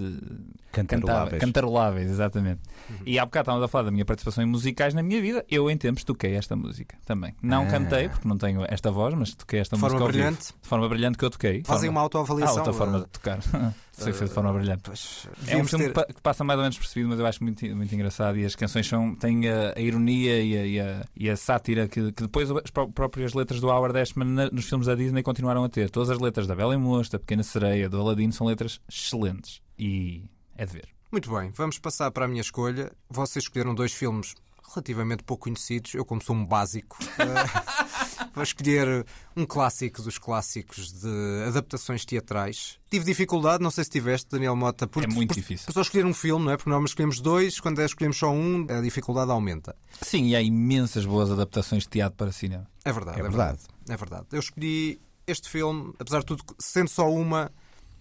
Cantaroláveis. 0.73 1.25
Cantava- 1.31 1.39
Cantaroláveis, 1.39 2.11
exatamente. 2.11 2.61
Uhum. 2.91 2.97
E 3.07 3.19
há 3.21 3.25
bocado 3.25 3.43
estávamos 3.45 3.65
a 3.65 3.69
falar 3.69 3.85
da 3.85 3.91
minha 3.93 4.05
participação 4.05 4.43
em 4.43 4.47
musicais 4.49 4.95
na 4.95 5.03
minha 5.03 5.21
vida. 5.23 5.45
Eu, 5.49 5.71
em 5.71 5.77
tempos, 5.77 6.03
toquei 6.03 6.35
esta 6.35 6.57
música 6.57 6.97
também. 7.07 7.35
Não 7.41 7.63
Ah. 7.63 7.67
cantei, 7.67 8.09
porque 8.09 8.27
não 8.27 8.37
tenho 8.37 8.65
esta 8.69 8.91
voz, 8.91 9.15
mas 9.15 9.33
toquei 9.35 9.61
esta 9.61 9.77
De 9.77 9.81
forma 9.81 9.95
música 9.97 10.13
vivo. 10.13 10.25
brilhante? 10.25 10.53
De 10.61 10.69
forma 10.69 10.89
brilhante 10.89 11.19
que 11.19 11.25
eu 11.25 11.31
toquei. 11.31 11.63
Fazem 11.65 11.87
Forma- 11.89 12.01
uma 12.01 12.01
autoavaliação. 12.03 12.57
Ah, 12.57 12.59
outra 12.59 12.73
forma 12.73 12.99
eh, 12.99 13.01
de 13.03 13.07
tocar. 13.07 13.39
Sei 14.03 14.13
que 14.13 14.19
foi 14.19 14.29
de 14.29 14.35
forma 14.35 14.53
brilhante. 14.53 14.83
Pois, 14.85 15.29
É 15.47 15.57
um 15.57 15.65
filme 15.65 15.85
ter- 15.87 15.91
que 15.91 15.95
pa- 15.95 16.07
que 16.15 16.21
passa 16.23 16.45
mais 16.45 16.59
ou 16.59 16.63
menos 16.63 16.79
percebido, 16.79 17.09
mas 17.11 17.19
eu 17.19 17.27
acho 17.27 17.43
muito, 17.43 17.65
muito 17.77 17.95
engraçado. 17.95 18.39
E 18.39 18.45
as 18.45 18.55
canções 18.55 18.87
são, 18.87 19.15
têm 19.15 19.49
a, 19.49 19.73
a 19.77 19.81
ironia 19.81 20.43
e 20.43 20.57
a, 20.59 20.67
e 20.67 20.81
a- 20.81 21.05
e 21.17 21.31
a 21.31 21.37
sátira 21.37 21.87
que, 21.89 22.13
que 22.13 22.23
depois 22.23 22.51
as 22.51 22.71
pró- 22.71 22.87
próprias 22.89 23.33
letras 23.35 23.61
do 23.61 23.69
Howard 23.69 23.99
Ashman 23.99 24.27
na- 24.29 24.51
nos 24.51 24.69
filmes 24.69 24.87
da 24.87 24.95
Disney 24.95 25.23
continuaram 25.23 25.65
a 25.65 25.69
ter. 25.69 25.91
Todas 25.91 26.11
as 26.11 26.19
letras 26.19 26.47
da 26.47 26.55
Bela 26.55 26.75
e 26.75 26.79
Moça, 26.79 27.13
da 27.13 27.19
Pequena 27.19 27.43
Sereia, 27.43 27.89
do 27.89 28.01
Aladdin 28.01 28.31
são 28.33 28.47
letras 28.47 28.81
excelentes. 28.89 29.61
E 29.79 30.25
é 30.57 30.65
de 30.67 30.73
ver. 30.73 30.89
Muito 31.11 31.31
bem, 31.35 31.51
vamos 31.55 31.79
passar 31.79 32.11
para 32.11 32.25
a 32.25 32.29
minha 32.29 32.41
escolha. 32.41 32.91
Vocês 33.11 33.45
escolheram 33.45 33.75
dois 33.75 33.93
filmes 33.93 34.35
relativamente 34.75 35.23
pouco 35.23 35.45
conhecidos. 35.45 35.93
Eu, 35.95 36.05
como 36.05 36.23
sou 36.23 36.35
um 36.35 36.47
básico, 36.47 36.97
eh, 37.19 37.92
vou 38.35 38.43
escolher 38.43 39.05
um 39.37 39.45
clássico 39.47 40.03
dos 40.03 40.19
clássicos 40.19 40.93
de 40.93 41.45
adaptações 41.49 42.05
teatrais. 42.05 42.79
Tive 42.91 43.05
dificuldade, 43.05 43.63
não 43.63 43.71
sei 43.71 43.85
se 43.85 43.91
tiveste, 43.91 44.29
Daniel 44.31 44.55
Mota, 44.57 44.87
por, 44.87 45.03
É 45.05 45.07
muito 45.07 45.29
por- 45.31 45.35
difícil. 45.35 45.67
por 45.67 45.73
só 45.73 45.81
escolher 45.83 46.05
um 46.07 46.15
filme, 46.15 46.45
não 46.45 46.53
é? 46.53 46.57
Porque 46.57 46.69
normalmente 46.69 46.91
escolhemos 46.91 47.21
dois, 47.21 47.59
quando 47.61 47.81
é 47.81 47.85
escolhemos 47.87 48.17
só 48.19 48.31
um, 48.31 48.67
a 48.71 48.81
dificuldade 48.81 49.31
aumenta. 49.31 49.75
Sim, 50.01 50.27
e 50.29 50.37
há 50.37 50.41
imensas 50.43 51.05
boas 51.07 51.31
adaptações 51.31 51.83
de 51.85 51.89
teatro 51.91 52.17
para 52.17 52.33
cinema. 52.33 52.67
É 52.85 52.93
verdade, 52.93 53.17
É 53.17 53.21
é, 53.21 53.23
verdade. 53.23 53.59
verdade. 53.59 53.69
É 53.89 53.97
verdade. 53.97 54.27
Eu 54.33 54.41
escolhi 54.41 55.01
este 55.27 55.49
filme, 55.49 55.93
apesar 55.99 56.21
de 56.21 56.27
tudo, 56.27 56.45
sendo 56.59 56.89
só 56.89 57.11
uma, 57.11 57.51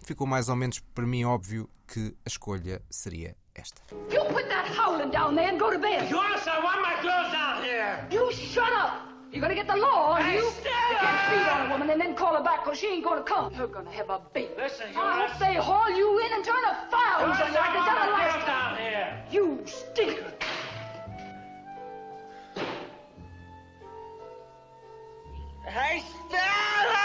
ficou 0.06 0.26
mais 0.28 0.50
ou 0.50 0.56
menos 0.56 0.80
para 0.94 1.06
mim 1.06 1.24
óbvio 1.24 1.70
que 1.88 2.15
a 2.26 2.30
escolha 2.30 2.82
seria 2.89 3.36
esta. 3.54 3.82
You 4.12 4.24
put 4.34 4.48
that 4.48 4.72
howling 4.80 5.12
down 5.12 5.36
there 5.36 5.54
and 5.54 5.58
go 5.60 5.72
to 5.72 5.78
bed. 5.80 6.10
Yours, 6.10 6.41
I 6.48 6.62
want 6.63 6.82
my 6.82 6.96
clothes 7.02 7.32
down 7.32 7.63
here. 7.63 8.08
You 8.12 8.32
shut 8.32 8.72
up. 8.74 9.11
You're 9.32 9.41
gonna 9.41 9.56
get 9.56 9.67
the 9.67 9.78
law 9.78 10.13
on 10.15 10.22
Hey, 10.24 10.36
you. 10.36 10.52
stop! 10.52 10.91
You 10.91 10.98
can't 10.98 11.30
beat 11.32 11.48
on 11.54 11.67
a 11.67 11.70
woman 11.72 11.89
and 11.89 12.02
then 12.02 12.15
call 12.15 12.36
her 12.36 12.44
back 12.44 12.65
because 12.65 12.78
she 12.80 12.88
ain't 12.88 13.04
gonna 13.04 13.24
come. 13.24 13.54
You're 13.56 13.67
gonna 13.67 13.91
have 13.91 14.10
a 14.10 14.20
baby. 14.34 14.50
Listen, 14.58 14.88
I 14.89 14.91
Yours. 14.91 15.32
hope 15.32 15.39
they 15.39 15.56
haul 15.56 15.89
you 15.89 16.20
in 16.20 16.34
and 16.34 16.44
turn 16.44 16.63
a 16.65 16.76
file 16.91 17.28
Yours, 17.28 17.39
on 17.39 17.44
I 17.44 17.48
you 17.48 17.56
like 17.56 17.74
the 17.74 17.80
last 17.80 18.32
clothes 18.32 18.46
time. 18.46 18.46
down 18.46 18.78
here. 18.78 19.24
You 19.32 19.62
stinker. 19.65 20.34
Hey, 25.65 26.02
Stella! 26.02 26.98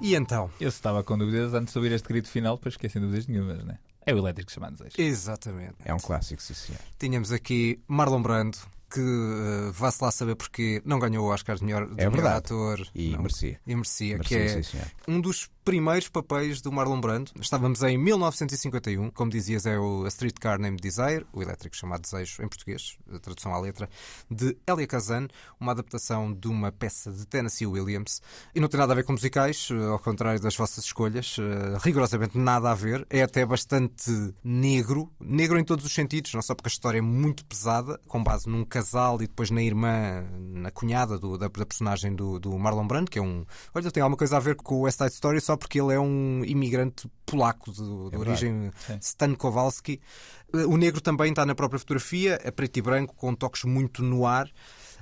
E 0.00 0.14
então? 0.14 0.50
Eu 0.60 0.68
estava 0.68 1.02
com 1.02 1.16
dúvidas 1.18 1.52
antes 1.54 1.72
de 1.72 1.78
ouvir 1.78 1.92
este 1.92 2.08
grito 2.08 2.28
final, 2.28 2.56
depois 2.56 2.74
esqueci 2.74 2.98
dúvidas 3.00 3.26
nenhumas, 3.26 3.64
né? 3.64 3.78
É 4.06 4.14
o 4.14 4.18
elétrico 4.18 4.50
chamado 4.52 4.72
desejo. 4.76 4.94
Exatamente. 4.98 5.76
É 5.84 5.94
um 5.94 5.98
clássico, 5.98 6.42
sim, 6.42 6.54
senhor. 6.54 6.80
Tínhamos 6.98 7.32
aqui 7.32 7.82
Marlon 7.88 8.20
Brando, 8.22 8.58
que 8.94 9.00
eh, 9.00 9.70
vá-se 9.72 10.02
lá 10.02 10.10
saber 10.10 10.36
porque 10.36 10.80
não 10.84 10.98
ganhou 10.98 11.26
o 11.26 11.28
Oscar 11.32 11.56
de 11.56 11.64
melhor, 11.64 11.86
de 11.86 12.02
É 12.02 12.08
melhor 12.08 12.26
ator. 12.36 12.86
E 12.94 13.10
Não. 13.10 13.18
merecia. 13.22 13.60
E 13.66 13.74
merecia, 13.74 14.16
Merecia, 14.18 14.38
que 14.38 14.58
é 14.58 14.62
sim, 14.62 14.78
um 15.08 15.20
dos 15.20 15.50
primeiros 15.64 16.08
papéis 16.08 16.60
do 16.60 16.70
Marlon 16.70 17.00
Brando. 17.00 17.30
Estávamos 17.40 17.82
em 17.82 17.96
1951, 17.96 19.10
como 19.10 19.30
dizias, 19.30 19.64
é 19.64 19.78
o 19.78 20.04
A 20.04 20.08
Streetcar 20.08 20.58
Named 20.60 20.82
Desire, 20.82 21.24
o 21.32 21.42
elétrico 21.42 21.74
chamado 21.74 22.02
Desejo 22.02 22.42
em 22.42 22.48
português, 22.48 22.98
a 23.12 23.18
tradução 23.18 23.54
à 23.54 23.58
letra, 23.58 23.88
de 24.30 24.56
Elia 24.66 24.86
Kazan, 24.86 25.26
uma 25.58 25.72
adaptação 25.72 26.32
de 26.34 26.48
uma 26.48 26.70
peça 26.70 27.10
de 27.10 27.26
Tennessee 27.26 27.66
Williams. 27.66 28.20
E 28.54 28.60
não 28.60 28.68
tem 28.68 28.78
nada 28.78 28.92
a 28.92 28.96
ver 28.96 29.04
com 29.04 29.12
musicais, 29.12 29.68
ao 29.90 29.98
contrário 29.98 30.38
das 30.40 30.54
vossas 30.54 30.84
escolhas, 30.84 31.36
eh, 31.38 31.78
rigorosamente 31.82 32.36
nada 32.36 32.70
a 32.70 32.74
ver. 32.74 33.06
É 33.08 33.22
até 33.22 33.46
bastante 33.46 34.10
negro, 34.44 35.10
negro 35.18 35.58
em 35.58 35.64
todos 35.64 35.86
os 35.86 35.92
sentidos, 35.94 36.34
não 36.34 36.42
só 36.42 36.54
porque 36.54 36.68
a 36.68 36.72
história 36.72 36.98
é 36.98 37.02
muito 37.02 37.44
pesada, 37.46 37.98
com 38.06 38.22
base 38.22 38.48
num 38.50 38.64
casal 38.64 39.16
e 39.22 39.26
depois 39.26 39.50
na 39.50 39.62
irmã, 39.62 40.24
na 40.38 40.70
cunhada 40.70 41.18
do- 41.18 41.38
da, 41.38 41.48
da 41.48 41.64
personagem 41.66 42.14
do, 42.14 42.38
do 42.38 42.58
Marlon 42.58 42.86
Brando, 42.86 43.10
que 43.10 43.18
é 43.18 43.22
um. 43.22 43.46
Olha, 43.74 43.90
tem 43.90 44.02
alguma 44.02 44.16
coisa 44.18 44.36
a 44.36 44.40
ver 44.40 44.56
com 44.56 44.74
o 44.76 44.80
West 44.82 44.98
Side 44.98 45.12
Story 45.14 45.40
só 45.40 45.53
porque 45.56 45.80
ele 45.80 45.92
é 45.92 46.00
um 46.00 46.44
imigrante 46.44 47.08
polaco 47.24 47.72
de, 47.72 47.78
de 47.78 48.10
verdade. 48.10 48.18
origem 48.18 48.70
Sim. 48.86 48.98
Stan 49.00 49.34
Kowalski. 49.34 50.00
O 50.68 50.76
negro 50.76 51.00
também 51.00 51.30
está 51.30 51.44
na 51.44 51.54
própria 51.54 51.78
fotografia, 51.78 52.38
é 52.44 52.50
preto 52.50 52.76
e 52.76 52.82
branco, 52.82 53.14
com 53.16 53.34
toques 53.34 53.64
muito 53.64 54.02
no 54.02 54.24
ar. 54.24 54.48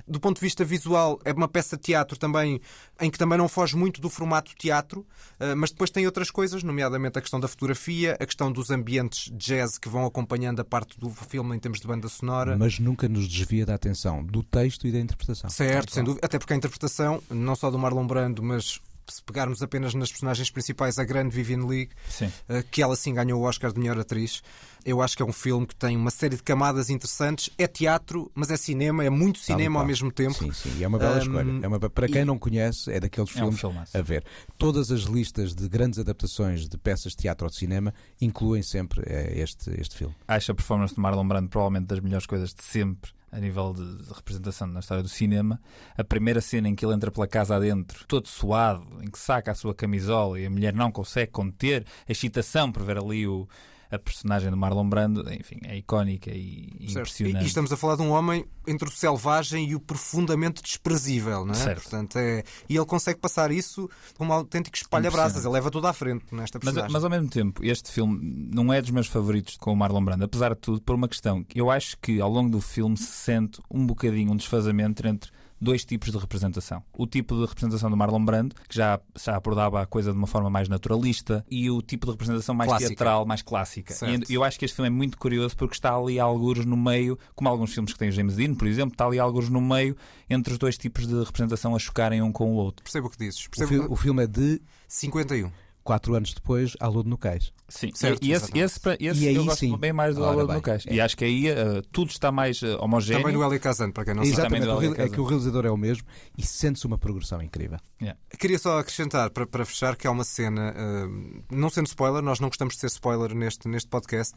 Do 0.05 0.19
ponto 0.19 0.35
de 0.35 0.41
vista 0.41 0.65
visual, 0.65 1.17
é 1.23 1.31
uma 1.31 1.47
peça 1.47 1.77
de 1.77 1.83
teatro 1.83 2.19
também 2.19 2.59
em 2.99 3.09
que 3.09 3.17
também 3.17 3.37
não 3.37 3.47
foge 3.47 3.75
muito 3.75 4.01
do 4.01 4.09
formato 4.09 4.53
teatro, 4.53 5.07
eh, 5.39 5.55
mas 5.55 5.71
depois 5.71 5.89
tem 5.89 6.05
outras 6.05 6.29
coisas, 6.29 6.61
nomeadamente 6.61 7.17
a 7.17 7.21
questão 7.21 7.39
da 7.39 7.47
fotografia, 7.47 8.17
a 8.19 8.25
questão 8.25 8.51
dos 8.51 8.69
ambientes 8.69 9.31
jazz 9.33 9.77
que 9.77 9.87
vão 9.87 10.05
acompanhando 10.05 10.59
a 10.59 10.65
parte 10.65 10.99
do 10.99 11.09
filme 11.09 11.55
em 11.55 11.59
termos 11.59 11.79
de 11.79 11.87
banda 11.87 12.09
sonora. 12.09 12.57
Mas 12.57 12.79
nunca 12.79 13.07
nos 13.07 13.29
desvia 13.29 13.65
da 13.65 13.75
atenção 13.75 14.25
do 14.25 14.43
texto 14.43 14.85
e 14.87 14.91
da 14.91 14.99
interpretação. 14.99 15.49
Certo, 15.49 15.93
sem 15.93 16.03
dúvida. 16.03 16.25
Até 16.25 16.37
porque 16.37 16.53
a 16.53 16.57
interpretação, 16.57 17.23
não 17.29 17.55
só 17.55 17.71
do 17.71 17.79
Marlon 17.79 18.05
Brando, 18.05 18.43
mas 18.43 18.81
se 19.07 19.21
pegarmos 19.23 19.61
apenas 19.61 19.93
nas 19.93 20.09
personagens 20.11 20.49
principais, 20.51 20.99
a 20.99 21.03
grande 21.03 21.35
Vivian 21.35 21.65
Leigh, 21.65 21.89
Sim. 22.09 22.31
eh, 22.49 22.63
que 22.69 22.81
ela 22.81 22.95
sim 22.95 23.13
ganhou 23.13 23.41
o 23.41 23.43
Oscar 23.45 23.73
de 23.73 23.79
melhor 23.79 23.97
atriz. 23.99 24.41
Eu 24.85 25.01
acho 25.01 25.15
que 25.15 25.23
é 25.23 25.25
um 25.25 25.31
filme 25.31 25.65
que 25.65 25.75
tem 25.75 25.95
uma 25.95 26.11
série 26.11 26.35
de 26.35 26.43
camadas 26.43 26.89
interessantes. 26.89 27.49
É 27.57 27.67
teatro, 27.67 28.29
mas 28.35 28.51
é 28.51 28.57
cinema, 28.57 29.03
é 29.03 29.09
muito 29.09 29.39
cinema 29.39 29.79
ao 29.79 29.85
mesmo 29.85 30.11
tempo. 30.11 30.33
Sim, 30.33 30.51
sim. 30.51 30.77
E 30.77 30.83
é 30.83 30.87
uma 30.87 30.99
bela 30.99 31.15
Hum, 31.15 31.19
escolha. 31.19 31.59
É 31.63 31.67
uma... 31.67 31.79
Para 31.79 32.07
quem 32.07 32.21
e- 32.21 32.25
não 32.25 32.37
conhece, 32.37 32.91
é 32.91 32.99
daqueles 32.99 33.29
É 33.35 33.43
um 33.45 33.51
filmes 33.51 33.95
a 33.95 34.01
ver. 34.01 34.25
Todas 34.57 34.91
as 34.91 35.01
listas 35.01 35.55
de 35.55 35.69
grandes 35.69 35.99
adaptações 35.99 36.67
de 36.67 36.77
peças 36.77 37.13
de 37.13 37.17
teatro 37.19 37.45
ou 37.45 37.49
de 37.49 37.55
cinema 37.57 37.93
incluem 38.19 38.61
sempre 38.61 39.01
eh, 39.05 39.33
este, 39.39 39.69
este 39.79 39.95
filme. 39.95 40.13
Acho 40.27 40.51
a 40.51 40.55
performance 40.55 40.93
de 40.95 40.99
Marlon 40.99 41.27
Brando 41.27 41.47
provavelmente 41.49 41.85
das 41.87 41.99
melhores 42.01 42.25
coisas 42.25 42.53
de 42.53 42.63
sempre 42.63 43.11
a 43.33 43.39
nível 43.39 43.73
de, 43.73 44.13
representação 44.13 44.67
na 44.67 44.79
história 44.79 45.01
do 45.01 45.09
cinema. 45.09 45.59
A 45.97 46.03
primeira 46.03 46.39
cena 46.39 46.69
em 46.69 46.75
que 46.75 46.85
ele 46.85 46.93
entra 46.93 47.11
pela 47.11 47.27
casa 47.27 47.55
adentro, 47.55 48.05
todo 48.07 48.27
suado, 48.27 48.85
em 49.01 49.09
que 49.09 49.17
saca 49.17 49.51
a 49.51 49.55
sua 49.55 49.73
camisola 49.73 50.39
e 50.39 50.45
a 50.45 50.49
mulher 50.49 50.73
não 50.73 50.91
consegue 50.91 51.31
conter 51.31 51.85
a 52.07 52.11
excitação 52.11 52.71
por 52.71 52.83
ver 52.83 52.97
ali 52.97 53.27
o, 53.27 53.47
a 53.93 53.99
personagem 53.99 54.49
de 54.49 54.55
Marlon 54.55 54.89
Brando, 54.89 55.23
enfim, 55.31 55.59
é 55.63 55.77
icónica 55.77 56.31
e. 56.31 56.73
E, 56.79 56.91
impressionante. 56.91 57.43
e 57.43 57.47
estamos 57.47 57.71
a 57.71 57.77
falar 57.77 57.95
de 57.95 58.01
um 58.01 58.11
homem 58.11 58.43
entre 58.67 58.87
o 58.87 58.91
selvagem 58.91 59.69
e 59.69 59.75
o 59.75 59.79
profundamente 59.79 60.61
desprezível, 60.61 61.45
não 61.45 61.53
é? 61.53 61.57
Certo. 61.57 61.81
Portanto, 61.83 62.17
é... 62.17 62.43
E 62.67 62.75
ele 62.75 62.85
consegue 62.85 63.19
passar 63.19 63.51
isso 63.51 63.89
como 64.17 64.31
um 64.31 64.33
autêntico 64.33 64.75
espalha-brasas. 64.75 65.43
Ele 65.43 65.53
leva 65.53 65.69
tudo 65.69 65.85
à 65.87 65.93
frente 65.93 66.25
nesta 66.31 66.57
Mas, 66.57 66.65
personagem. 66.65 66.91
mas 66.91 67.03
ao 67.03 67.09
mesmo 67.09 67.29
tempo, 67.29 67.63
este 67.63 67.91
filme 67.91 68.19
não 68.53 68.73
é 68.73 68.81
dos 68.81 68.91
meus 68.91 69.07
favoritos 69.07 69.57
com 69.57 69.71
o 69.71 69.75
Marlon 69.75 70.03
Brando, 70.03 70.23
apesar 70.23 70.55
de 70.55 70.61
tudo, 70.61 70.81
por 70.81 70.95
uma 70.95 71.07
questão 71.07 71.43
que 71.43 71.59
eu 71.59 71.69
acho 71.69 71.97
que 71.99 72.19
ao 72.19 72.29
longo 72.29 72.49
do 72.49 72.61
filme 72.61 72.97
se 72.97 73.11
sente 73.11 73.61
um 73.69 73.85
bocadinho 73.85 74.31
um 74.31 74.35
desfazamento 74.35 75.05
entre 75.07 75.31
dois 75.59 75.85
tipos 75.85 76.11
de 76.11 76.17
representação. 76.17 76.83
O 76.97 77.07
tipo 77.07 77.35
de 77.35 77.45
representação 77.45 77.89
do 77.89 77.95
Marlon 77.97 78.23
Brando, 78.23 78.55
que 78.67 78.75
já, 78.75 78.99
já 79.21 79.35
abordava 79.35 79.81
a 79.81 79.85
coisa 79.85 80.11
de 80.11 80.17
uma 80.17 80.27
forma 80.27 80.49
mais 80.49 80.67
naturalista, 80.69 81.45
e 81.49 81.69
o 81.69 81.81
tipo 81.81 82.05
de 82.05 82.11
representação 82.11 82.53
mais 82.53 82.69
Clássica. 82.69 82.89
teatral, 82.89 83.25
mais 83.25 83.41
clássica. 83.41 83.93
Certo. 83.93 84.29
E 84.31 84.33
eu 84.35 84.43
acho 84.43 84.59
que 84.59 84.65
este 84.65 84.75
filme 84.75 84.87
é 84.87 84.91
muito 84.91 85.17
curioso 85.17 85.55
porque 85.55 85.75
está 85.75 85.95
ali 85.95 86.19
alguns 86.19 86.65
no 86.65 86.75
meio, 86.77 87.17
como 87.35 87.49
alguns 87.49 87.73
filmes 87.73 87.93
que 87.93 87.99
tem 87.99 88.09
o 88.09 88.11
James 88.11 88.35
Dean, 88.35 88.53
por 88.55 88.67
exemplo, 88.67 88.93
está 88.93 89.05
ali 89.05 89.19
alguns 89.19 89.49
no 89.49 89.61
meio 89.61 89.95
entre 90.29 90.51
os 90.53 90.59
dois 90.59 90.77
tipos 90.77 91.07
de 91.07 91.23
representação 91.23 91.75
a 91.75 91.79
chocarem 91.79 92.21
um 92.21 92.31
com 92.31 92.51
o 92.51 92.55
outro. 92.55 92.83
Percebo 92.83 93.07
o 93.07 93.09
que 93.09 93.17
dizes. 93.17 93.45
O, 93.45 93.49
Percebo 93.49 93.83
fi- 93.83 93.91
o 93.91 93.95
filme 93.95 94.23
é 94.23 94.27
de 94.27 94.61
51. 94.87 95.51
Quatro 95.83 96.15
anos 96.15 96.33
depois, 96.33 96.73
à 96.79 96.87
Lua 96.87 97.03
de 97.03 97.09
Nucais. 97.09 97.51
Sim, 97.67 97.91
Certo, 97.93 98.23
e 98.23 98.31
esse, 98.31 98.45
exatamente. 98.57 98.65
esse, 98.65 99.17
esse 99.17 99.25
E 99.25 99.27
aí 99.27 99.35
eu 99.35 99.43
gosto 99.45 99.59
sim. 99.59 99.77
bem 99.77 99.91
mais 99.91 100.15
do 100.15 100.21
Ora 100.21 100.31
Aula 100.31 100.45
bem. 100.47 100.55
no 100.55 100.61
Cais. 100.61 100.85
É. 100.87 100.93
E 100.93 101.01
acho 101.01 101.17
que 101.17 101.25
aí 101.25 101.47
eh, 101.49 101.81
tudo 101.91 102.09
está 102.11 102.31
mais 102.31 102.61
eh, 102.63 102.75
homogéneo. 102.79 103.21
Também 103.23 103.37
do 103.37 103.43
Eli 103.43 103.59
Kazan, 103.59 103.91
para 103.91 104.05
quem 104.05 104.13
não 104.13 104.23
sabe. 104.23 104.33
Exatamente, 104.33 104.63
real- 104.65 104.81
Elia 104.83 105.01
é 105.03 105.09
que 105.09 105.19
o 105.19 105.23
realizador 105.25 105.65
é 105.65 105.71
o 105.71 105.77
mesmo 105.77 106.05
e 106.37 106.45
sente-se 106.45 106.85
uma 106.87 106.97
progressão 106.97 107.41
incrível. 107.41 107.79
Yeah. 108.01 108.19
Queria 108.39 108.59
só 108.59 108.79
acrescentar, 108.79 109.29
para, 109.31 109.45
para 109.45 109.65
fechar, 109.65 109.95
que 109.95 110.07
há 110.07 110.11
uma 110.11 110.23
cena, 110.23 110.73
hum, 110.77 111.41
não 111.51 111.69
sendo 111.69 111.87
spoiler, 111.87 112.21
nós 112.21 112.39
não 112.39 112.47
gostamos 112.49 112.75
de 112.75 112.79
ser 112.79 112.87
spoiler 112.87 113.33
neste, 113.35 113.67
neste 113.67 113.89
podcast, 113.89 114.35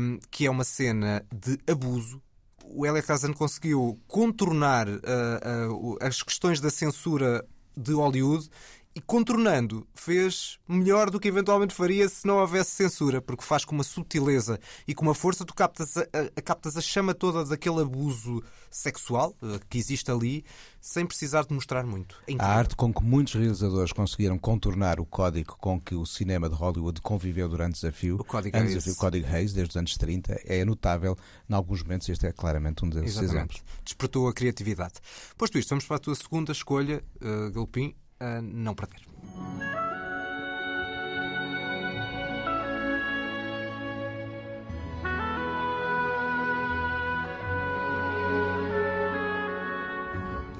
hum, 0.00 0.18
que 0.30 0.46
é 0.46 0.50
uma 0.50 0.64
cena 0.64 1.24
de 1.32 1.58
abuso. 1.70 2.20
O 2.66 2.86
Elia 2.86 3.02
Kazan 3.02 3.32
conseguiu 3.34 4.00
contornar 4.08 4.88
ah, 4.88 5.68
o- 5.70 5.98
as 6.00 6.22
questões 6.22 6.60
da 6.60 6.70
censura 6.70 7.44
de 7.76 7.92
Hollywood 7.92 8.48
e 8.96 9.00
contornando, 9.00 9.86
fez 9.94 10.58
melhor 10.68 11.10
do 11.10 11.18
que 11.18 11.26
eventualmente 11.26 11.74
faria 11.74 12.08
se 12.08 12.26
não 12.26 12.36
houvesse 12.36 12.70
censura, 12.70 13.20
porque 13.20 13.42
faz 13.42 13.64
com 13.64 13.74
uma 13.74 13.82
subtileza 13.82 14.58
e 14.86 14.94
com 14.94 15.02
uma 15.04 15.14
força, 15.14 15.44
tu 15.44 15.52
captas 15.52 15.96
a, 15.96 16.02
a- 16.36 16.42
captas 16.42 16.76
a 16.76 16.80
chama 16.80 17.12
toda 17.12 17.44
daquele 17.44 17.80
abuso 17.80 18.40
sexual 18.70 19.34
eh, 19.42 19.58
que 19.68 19.78
existe 19.78 20.10
ali, 20.10 20.44
sem 20.80 21.04
precisar 21.06 21.44
de 21.44 21.52
mostrar 21.54 21.84
muito. 21.84 22.16
É 22.28 22.34
A 22.38 22.46
arte 22.46 22.76
com 22.76 22.92
que 22.92 23.02
muitos 23.02 23.34
realizadores 23.34 23.92
conseguiram 23.92 24.38
contornar 24.38 25.00
o 25.00 25.06
código 25.06 25.56
com 25.58 25.80
que 25.80 25.94
o 25.94 26.04
cinema 26.06 26.48
de 26.48 26.54
Hollywood 26.54 27.00
conviveu 27.00 27.48
durante 27.48 27.72
o 27.72 27.74
desafio, 27.80 28.16
O 28.16 28.24
Código 28.24 28.56
antes 28.56 28.74
desafio, 28.74 28.92
o 28.92 28.96
Código 28.96 29.26
Hayes, 29.26 29.52
desde 29.52 29.70
os 29.70 29.76
anos 29.76 29.96
30, 29.96 30.40
é 30.44 30.64
notável. 30.64 31.16
Em 31.48 31.54
alguns 31.54 31.82
momentos, 31.82 32.08
este 32.08 32.26
é 32.26 32.32
claramente 32.32 32.84
um 32.84 32.88
desses 32.90 33.10
Exatamente. 33.16 33.34
exemplos. 33.36 33.62
Despertou 33.84 34.28
a 34.28 34.32
criatividade. 34.32 34.94
Posto 35.36 35.58
isto, 35.58 35.70
vamos 35.70 35.84
para 35.84 35.96
a 35.96 36.00
tua 36.00 36.14
segunda 36.14 36.52
escolha, 36.52 37.02
uh, 37.20 37.50
Galpim, 37.52 37.94
a 38.20 38.40
não 38.40 38.74
perder. 38.74 39.02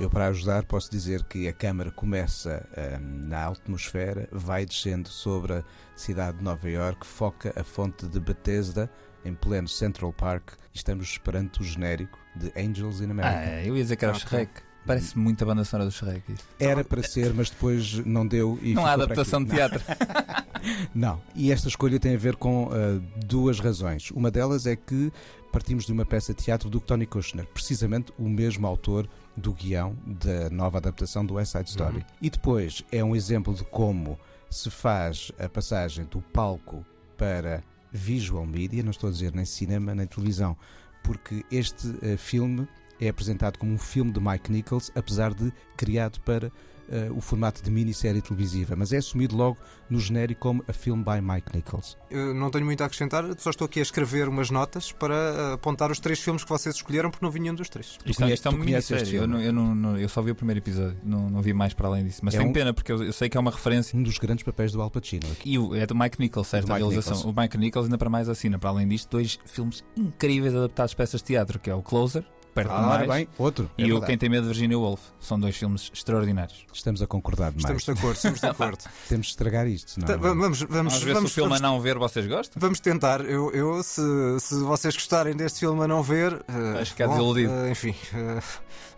Eu, 0.01 0.11
para 0.11 0.27
ajudar, 0.27 0.65
posso 0.65 0.91
dizer 0.91 1.23
que 1.25 1.47
a 1.47 1.53
câmara 1.53 1.91
começa 1.91 2.69
ahm, 2.77 3.29
na 3.29 3.47
atmosfera, 3.47 4.29
vai 4.33 4.67
descendo 4.67 5.09
sobre 5.09 5.53
a 5.55 5.65
cidade 5.95 6.39
de 6.39 6.45
Nova 6.45 6.69
York, 6.69 7.07
foca 7.07 7.53
a 7.57 7.63
fonte 7.63 8.07
de 8.09 8.19
Bethesda 8.21 8.91
em 9.25 9.33
pleno 9.35 9.69
Central 9.69 10.13
Park 10.13 10.55
e 10.75 10.77
estamos 10.77 11.17
perante 11.19 11.61
o 11.61 11.65
genérico 11.65 12.19
de 12.35 12.53
Angels 12.61 13.01
in 13.01 13.11
America. 13.11 13.39
Ah, 13.41 13.65
eu 13.65 13.77
ia 13.77 13.83
dizer 13.83 13.97
que 13.97 14.05
era 14.05 14.13
o 14.13 14.17
Ok. 14.17 14.29
Shrek. 14.29 14.64
Parece 14.87 15.19
muito 15.19 15.43
a 15.43 15.47
banda 15.47 15.65
sonora 15.65 15.89
do 15.89 15.93
Shrek. 15.93 16.33
Isto. 16.33 16.45
Era 16.59 16.85
para 16.85 17.03
ser, 17.03 17.33
mas 17.33 17.49
depois 17.49 18.05
não 18.05 18.27
deu 18.27 18.59
e 18.63 18.75
Não 18.75 18.85
há 18.85 18.93
adaptação 18.93 19.43
de 19.43 19.51
teatro. 19.51 19.83
Não, 20.95 21.21
e 21.35 21.53
esta 21.53 21.69
escolha 21.69 22.01
tem 22.01 22.15
a 22.15 22.19
ver 22.19 22.37
com 22.37 22.71
ah, 22.73 23.01
duas 23.27 23.61
razões. 23.61 24.11
Uma 24.11 24.31
delas 24.31 24.67
é 24.67 24.75
que 24.75 25.13
partimos 25.53 25.85
de 25.85 25.93
uma 25.93 26.05
peça 26.05 26.35
de 26.35 26.43
teatro 26.43 26.69
do 26.69 26.81
Tony 26.81 27.07
Kushner, 27.07 27.47
precisamente 27.47 28.13
o 28.19 28.29
mesmo 28.29 28.67
autor 28.67 29.09
do 29.37 29.53
guião 29.53 29.97
da 30.07 30.51
nova 30.51 30.79
adaptação 30.79 31.25
do 31.25 31.35
West 31.35 31.53
Side 31.53 31.71
Story. 31.71 31.99
Uhum. 31.99 32.05
E 32.23 32.31
depois 32.31 32.83
é 32.91 33.05
um 33.05 33.15
exemplo 33.15 33.55
de 33.55 33.63
como 33.65 34.19
se 34.51 34.71
faz 34.71 35.31
a 35.39 35.49
passagem 35.49 36.07
do 36.07 36.21
palco 36.21 36.85
para 37.17 37.63
visual 37.93 38.47
media, 38.47 38.83
não 38.83 38.91
estou 38.91 39.09
a 39.09 39.13
dizer 39.13 39.33
nem 39.33 39.45
cinema 39.45 39.95
nem 39.95 40.07
televisão, 40.07 40.57
porque 41.03 41.45
este 41.51 41.89
ah, 42.03 42.17
filme 42.19 42.67
é 43.01 43.09
apresentado 43.09 43.59
como 43.59 43.73
um 43.73 43.79
filme 43.79 44.13
de 44.13 44.21
Mike 44.21 44.51
Nichols, 44.51 44.91
apesar 44.95 45.33
de 45.35 45.53
criado 45.77 46.21
para 46.21 46.51
ah, 46.91 47.11
o 47.17 47.21
formato 47.21 47.63
de 47.63 47.71
minissérie 47.71 48.21
televisiva, 48.21 48.77
mas 48.77 48.93
é 48.93 48.99
assumido 48.99 49.35
logo 49.35 49.57
no 49.89 49.99
genérico 49.99 50.41
como 50.43 50.65
a 50.69 50.73
film 50.73 51.03
by 51.03 51.21
Mike 51.23 51.49
Nichols. 51.55 51.97
Eu 52.11 52.35
não 52.35 52.51
tenho 52.51 52.65
muito 52.65 52.83
a 52.83 52.87
acrescentar, 52.87 53.25
só 53.39 53.51
estou 53.51 53.65
aqui 53.67 53.79
a 53.79 53.83
escrever 53.83 54.29
umas 54.29 54.51
notas 54.51 54.93
para 54.93 55.15
uh, 55.15 55.53
apontar 55.55 55.91
os 55.91 55.99
três 55.99 56.19
filmes 56.21 56.43
que 56.45 56.51
vocês 56.51 56.75
escolheram, 56.75 57.11
porque 57.11 57.25
não 57.25 57.31
vi 57.33 57.41
nenhum 57.41 57.55
dos 57.55 57.69
três. 57.71 57.99
Isto, 58.05 58.21
conhe- 58.23 58.35
isto 58.35 58.47
é 58.47 58.51
uma 58.51 58.59
este 58.59 58.67
minissérie. 58.71 59.03
Eu, 59.15 59.21
filme? 59.23 59.27
não, 59.35 59.41
eu, 59.43 59.53
não, 59.53 59.75
não- 59.75 59.99
eu 59.99 60.09
só 60.09 60.21
vi 60.23 60.31
o 60.31 60.35
primeiro 60.35 60.61
episódio. 60.61 60.99
Não, 61.03 61.31
não 61.31 61.41
vi 61.43 61.53
mais 61.55 61.73
para 61.75 61.89
além 61.89 62.05
disso. 62.05 62.21
Mas 62.23 62.35
É 62.35 62.39
tenho 62.39 62.51
um- 62.51 62.53
pena, 62.53 62.73
porque 62.75 62.93
eu, 62.93 63.03
eu 63.03 63.13
sei 63.15 63.29
que 63.31 63.37
é 63.37 63.41
uma 63.41 63.51
referência. 63.51 63.99
Um 63.99 64.03
dos 64.03 64.19
grandes 64.19 64.45
papéis 64.45 64.73
do 64.73 64.81
Al 64.83 64.91
Pacino 64.91 65.27
aqui. 65.33 65.53
E 65.53 65.59
o- 65.59 65.75
é 65.75 65.87
do 65.87 65.95
Mike 65.95 66.19
Nichols, 66.21 66.49
certo? 66.49 66.71
A 66.71 66.75
Mike 66.75 66.81
realização. 66.87 67.17
Nichols. 67.17 67.35
O 67.37 67.41
Mike 67.41 67.59
Nichols 67.59 67.85
ainda 67.87 67.99
para 67.99 68.11
mais 68.11 68.29
assina. 68.29 68.59
Para 68.59 68.71
além 68.71 68.87
disto, 68.89 69.11
dois 69.11 69.39
filmes 69.47 69.83
incríveis 69.97 70.55
adaptados 70.55 70.93
a 70.93 70.97
peças 70.97 71.21
de 71.21 71.27
teatro, 71.29 71.59
que 71.59 71.71
é 71.71 71.75
o 71.75 71.83
Closer, 71.83 72.25
perto 72.55 72.71
Ah, 72.71 72.81
demais, 72.81 73.09
bem, 73.09 73.29
outro. 73.39 73.71
e 73.77 73.83
é 73.83 73.87
o 73.87 73.89
verdade. 73.89 74.07
Quem 74.07 74.19
Tem 74.19 74.29
Medo 74.29 74.43
de 74.43 74.49
Virginia 74.49 74.79
Woolf. 74.79 75.01
São 75.21 75.39
dois 75.41 75.57
filmes 75.57 75.91
extraordinários. 75.93 76.65
Estamos 76.73 77.03
a 77.03 77.07
concordar 77.07 77.51
demais. 77.51 77.65
Estamos 77.65 77.85
de 77.85 77.91
acordo, 77.91 78.17
estamos 78.17 78.41
de 78.41 78.47
acordo. 78.49 78.79
Temos 79.09 79.27
de 79.27 79.33
estragar 79.33 79.67
isto. 79.67 79.91
senão- 79.91 80.07
Tá, 80.07 80.17
vamos, 80.17 80.39
vamos, 80.61 80.61
Vamos 80.69 81.03
ver 81.03 81.15
vamos, 81.15 81.31
se 81.31 81.33
o 81.33 81.35
filme 81.35 81.49
vamos, 81.51 81.65
a 81.65 81.69
não 81.69 81.81
ver 81.81 81.99
vocês 81.99 82.27
gostam. 82.27 82.61
vamos 82.61 82.81
tentar. 82.81 83.21
Eu, 83.23 83.51
eu 83.53 83.83
se, 83.83 84.01
se 84.41 84.55
vocês 84.61 84.95
gostarem 84.95 85.35
deste 85.35 85.61
filme 85.61 85.83
a 85.83 85.89
não 85.89 86.03
ver, 86.03 86.33
uh, 86.35 86.75
Vais 86.75 86.89
ficar 86.89 87.07
bom, 87.09 87.15
desiludido. 87.15 87.53
uh, 87.53 87.69
enfim, 87.71 87.91
uh, 88.13 88.43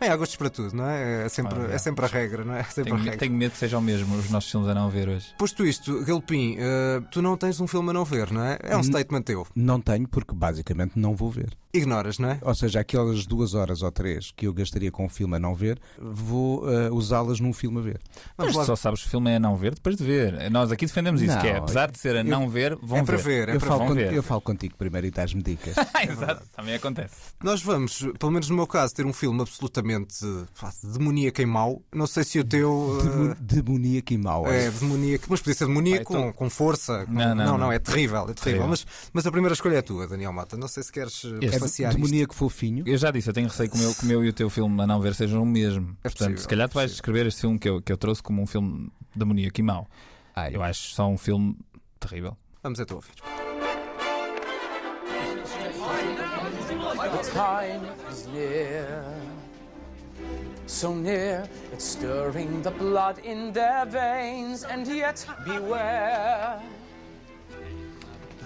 bem, 0.01 0.09
há 0.11 0.17
gostos 0.17 0.37
para 0.37 0.51
tudo, 0.51 0.75
não 0.77 0.87
é? 0.89 1.25
É 1.25 1.29
sempre, 1.29 1.59
Ah, 1.61 1.71
é. 1.71 1.75
é 1.75 1.79
sempre 1.79 2.05
a 2.05 2.09
regra, 2.09 2.45
não 2.45 2.55
é? 2.55 2.61
É 2.61 2.65
sempre 2.65 2.85
Tenho, 2.85 2.97
a 2.97 2.99
regra. 2.99 3.19
tenho 3.19 3.33
medo 3.35 3.53
que 3.53 3.59
sejam 3.59 3.81
mesmo 3.81 4.17
os 4.17 4.31
nossos 4.31 4.51
filmes 4.51 4.69
a 4.69 4.75
não 4.75 4.91
ver 4.91 5.09
hoje. 5.09 5.27
Posto 5.39 5.65
isto, 5.65 6.05
Galpim, 6.05 6.57
uh, 6.59 7.03
tu 7.11 7.23
não 7.23 7.37
tens 7.37 7.61
um 7.61 7.67
filme 7.67 7.91
a 7.91 7.93
não 7.93 8.05
ver, 8.05 8.31
não 8.33 8.43
é? 8.43 8.59
É 8.63 8.77
um 8.77 8.81
N- 8.81 8.85
statement 8.89 9.23
teu. 9.23 9.47
Não 9.55 9.81
tenho, 9.81 10.09
porque 10.09 10.35
basicamente 10.35 10.93
não 10.99 11.15
vou 11.15 11.31
ver. 11.31 11.57
Ignoras, 11.77 12.19
não 12.19 12.31
é? 12.31 12.39
Ou 12.43 12.55
seja, 12.55 12.81
aquelas 12.81 13.27
duas 13.27 13.55
horas 13.55 13.83
ou 13.83 13.91
três 13.93 14.31
que 14.35 14.47
eu 14.47 14.53
gastaria 14.53 14.91
com 14.91 15.05
um 15.07 15.09
filme 15.09 15.37
a 15.37 15.39
não 15.39 15.55
ver, 15.55 15.79
vou 15.99 16.65
ah, 16.69 16.93
usá-las 16.93 17.41
num 17.41 17.53
filme 17.53 17.79
a 17.79 17.83
ver. 17.83 18.01
Mas 18.37 18.55
lá. 18.55 18.65
só 18.65 18.77
sabes 18.77 19.01
que 19.03 19.07
o 19.09 19.11
filme 19.11 19.31
é 19.31 19.37
a 19.37 19.41
não 19.41 19.57
ver 19.57 19.75
depois 19.75 19.97
de 19.97 20.05
ver. 20.05 20.51
Nós 20.51 20.71
aqui 20.73 20.87
defendemos 20.87 21.21
isso, 21.23 21.35
Não, 21.35 21.41
que 21.41 21.49
é, 21.49 21.57
apesar 21.57 21.91
de 21.91 21.99
ser 21.99 22.17
a 22.17 22.21
eu- 22.21 22.25
não 22.25 22.49
ver, 22.49 22.77
vão 22.83 22.99
É 22.99 23.03
para 23.03 23.17
ver. 23.17 23.23
ver, 23.23 23.49
é 23.51 23.55
eu, 23.57 23.61
para 23.61 23.69
falo 23.69 23.95
ver. 23.95 24.13
eu 24.13 24.23
falo 24.23 24.41
contigo 24.41 24.75
primeiro 24.77 25.07
e 25.07 25.11
dás-me 25.11 25.43
dicas. 25.43 25.75
Exato, 26.09 26.43
também 26.55 26.75
acontece. 26.75 27.15
Nós 27.43 27.63
vamos, 27.63 28.07
pelo 28.19 28.33
menos 28.33 28.49
no 28.49 28.57
meu 28.57 28.67
caso, 28.67 28.95
ter 28.95 29.05
um 29.07 29.13
filme 29.13 29.41
absolutamente 29.43 30.25
pá, 30.61 30.71
demoníaco 30.83 31.41
e 31.43 31.47
mau. 31.47 31.83
Não 31.95 32.07
sei 32.07 32.25
se 32.25 32.39
o 32.39 32.45
teu. 32.45 32.71
uh, 32.73 33.35
Demo- 33.41 33.67
Demoníaco 33.67 34.13
e 34.13 34.19
mau. 34.19 34.47
É 34.47 34.71
demoníaco, 34.71 35.27
mas 35.29 35.41
podia 35.41 35.55
ser 35.55 35.67
demoníaco 35.67 36.05
Pai, 36.13 36.23
com, 36.23 36.29
então- 36.29 36.33
com 36.33 36.51
força. 36.51 37.05
com- 37.07 37.13
Não, 37.13 37.35
não, 37.35 37.45
não, 37.45 37.59
não. 37.59 37.73
é 37.73 37.79
terrível, 37.79 38.23
é 38.23 38.35
terrível. 38.35 38.37
Terrível. 38.47 38.69
Mas, 38.69 38.87
mas 39.13 39.27
a 39.27 39.33
primeira 39.33 39.55
escolha 39.55 39.77
é 39.79 39.83
tua, 39.83 40.07
Daniel 40.07 40.33
Mata. 40.33 40.57
Não 40.57 40.69
sei 40.69 40.83
se 40.83 40.93
queres 40.93 41.25
uh, 41.25 41.39
Este 41.43 41.57
Passear 41.67 41.91
de- 41.91 41.97
isto. 41.97 42.05
demoníaco 42.07 42.35
fofinho. 42.35 42.85
Eu 42.87 42.97
já 42.97 43.11
disse, 43.11 43.29
eu 43.31 43.35
tenho 43.35 43.49
receio 43.49 43.71
que 43.71 43.77
o 43.77 43.79
meu, 43.81 43.95
que 43.95 44.03
o 44.05 44.07
meu 44.07 44.25
e 44.25 44.29
o 44.29 44.33
teu 44.33 44.49
filme 44.51 44.81
a 44.83 44.87
não 44.87 45.01
ver 45.01 45.15
sejam 45.15 45.43
o 45.43 45.47
mesmo. 45.47 45.97
É 46.03 46.09
Portanto, 46.09 46.13
possível, 46.19 46.39
se 46.39 46.49
calhar 46.49 46.65
é 46.65 46.69
tu 46.69 46.75
vais 46.75 46.91
possível. 46.91 46.95
descrever 47.13 47.27
este 47.27 47.41
filme 47.43 47.59
que 47.59 47.69
eu, 47.69 47.83
que 47.83 47.93
eu 47.93 47.97
trouxe 47.97 48.23
como 48.23 48.43
um 48.43 48.47
filme 48.47 48.91
demoníaco 49.15 49.61
e 49.61 49.63
mau. 49.63 49.87
Ai, 50.35 50.55
Eu 50.55 50.63
acho 50.63 50.95
só 50.95 51.09
um 51.09 51.17
filme 51.19 51.57
terrível. 52.01 52.37
Vamos 52.63 52.79
então 52.81 52.97
ouvir. 52.97 53.13
The 55.97 57.23
time 57.33 57.87
is 58.11 58.27
near. 58.27 59.05
So 60.67 60.93
near, 60.95 61.45
it's 61.73 61.85
stirring 61.85 62.63
the 62.63 62.71
blood 62.73 63.19
in 63.25 63.53
their 63.53 63.87
veins, 63.87 64.65
and 64.65 64.85
yet 64.87 65.25
beware. 65.45 66.61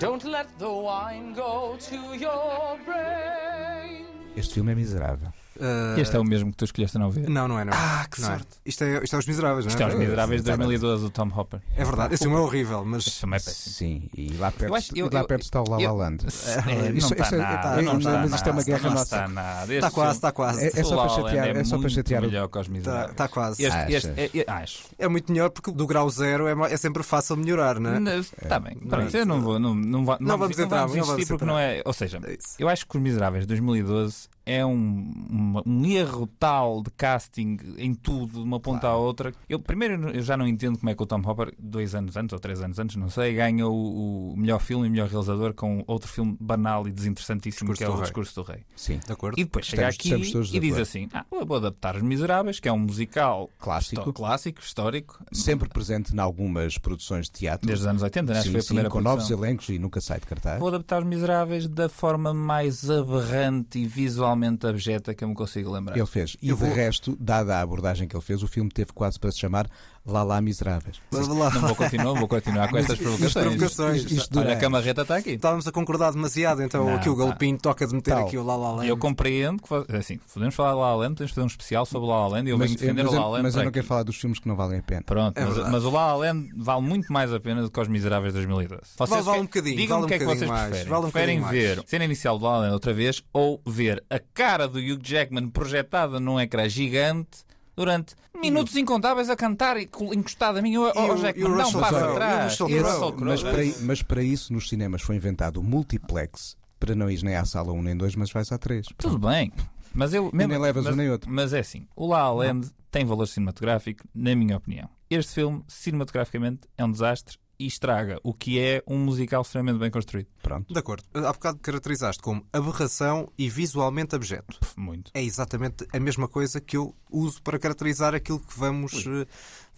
Don't 0.01 0.25
let 0.25 0.47
the 0.59 0.67
wine 0.67 1.35
go 1.35 1.77
to 1.79 2.17
your 2.17 2.79
brain. 2.87 4.07
Este 4.35 4.55
filme 4.55 4.73
é 4.73 4.75
miserável. 4.75 5.31
Uh, 5.61 6.01
Este 6.01 6.17
é 6.17 6.19
o 6.19 6.25
mesmo 6.25 6.51
que 6.51 6.57
tu 6.57 6.65
escolheste 6.65 6.97
a 6.97 7.01
não 7.01 7.11
ver. 7.11 7.29
Não, 7.29 7.47
não 7.47 7.59
é, 7.59 7.65
não. 7.65 7.73
é. 7.73 7.77
Ah, 7.77 8.07
que 8.11 8.21
Não 8.21 8.29
é. 8.29 8.33
sorte. 8.33 8.49
Isto, 8.65 8.85
é, 8.85 9.05
isto 9.05 9.15
é 9.17 9.19
Os 9.19 9.27
Miseráveis, 9.27 9.67
não 9.67 9.71
é? 9.71 9.75
Isto 9.75 9.83
é 9.83 9.87
Os 9.87 9.95
Miseráveis 9.95 10.43
de 10.43 10.49
Exatamente. 10.51 10.79
2012 10.81 11.03
do 11.05 11.11
Tom 11.11 11.31
Hopper. 11.37 11.61
É 11.77 11.85
verdade, 11.85 12.15
esse 12.15 12.25
filme 12.25 12.37
é 12.37 12.41
horrível, 12.41 12.85
mas. 12.85 13.05
filme 13.07 13.37
é 13.37 13.41
péssimo. 13.41 13.75
Sim, 13.75 14.11
e 14.17 14.33
lá 14.39 14.51
perto, 14.51 14.71
Eu 14.71 14.75
acho- 14.75 14.93
eu- 14.97 15.07
e 15.07 15.15
lá 15.15 15.21
eu- 15.21 15.27
perto 15.27 15.43
está 15.43 15.61
o 15.63 15.69
La 15.71 15.77
La 15.77 15.83
eu- 15.83 15.95
Land. 15.97 16.25
É, 16.27 16.91
não 16.93 16.99
está 16.99 17.27
é- 17.27 17.39
nada, 17.39 17.83
não 17.83 17.93
mas 17.95 18.05
está 18.05 18.37
isto 18.37 18.49
é 18.49 18.53
uma 18.53 18.63
guerra 18.63 18.83
não 18.89 18.91
nossa. 18.91 19.03
está 19.05 19.29
nada. 19.29 19.75
Está 19.75 19.91
quase, 19.91 20.17
está 20.17 20.33
quase. 20.33 20.65
É- 20.65 20.81
é 20.81 20.85
só 20.85 20.97
para 20.97 21.09
chatear- 21.09 21.47
é 21.49 21.61
é 21.61 21.65
só 21.65 21.79
para 21.79 21.89
chatear 21.89 22.23
melhor 22.23 22.49
que 22.49 22.59
os 22.59 22.69
Miseráveis. 22.69 23.11
está 23.11 23.29
quase. 23.29 23.65
É- 23.67 24.31
é- 24.35 24.45
acho. 24.51 24.85
É 24.99 25.09
muito 25.09 25.31
melhor 25.31 25.51
porque 25.51 25.71
do 25.71 25.87
grau 25.87 26.09
zero 26.11 26.47
é, 26.47 26.73
é 26.73 26.77
sempre 26.77 27.03
fácil 27.03 27.37
melhorar, 27.37 27.79
não 27.79 27.91
é? 27.91 28.19
Está 28.19 28.59
bem. 28.59 28.77
É 29.13 29.21
eu 29.21 29.27
não 29.27 29.41
vou. 29.41 29.59
Não, 29.59 29.75
não, 29.75 30.05
va- 30.05 30.19
Não 30.21 30.39
vamos 30.39 30.59
entrar, 30.59 30.81
não 30.81 30.87
insistir 30.87 31.07
vamos 31.07 31.25
porque 31.29 31.45
entrar. 31.45 31.47
não 31.47 31.59
é. 31.59 31.83
Ou 31.85 31.93
seja, 31.93 32.19
É 32.25 32.37
eu 32.59 32.69
acho 32.69 32.87
que 32.87 32.97
Os 32.97 33.03
Miseráveis 33.03 33.45
de 33.45 33.49
2012 33.49 34.29
é 34.51 34.65
um, 34.67 35.11
uma- 35.31 35.63
um 35.67 35.85
erro 35.87 36.27
tal 36.39 36.83
de 36.83 36.91
casting 36.91 37.57
em 37.79 37.95
tudo, 37.95 38.33
de 38.35 38.39
uma 38.41 38.59
ponta 38.61 38.89
à 38.89 38.97
outra. 38.97 39.33
Eu, 39.49 39.59
primeiro, 39.61 40.11
eu 40.11 40.23
já 40.23 40.37
não 40.37 40.47
entendo 40.47 40.79
como 40.79 40.91
é 40.91 40.95
que 40.95 41.03
o 41.03 41.07
Tom 41.07 41.23
Hopper, 41.25 41.53
dois 41.59 41.95
anos 41.95 42.17
antes 42.17 42.33
ou 42.33 42.39
três 42.39 42.61
anos 42.63 42.79
antes, 42.79 42.97
não 42.97 43.09
sei, 43.11 43.35
ganha 43.35 43.67
o, 43.67 44.33
o 44.33 44.37
melhor 44.37 44.61
filme 44.61 44.87
e 44.87 44.91
melhor 44.91 45.09
realizador 45.09 45.55
com 45.55 45.85
outro 45.87 46.09
filme 46.11 46.37
banal 46.41 46.87
e 46.89 46.93
desinteressantíssimo 46.93 47.73
que 47.75 47.85
é 47.85 47.89
o 47.89 47.93
Rei. 47.95 48.03
Discurso 48.03 48.35
do 48.35 48.43
Rei. 48.43 48.61
Sim. 48.75 48.99
De 49.07 49.13
acordo? 49.13 49.39
E 49.39 49.45
depois 49.45 49.67
chega 49.67 49.89
aqui 49.89 50.13
e 50.13 50.61
diz 50.61 50.77
assim: 50.79 51.09
ah, 51.13 51.25
vou 51.47 51.57
adaptar 51.57 51.97
Os 51.97 52.03
Miseráveis, 52.03 52.59
que 52.61 52.69
é 52.69 52.73
um 52.73 52.79
musical 52.79 53.49
Clássico. 53.59 54.01
histó- 54.01 54.13
clássico 54.13 54.61
histórico, 54.61 55.19
Sempre 55.33 55.69
presente 55.69 56.15
em 56.15 56.19
algumas 56.19 56.77
produções 56.79 57.27
de 57.27 57.33
teatro. 57.33 57.67
desde 57.67 57.85
os 57.85 57.89
anos 57.89 58.03
80, 58.03 58.33
né? 58.35 58.43
Sim, 58.43 58.51
foi 58.51 58.59
a 58.59 58.63
sim, 58.63 58.67
primeira 58.69 58.91
com 58.91 59.01
novos 59.01 59.27
produção. 59.27 59.45
elencos 59.47 59.69
e 59.69 59.79
nunca 59.79 60.01
sai 60.01 60.19
de 60.21 60.27
cartaz. 60.27 60.59
Vou 60.59 60.69
adaptar 60.69 61.01
Os 61.03 61.07
Miseráveis 61.09 61.69
da 61.69 61.89
forma 61.89 62.33
mais 62.35 62.89
aberrante 62.91 63.79
e 63.79 63.87
visualmente 63.87 64.40
abjeta 64.69 65.15
que 65.15 65.23
eu 65.25 65.29
me 65.29 65.35
consigo 65.35 65.71
lembrar. 65.71 65.97
Ele 65.97 66.07
fez. 66.07 66.37
E 66.43 66.49
Eu 66.49 66.57
de 66.57 66.65
vou- 66.65 66.73
resto, 66.75 67.17
dada 67.21 67.57
a 67.57 67.61
abordagem 67.61 68.07
que 68.09 68.17
ele 68.17 68.23
fez, 68.23 68.43
o 68.43 68.49
filme 68.49 68.71
teve 68.71 68.93
quase 68.93 69.19
para 69.19 69.31
se 69.33 69.39
chamar 69.39 69.69
Lá 70.07 70.23
Lá 70.23 70.41
Miseráveis. 70.41 70.97
Lá, 71.13 71.21
lá. 71.21 71.51
Não 71.51 71.61
vou 71.61 71.77
continuar, 71.77 72.13
vou 72.15 72.27
continuar 72.27 72.69
com 72.71 72.79
estas 72.79 72.99
provocações. 72.99 73.45
provocações. 73.47 73.97
Isto- 73.99 74.15
isto 74.15 74.39
Olha, 74.39 74.55
a 74.55 74.57
camarreta 74.57 75.03
está 75.03 75.17
aqui. 75.17 75.33
Estávamos 75.33 75.67
a 75.69 75.73
concordar 75.73 76.11
demasiado, 76.13 76.63
então 76.63 76.85
Não, 76.87 76.95
aqui 76.97 77.09
o. 77.11 77.15
Galpim 77.15 77.57
toca 77.57 77.87
de 77.87 77.95
meter 77.95 78.15
Tal. 78.15 78.27
aqui 78.27 78.39
o 78.39 78.43
La 78.43 78.57
La 78.57 78.73
Land. 78.73 78.89
Eu 78.89 78.97
compreendo 78.97 79.63
que 79.63 79.97
assim, 79.97 80.19
podemos 80.33 80.55
falar 80.55 80.71
de 80.73 80.77
La 80.79 80.91
La 80.91 80.97
Land, 80.97 81.15
podemos 81.17 81.33
fazer 81.33 81.43
um 81.45 81.47
especial 81.47 81.85
sobre 81.85 82.09
o 82.09 82.11
La 82.11 82.21
La 82.23 82.29
Land 82.29 82.49
e 82.49 82.53
eu 82.53 82.59
venho 82.59 82.71
defender 82.77 83.03
mas 83.05 83.13
o 83.13 83.15
La 83.15 83.21
eu- 83.21 83.23
La 83.25 83.29
Land 83.31 83.43
mas 83.43 83.55
eu 83.55 83.65
não 83.65 83.71
quero 83.71 83.81
aqui. 83.81 83.89
falar 83.89 84.03
dos 84.03 84.17
filmes 84.17 84.39
que 84.39 84.49
não 84.49 84.57
valem 84.57 84.79
a 84.79 84.83
pena. 84.83 85.03
Pronto, 85.05 85.37
É 85.39 85.45
mas, 85.45 85.57
mas 85.71 85.85
o 85.85 85.91
La 85.91 86.07
La 86.07 86.15
Land 86.17 86.49
vale 86.57 86.81
muito 86.83 87.13
mais 87.13 87.33
a 87.35 87.39
pena 87.39 87.63
do 87.63 87.71
que 87.71 87.81
os 87.81 87.89
Miseráveis 87.89 88.33
de 88.33 88.39
2012. 88.39 88.81
Vocês 88.97 89.25
vale 89.25 89.37
que- 89.37 89.43
um 89.43 89.45
bocadinho, 89.47 89.77
Digam-me 89.77 90.03
vale 90.03 90.05
o 90.05 90.09
que 90.09 90.15
é 90.15 90.19
que 90.19 90.25
um 90.25 90.27
vocês 90.29 90.41
bocadinho 90.41 90.59
mais, 90.59 90.71
preferem. 90.71 90.91
vale 90.91 91.07
um 91.07 91.11
preferem 91.11 91.41
ver 91.43 91.77
mais. 91.77 91.91
cena 91.91 92.05
inicial 92.07 92.39
do 92.39 92.45
La 92.47 92.53
La 92.53 92.59
Land 92.61 92.73
outra 92.73 92.93
vez 92.95 93.23
ou 93.35 93.61
ver 93.67 94.03
a 94.09 94.19
cara 94.33 94.67
do 94.67 94.79
Hugh 94.79 94.99
Jackman 95.03 95.49
projetada 95.51 96.19
num 96.19 96.41
ecrã 96.41 96.67
gigante 96.69 97.45
durante 97.81 98.15
minutos 98.41 98.77
incontáveis 98.77 99.29
a 99.31 99.37
cantar 99.37 99.77
e 99.79 99.89
encostado 100.15 100.59
a 100.59 100.63
mim. 100.63 100.77
Oh, 100.77 100.89
o- 100.91 101.17
Jackman, 101.17 101.49
e 101.49 101.53
o 101.53 101.57
dá 101.57 101.63
um 101.63 101.65
Russell 101.65 101.81
passo 101.81 101.95
Crowe? 101.95 102.13
atrás. 102.13 102.61
E 102.61 102.79
Russell 102.79 103.15
E? 103.19 103.25
Mas 103.25 103.43
para, 103.43 103.65
i- 103.65 103.75
mas 103.83 104.03
para 104.03 104.23
isso 104.23 104.53
nos 104.53 104.69
cinemas 104.69 105.03
foi 105.03 105.17
inventado 105.17 105.59
o 105.59 105.63
multiplex 105.63 106.57
para 106.79 106.95
não 106.95 107.11
ir 107.11 107.23
nem 107.23 107.37
à 107.37 107.45
sala 107.45 107.73
1 107.73 107.83
nem 107.83 107.97
2, 107.97 108.17
mas 108.17 108.31
vais 108.33 108.51
à 108.53 108.59
3. 108.59 108.87
Tudo 108.99 109.19
bem. 109.19 109.53
Mas 109.93 110.15
eu 110.15 110.31
nem 110.33 110.47
levas 110.59 110.85
mas, 110.85 110.95
um 110.95 110.97
nem 110.97 111.11
outro. 111.11 111.31
Mas 111.31 111.53
é 111.53 111.59
assim, 111.61 111.87
o 111.97 112.07
La 112.07 112.31
La 112.31 112.47
Land 112.47 112.71
tem 112.91 113.05
valor 113.05 113.27
cinematográfico, 113.27 114.05
na 114.15 114.35
minha 114.37 114.57
opinião. 114.57 114.89
Este 115.11 115.35
filme, 115.35 115.63
cinematograficamente, 115.67 116.61
é 116.79 116.85
um 116.85 116.91
desastre 116.91 117.37
e 117.61 117.67
estraga 117.67 118.19
o 118.25 118.33
que 118.35 118.59
é 118.59 118.83
um 118.87 118.99
musical 118.99 119.43
extremamente 119.43 119.79
bem 119.79 119.91
construído. 119.91 120.29
Pronto. 120.43 120.73
De 120.73 120.79
acordo. 120.81 121.05
Há 121.15 121.33
bocado 121.33 121.59
caracterizaste 121.61 122.23
como 122.23 122.45
aberração 122.53 123.31
e 123.39 123.49
visualmente 123.51 124.15
abjeto. 124.17 124.59
Muito. 124.77 125.11
É 125.15 125.23
exatamente 125.23 125.87
a 125.93 126.01
mesma 126.01 126.27
coisa 126.27 126.61
que 126.61 126.77
eu 126.77 126.95
uso 127.11 127.43
para 127.43 127.59
caracterizar 127.59 128.15
aquilo 128.15 128.41
que 128.41 128.59
vamos. 128.59 129.05
eh, 129.07 129.27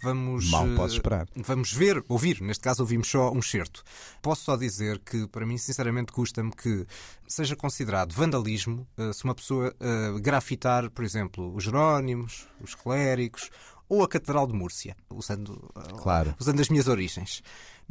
Vamos, 0.05 0.51
Mal 0.51 0.67
eh, 0.67 0.75
posso 0.75 0.95
esperar. 0.97 1.29
Vamos 1.37 1.73
ver, 1.73 2.05
ouvir. 2.09 2.41
Neste 2.41 2.61
caso, 2.65 2.83
ouvimos 2.83 3.09
só 3.09 3.31
um 3.31 3.41
certo. 3.41 3.85
Posso 4.21 4.43
só 4.45 4.57
dizer 4.57 4.99
que, 4.99 5.29
para 5.29 5.47
mim, 5.47 5.57
sinceramente, 5.57 6.11
custa-me 6.11 6.51
que 6.51 6.85
seja 7.29 7.55
considerado 7.55 8.13
vandalismo 8.13 8.85
eh, 8.99 9.13
se 9.13 9.23
uma 9.23 9.35
pessoa 9.35 9.73
grafitar, 10.21 10.91
por 10.91 11.05
exemplo, 11.05 11.55
os 11.55 11.63
Jerónimos, 11.65 12.49
os 12.61 12.75
clérigos 12.75 13.49
ou 13.89 14.03
a 14.03 14.09
Catedral 14.09 14.47
de 14.47 14.55
Múrcia, 14.55 14.97
usando, 15.11 15.71
Claro. 16.03 16.35
usando 16.41 16.61
as 16.61 16.69
minhas 16.69 16.89
origens. 16.89 17.43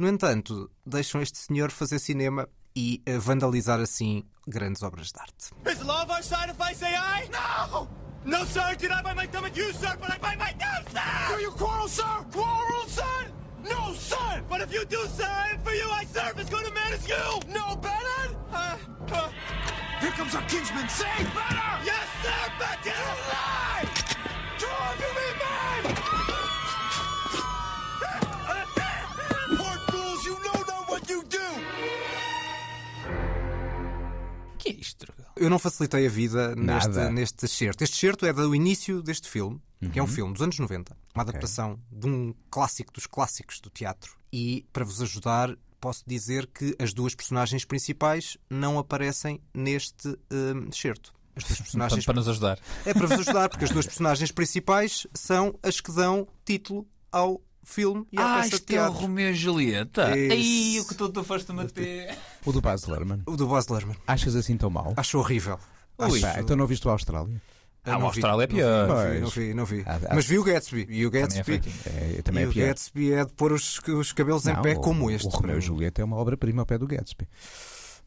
No 0.02 0.08
entanto, 0.08 0.68
deixam 0.84 1.22
este 1.22 1.38
senhor 1.38 1.70
fazer 1.70 2.00
cinema 2.00 2.48
e 2.74 3.00
eh, 3.06 3.18
vandalizar 3.18 3.78
assim 3.78 4.24
grandes 4.48 4.82
obras 4.82 5.12
de 5.12 5.20
arte. 5.20 5.52
Is 5.64 5.80
of 5.80 6.10
our 6.10 6.20
side 6.20 6.50
if 6.50 6.60
I 6.60 6.74
say 6.74 6.92
I? 6.92 7.28
No! 7.30 7.88
No, 8.24 8.44
sir! 8.44 8.74
Did 8.76 8.90
I 8.90 9.00
bite 9.00 9.14
my 9.14 9.28
thumb 9.28 9.44
at 9.44 9.56
you, 9.56 9.72
sir? 9.72 9.96
But 10.00 10.10
I 10.10 10.18
bite 10.18 10.38
my 10.38 10.52
thumb, 10.58 10.84
sir! 10.90 11.36
Do 11.36 11.40
you 11.40 11.52
quarrel, 11.52 11.86
sir? 11.86 12.26
Quarrel, 12.32 12.88
son? 12.88 13.26
No, 13.62 13.92
son! 13.94 14.42
But 14.48 14.62
if 14.62 14.72
you 14.72 14.84
do, 14.86 15.06
sir, 15.06 15.30
and 15.52 15.62
for 15.62 15.72
you 15.72 15.88
I 15.88 16.04
serve 16.06 16.36
as 16.36 16.50
good 16.50 16.66
a 16.66 16.74
man 16.74 16.94
as 16.94 17.08
you! 17.08 17.40
No, 17.54 17.76
better? 17.76 18.36
Uh, 18.52 18.76
uh. 19.12 19.30
Here 20.00 20.10
comes 20.10 20.34
our 20.34 20.42
kinsman. 20.48 20.88
Say 20.88 21.16
better! 21.32 21.84
Yes, 21.84 22.08
sir, 22.24 22.52
better! 22.58 23.71
Eu 35.36 35.48
não 35.50 35.58
facilitei 35.58 36.06
a 36.06 36.10
vida 36.10 36.54
neste, 36.54 36.88
Nada. 36.88 37.10
neste 37.10 37.48
certo. 37.48 37.82
Este 37.82 37.96
certo 37.96 38.26
é 38.26 38.32
do 38.32 38.54
início 38.54 39.02
deste 39.02 39.28
filme, 39.28 39.60
que 39.92 39.98
é 39.98 40.02
um 40.02 40.06
Uhum. 40.06 40.12
filme 40.12 40.32
dos 40.32 40.42
anos 40.42 40.58
90, 40.58 40.96
uma 41.14 41.22
adaptação 41.22 41.78
de 41.90 42.06
um 42.06 42.34
clássico 42.50 42.92
dos 42.92 43.06
clássicos 43.06 43.60
do 43.60 43.70
teatro. 43.70 44.16
E, 44.32 44.66
para 44.72 44.84
vos 44.84 45.00
ajudar, 45.02 45.56
posso 45.80 46.04
dizer 46.06 46.46
que 46.46 46.76
as 46.78 46.92
duas 46.94 47.14
personagens 47.14 47.64
principais 47.64 48.36
não 48.48 48.78
aparecem 48.78 49.40
neste 49.52 50.08
hum, 50.30 50.70
certo. 50.72 51.12
As 51.34 51.44
duas 51.44 51.58
personagens. 51.62 52.04
Para, 52.04 52.14
para 52.14 52.20
nos 52.20 52.28
ajudar. 52.28 52.58
É 52.86 52.92
para 52.94 53.06
vos 53.06 53.18
ajudar, 53.20 53.48
porque 53.48 53.64
as 53.64 53.70
duas 53.70 53.86
personagens 53.86 54.30
principais 54.30 55.06
são 55.14 55.58
as 55.62 55.80
que 55.80 55.90
dão 55.90 56.28
título 56.44 56.86
ao 57.10 57.42
filme 57.62 58.06
e 58.12 58.18
à 58.18 58.34
Ah, 58.34 58.36
peça 58.38 58.48
de 58.50 58.54
isto 58.56 58.70
é 58.70 58.74
o 58.74 58.78
teatro. 58.78 58.98
Romeu 59.00 59.30
e 59.30 59.34
Julieta. 59.34 60.06
Aí, 60.06 60.78
o 60.80 60.86
que 60.86 60.94
tu 60.94 61.08
te 61.10 61.22
foste 61.24 61.52
meter. 61.52 62.16
O 62.44 62.52
do 62.52 62.60
Baz 62.60 62.84
Luhrmann. 62.84 63.22
O 63.26 63.36
do 63.36 63.46
Baz 63.46 63.66
Luhrmann. 63.68 63.96
Achas 64.06 64.34
assim 64.36 64.56
tão 64.56 64.70
mal? 64.70 64.92
Acho 64.96 65.18
horrível. 65.18 65.58
Ui, 65.98 66.06
Acho- 66.06 66.20
pá, 66.20 66.40
então 66.40 66.56
não 66.56 66.66
viste 66.66 66.86
o 66.86 66.90
Austrália? 66.90 67.40
Ah, 67.84 67.96
o 67.96 68.00
vi, 68.00 68.04
Austrália 68.06 68.44
é 68.44 68.46
não 68.46 68.54
vi, 68.54 68.56
pior. 68.56 68.88
Não 68.88 68.96
vi, 69.12 69.20
não 69.20 69.28
vi, 69.30 69.54
não 69.54 69.64
vi. 69.64 69.82
Ah, 69.86 69.98
ah. 70.08 70.14
Mas 70.14 70.24
vi 70.26 70.38
o 70.38 70.44
Gatsby. 70.44 70.86
E 70.88 71.04
o 71.04 71.10
Também 71.10 71.22
é 71.24 71.26
Gatsby. 71.26 71.60
É, 72.18 72.22
também 72.22 72.42
e 72.42 72.46
é 72.46 72.48
o 72.48 72.52
pior. 72.52 72.66
Gatsby 72.68 73.12
é 73.12 73.24
de 73.24 73.32
pôr 73.32 73.52
os, 73.52 73.78
os 73.88 74.12
cabelos 74.12 74.46
em 74.46 74.52
Não, 74.54 74.62
pé 74.62 74.74
o- 74.74 74.80
como 74.80 75.10
este. 75.10 75.26
O 75.26 75.30
Romeu 75.30 75.58
e 75.58 75.60
Julieta 75.60 76.00
é 76.00 76.04
uma 76.04 76.16
obra-prima 76.16 76.62
ao 76.62 76.66
pé 76.66 76.78
do 76.78 76.86
Gatsby. 76.86 77.26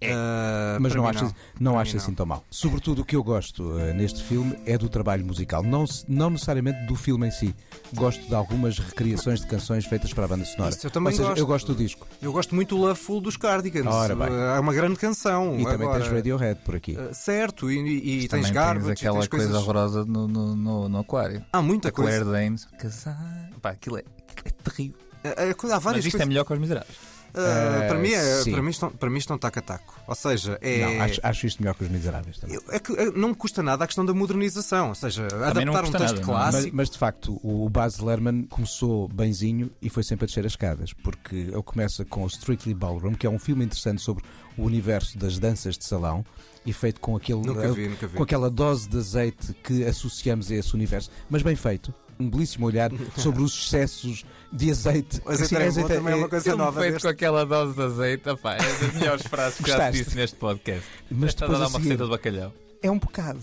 Ah, 0.03 0.77
Mas 0.79 0.91
para 0.91 1.01
não 1.01 1.07
acho, 1.07 1.23
não. 1.23 1.33
não 1.59 1.79
acho 1.79 1.97
assim 1.97 2.09
não. 2.09 2.15
tão 2.15 2.25
mal. 2.25 2.43
Sobretudo 2.49 3.01
o 3.01 3.05
que 3.05 3.15
eu 3.15 3.23
gosto 3.23 3.79
eh, 3.79 3.93
neste 3.93 4.21
filme 4.23 4.55
é 4.65 4.77
do 4.77 4.89
trabalho 4.89 5.25
musical. 5.25 5.63
Não, 5.63 5.85
não 6.07 6.29
necessariamente 6.29 6.85
do 6.85 6.95
filme 6.95 7.27
em 7.27 7.31
si. 7.31 7.55
Gosto 7.93 8.27
de 8.27 8.35
algumas 8.35 8.77
recriações 8.77 9.39
de 9.39 9.47
canções 9.47 9.85
feitas 9.85 10.13
para 10.13 10.25
a 10.25 10.27
banda 10.27 10.45
sonora. 10.45 10.75
Isso 10.75 10.85
eu 10.85 10.91
também 10.91 11.11
Ou 11.11 11.17
seja, 11.17 11.29
gosto. 11.29 11.39
eu 11.39 11.47
gosto 11.47 11.73
do 11.73 11.75
disco. 11.75 12.05
Eu 12.21 12.31
gosto 12.33 12.53
muito 12.53 12.75
do 12.75 12.81
Loveful 12.81 13.21
dos 13.21 13.37
Cardigans. 13.37 13.87
Ora 13.87 14.15
bem. 14.15 14.27
É 14.27 14.59
uma 14.59 14.73
grande 14.73 14.97
canção. 14.97 15.55
E 15.59 15.63
também 15.63 15.87
Agora, 15.87 16.01
tens 16.03 16.11
Radiohead 16.11 16.59
por 16.65 16.75
aqui. 16.75 16.97
ah, 16.99 17.13
Certo, 17.13 17.71
e, 17.71 17.77
e- 17.77 18.23
e 18.25 18.27
tens 18.27 18.29
Também 18.41 18.53
Garbage, 18.53 18.85
tens 18.87 18.99
aquela 18.99 19.19
tens 19.19 19.27
coisa 19.29 19.45
coisas... 19.47 19.61
horrorosa 19.63 20.05
no, 20.05 20.27
no, 20.27 20.55
no, 20.55 20.89
no 20.89 20.99
aquário. 20.99 21.43
Há 21.51 21.61
muita 21.61 21.87
A 21.87 21.91
Claire 21.91 22.23
coisa. 22.25 22.31
Danes. 22.31 22.65
Casar. 22.77 23.49
Pá, 23.61 23.69
aquilo 23.71 23.97
é, 23.97 24.03
é 24.43 24.49
terrível. 24.49 24.97
Há 25.23 25.79
várias 25.79 25.83
Mas 25.83 25.95
isto 26.05 26.07
é 26.07 26.11
coisas. 26.11 26.27
melhor 26.27 26.43
que 26.45 26.53
os 26.53 26.59
miseráveis. 26.59 27.14
Ah, 27.37 27.83
Eh, 27.83 27.87
para, 27.87 27.99
mim 27.99 28.11
é, 28.11 28.41
sim. 28.41 28.51
para, 28.51 28.61
mim 28.61 28.69
estão, 28.69 28.89
para 28.91 29.09
mim 29.09 29.17
estão 29.17 29.37
taco 29.37 29.59
a 29.59 29.61
taco. 29.61 29.99
Ou 30.07 30.15
seja, 30.15 30.57
é. 30.61 30.79
Não, 30.81 31.01
acho, 31.03 31.19
acho 31.23 31.47
isto 31.47 31.61
melhor 31.61 31.75
que 31.75 31.83
os 31.83 31.89
Miseráveis 31.89 32.37
também. 32.37 32.59
É 32.69 32.79
que, 32.79 32.93
é, 32.93 33.11
não 33.11 33.29
me 33.29 33.35
custa 33.35 33.61
nada 33.61 33.83
a 33.83 33.87
questão 33.87 34.05
da 34.05 34.13
modernização, 34.13 34.89
ou 34.89 34.95
seja, 34.95 35.27
não 35.31 35.43
adaptar 35.43 35.85
um 35.85 35.91
texto 35.91 35.97
nada. 35.97 36.13
Mas, 36.15 36.25
clássico. 36.25 36.75
mas, 36.75 36.89
de 36.89 36.97
facto, 36.97 37.39
o 37.43 37.69
Baz 37.69 37.97
Luhrmann 37.97 38.43
começou 38.43 39.07
benzinho 39.07 39.71
e 39.81 39.89
foi 39.89 40.03
sempre 40.03 40.25
a 40.25 40.27
descer 40.27 40.45
as 40.45 40.53
escadas, 40.53 40.93
porque 40.93 41.35
ele 41.35 41.63
começa 41.63 42.05
com 42.05 42.23
o 42.23 42.27
Strictly 42.27 42.73
Ballroom, 42.73 43.13
que 43.13 43.27
é 43.27 43.29
um 43.29 43.39
filme 43.39 43.65
interessante 43.65 44.01
sobre 44.01 44.23
o 44.57 44.63
universo 44.63 45.17
das 45.17 45.37
danças 45.37 45.77
de 45.77 45.85
salão 45.85 46.25
e 46.65 46.73
feito 46.73 46.99
com, 46.99 47.15
aquele, 47.15 47.41
nunca 47.41 47.71
vi. 47.71 47.89
com 48.15 48.23
aquela 48.23 48.49
dose 48.49 48.89
de 48.89 48.97
azeite 48.97 49.53
que 49.63 49.83
associamos 49.83 50.49
a 50.51 50.55
esse 50.55 50.73
universo, 50.73 51.11
mas 51.29 51.41
bem 51.43 51.55
feito. 51.55 51.93
Um 52.19 52.29
belíssimo 52.29 52.65
olhar 52.67 52.89
sobre 53.17 53.41
os 53.43 53.53
excessos 53.65 54.23
de 54.51 54.71
azeite. 54.71 55.21
O 55.25 55.29
azeite 55.31 55.55
Assim, 55.55 55.65
azeite 55.67 55.89
também 55.89 56.13
é 56.13 56.15
uma 56.15 56.29
coisa 56.29 56.43
Filme 56.45 56.57
nova. 56.63 56.79
feito 56.79 56.93
deste. 56.93 57.03
com 57.05 57.11
aquela 57.11 57.45
dose 57.45 57.73
de 57.75 57.81
azeite, 57.81 58.29
opá, 58.29 58.53
é 58.55 58.57
das 58.57 58.93
melhores 58.93 59.23
frases 59.27 59.59
que 59.59 59.69
já 59.69 59.89
disse 59.91 60.15
neste 60.15 60.37
podcast. 60.37 60.83
Mas 61.11 61.29
Está 61.31 61.45
a 61.45 61.49
dar 61.49 61.57
uma 61.57 61.65
seguir- 61.69 61.81
receita 61.83 62.03
de 62.05 62.09
bacalhau. 62.09 62.53
É 62.81 62.91
um 62.91 62.99
bocado. 62.99 63.39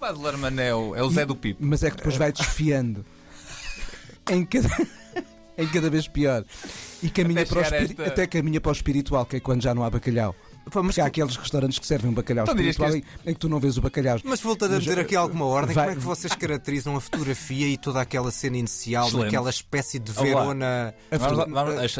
Baz 0.00 0.16
Luhrmann 0.18 0.58
é 0.60 0.74
o, 0.74 0.94
é 0.96 1.02
o 1.02 1.10
Zé 1.10 1.24
do 1.26 1.36
Pipo. 1.36 1.64
Mas 1.64 1.82
é 1.84 1.90
que 1.90 1.96
depois 1.98 2.16
vai 2.16 2.32
desfiando 2.32 3.04
em 4.30 4.44
cada, 4.44 4.68
em 5.58 5.68
cada 5.68 5.90
vez 5.90 6.08
pior. 6.08 6.44
E 7.02 7.08
caminha 7.10 7.42
Até 7.42 7.50
para 7.50 7.58
o 7.58 7.62
esta- 7.74 8.04
até 8.06 8.26
caminha 8.26 8.60
para 8.60 8.70
o 8.70 8.72
espiritual, 8.72 9.24
que 9.26 9.36
é 9.36 9.40
quando 9.40 9.62
já 9.62 9.74
não 9.74 9.84
há 9.84 9.90
bacalhau. 9.90 10.34
Pá, 10.70 10.82
mas, 10.82 10.86
Porque 10.94 11.00
há 11.00 11.06
aqueles 11.06 11.36
restaurantes 11.36 11.78
que 11.78 11.86
servem 11.86 12.10
um 12.10 12.14
bacalhau 12.14 12.44
Então 12.44 12.54
dirias 12.54 12.76
que 12.76 12.82
espiritual 12.84 13.12
em, 13.26 13.32
que 13.34 13.40
tu 13.40 13.48
não 13.48 13.58
vês 13.58 13.76
o 13.76 13.80
bacalhau. 13.80 14.18
mas 14.24 14.40
voltando 14.40 14.72
a 14.72 14.74
Mas, 14.76 14.86
meter 14.86 15.00
aqui 15.00 15.16
alguma 15.16 15.44
ordem, 15.46 15.74
vai- 15.74 15.86
como 15.86 15.96
é 15.96 16.00
que 16.00 16.06
vocês 16.06 16.34
caracterizam 16.34 16.94
a 16.96 17.00
fotografia 17.00 17.66
e 17.66 17.76
toda 17.76 18.00
aquela 18.00 18.30
cena 18.30 18.56
inicial 18.56 19.06
Excelente. 19.08 19.24
daquela 19.26 19.50
espécie 19.50 19.98
de. 19.98 20.12
Verona. 20.12 20.94
A, 21.10 21.18
foto- 21.18 21.40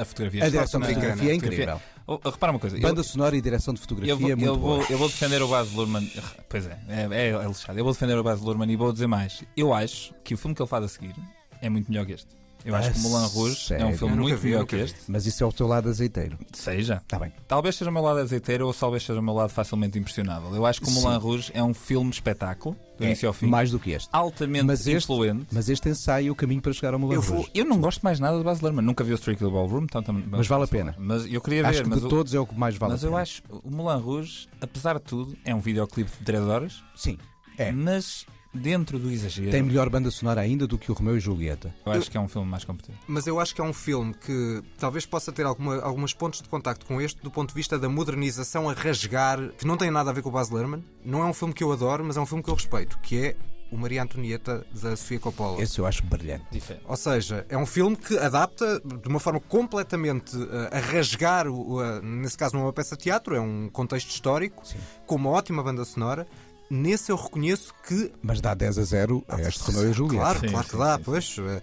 a 0.00 0.04
fotografia. 0.04 0.44
a 0.44 0.48
direção 0.48 0.80
de 0.80 0.86
fotografia 0.88 1.28
é 1.30 1.32
a 1.32 1.34
incrível. 1.34 1.80
Oh, 2.06 2.18
repara 2.28 2.52
uma 2.52 2.58
coisa. 2.58 2.76
eu- 2.76 2.80
Banda 2.82 3.02
sonora 3.02 3.36
e 3.36 3.40
direção 3.40 3.72
de 3.72 3.80
fotografia 3.80 4.12
Eu 4.12 4.18
vou, 4.18 4.30
é 4.30 4.34
muito 4.34 4.48
eu, 4.48 4.56
vou, 4.58 4.76
boa. 4.78 4.86
eu 4.90 4.98
vou 4.98 5.08
defender 5.08 5.40
o 5.42 5.48
Baz 5.48 5.72
Luhrmann. 5.72 6.11
Pois 6.48 6.66
é, 6.66 6.78
é, 6.88 7.08
é, 7.11 7.28
é 7.30 7.46
lixado. 7.46 7.78
Eu 7.78 7.84
vou 7.84 7.92
defender 7.92 8.16
o 8.18 8.22
Baz 8.22 8.40
Luhrmann 8.40 8.70
e 8.70 8.76
vou 8.76 8.92
dizer 8.92 9.06
mais. 9.06 9.42
Eu 9.56 9.72
acho 9.72 10.12
que 10.24 10.34
o 10.34 10.38
filme 10.38 10.54
que 10.54 10.61
ele 10.62 10.68
faz 10.68 10.84
a 10.84 10.88
seguir 10.88 11.14
é 11.62 11.68
muito 11.68 11.88
melhor 11.90 12.04
que 12.06 12.12
este. 12.12 12.28
Eu 12.64 12.74
acho 12.76 12.92
que 12.92 12.98
o 12.98 13.02
Moulin 13.02 13.26
Rouge 13.28 13.52
é 13.54 13.56
sério? 13.56 13.86
um 13.88 13.96
filme 13.96 14.12
Eu 14.14 14.16
nunca 14.16 14.28
muito 14.28 14.40
vi, 14.40 14.46
melhor 14.48 14.61
nunca 14.61 14.70
que 14.70 14.76
vi. 14.76 14.82
este. 14.82 14.98
Mas 15.08 15.26
isso 15.26 15.42
é 15.42 15.46
o 15.46 15.52
teu 15.52 15.66
lado 15.66 15.88
azeiteiro. 15.88 16.38
Seja. 16.52 17.00
Está 17.02 17.18
bem. 17.18 17.32
Talvez 17.48 17.74
seja 17.76 17.90
o 17.90 17.92
meu 17.92 18.02
lado 18.02 18.18
azeiteiro 18.20 18.66
ou 18.66 18.74
talvez 18.74 19.02
seja 19.04 19.18
o 19.18 19.22
meu 19.22 19.34
lado 19.34 19.50
facilmente 19.50 19.98
impressionável. 19.98 20.54
Eu 20.54 20.66
acho 20.66 20.80
que 20.80 20.88
o. 20.88 20.90
Moulin 20.90 21.18
Rouge 21.18 21.50
é 21.54 21.62
um 21.62 21.72
filme 21.72 22.11
espetáculo, 22.11 22.76
do 22.98 23.04
É, 23.04 23.06
início 23.08 23.26
ao 23.28 23.32
fim, 23.32 23.46
mais 23.46 23.70
do 23.70 23.78
que 23.78 23.92
este. 23.92 24.08
altamente 24.12 24.64
Mas 24.66 24.80
este- 24.86 24.92
influente. 25.12 25.46
Mas 25.52 25.68
este 25.68 25.88
ensaio 25.88 26.32
o 26.32 26.36
caminho 26.36 26.61
para 26.61 26.72
chegar 26.72 26.92
ao 26.92 27.00
Moulin 27.00 27.14
Eu, 27.16 27.22
Rouge. 27.22 27.50
eu 27.54 27.64
não 27.64 27.80
gosto 27.80 28.02
mais 28.02 28.20
nada 28.20 28.36
de 28.38 28.44
Baz 28.44 28.61
Luhrmann. 28.61 28.84
Nunca 28.84 29.02
vi 29.04 29.12
o 29.12 29.14
Strictly 29.16 29.50
Ballroom. 29.50 29.84
Então, 29.84 30.02
tam- 30.02 30.22
Mas 30.30 30.46
vale 30.46 30.64
a 30.64 30.68
pena. 30.68 30.94
Mas 30.98 31.24
eu 31.32 31.40
queria 31.40 31.66
Acho 31.66 31.78
ver. 31.78 31.84
que 31.84 31.90
mas 31.90 32.00
de 32.00 32.06
o- 32.06 32.08
todos 32.08 32.34
é 32.34 32.38
o 32.40 32.46
que 32.46 32.54
mais 32.58 32.76
vale 32.76 32.92
mas 32.92 33.02
a 33.04 33.06
eu 33.06 33.11
pena. 33.11 33.22
acho 33.22 33.42
o 33.50 33.70
Moulin 33.70 34.00
Rouge, 34.02 34.48
apesar 34.61 34.94
de 34.98 35.04
tudo, 35.04 35.36
é 35.44 35.54
um 35.54 35.61
videoclipe 35.61 36.11
de 36.11 36.24
3 36.24 36.42
horas, 36.44 36.82
Sim, 36.94 37.16
é. 37.56 37.72
mas 37.72 38.26
dentro 38.53 38.98
do 38.98 39.11
exagero, 39.11 39.51
Tem 39.51 39.62
melhor 39.62 39.88
banda 39.88 40.11
sonora 40.11 40.40
ainda 40.40 40.66
do 40.66 40.76
que 40.78 40.90
o 40.90 40.94
Romeu 40.94 41.16
e 41.16 41.20
Julieta. 41.20 41.74
eu 41.86 41.92
acho 41.92 42.11
que 42.11 42.16
é 42.16 42.20
um 42.20 42.28
filme 42.28 42.48
mais 42.48 42.64
competente. 42.64 42.98
Mas 43.07 43.26
eu 43.26 43.38
acho 43.38 43.55
que 43.55 43.61
é 43.61 43.64
um 43.64 43.72
filme 43.72 44.12
que 44.14 44.62
talvez 44.78 45.07
possa 45.07 45.30
ter 45.32 45.46
alguma, 45.46 45.80
alguns 45.80 46.12
pontos 46.12 46.42
de 46.42 46.48
contacto 46.48 46.84
com 46.86 47.01
este 47.01 47.20
do 47.22 47.30
ponto 47.30 47.51
de 47.51 47.55
vista 47.55 47.78
da 47.78 47.88
modernização 47.88 48.68
a 48.68 48.72
rasgar, 48.72 49.38
que 49.59 49.66
não 49.66 49.76
tem 49.76 49.90
nada 49.90 50.11
a 50.11 50.12
ver 50.12 50.22
com 50.22 50.28
o 50.28 50.32
Baz 50.32 50.51
Luhrmann. 50.51 50.84
Não 51.05 51.22
é 51.22 51.26
um 51.26 51.32
filme 51.34 51.55
que 51.55 51.62
eu 51.62 51.70
adoro, 51.72 52.05
mas 52.05 52.16
é 52.16 52.20
um 52.20 52.26
filme 52.26 52.42
que 52.42 52.51
eu 52.51 52.55
respeito, 52.55 52.98
que 52.98 53.16
é 53.24 53.36
o 53.70 53.76
Maria 53.76 54.03
Antonieta 54.03 54.66
da 54.82 54.96
Sofia 54.96 55.20
Coppola. 55.20 55.62
Esse 55.62 55.78
eu 55.78 55.86
acho 55.86 56.03
brilhante. 56.03 56.44
Diferente. 56.51 56.84
Ou 56.88 56.96
seja, 56.96 57.46
é 57.48 57.57
um 57.57 57.64
filme 57.64 57.94
que 57.94 58.18
adapta 58.18 58.80
de 58.80 59.09
uma 59.09 59.20
forma 59.20 59.38
completamente 59.38 60.36
eh, 60.36 60.76
a 60.76 60.80
rasgar, 60.80 61.46
o, 61.46 61.78
a- 61.78 62.01
nesse 62.01 62.36
caso 62.36 62.55
não 62.57 62.62
é 62.62 62.64
uma 62.66 62.72
peça 62.72 62.96
de 62.96 63.05
teatro, 63.05 63.36
é 63.36 63.40
um 63.40 63.68
contexto 63.72 64.11
histórico, 64.11 64.66
Sim. 64.66 64.76
com 65.07 65.14
uma 65.14 65.30
ótima 65.30 65.62
banda 65.62 65.84
sonora 65.84 66.26
nesse 66.70 67.10
eu 67.10 67.16
reconheço 67.16 67.74
que 67.86 68.12
Mas 68.22 68.40
dá 68.40 68.54
10 68.54 68.78
a 68.78 68.82
0 68.84 69.24
a 69.28 69.40
este 69.42 69.60
Romeu 69.62 69.90
e 69.90 69.92
Julieta. 69.92 70.20
Claro, 70.24 70.40
Sim, 70.40 70.48
claro 70.48 70.64
sim, 70.64 70.70
que 70.70 70.78
dá, 70.78 70.96
sim, 70.96 71.02
pois. 71.04 71.38
Uh, 71.38 71.42
uh, 71.42 71.60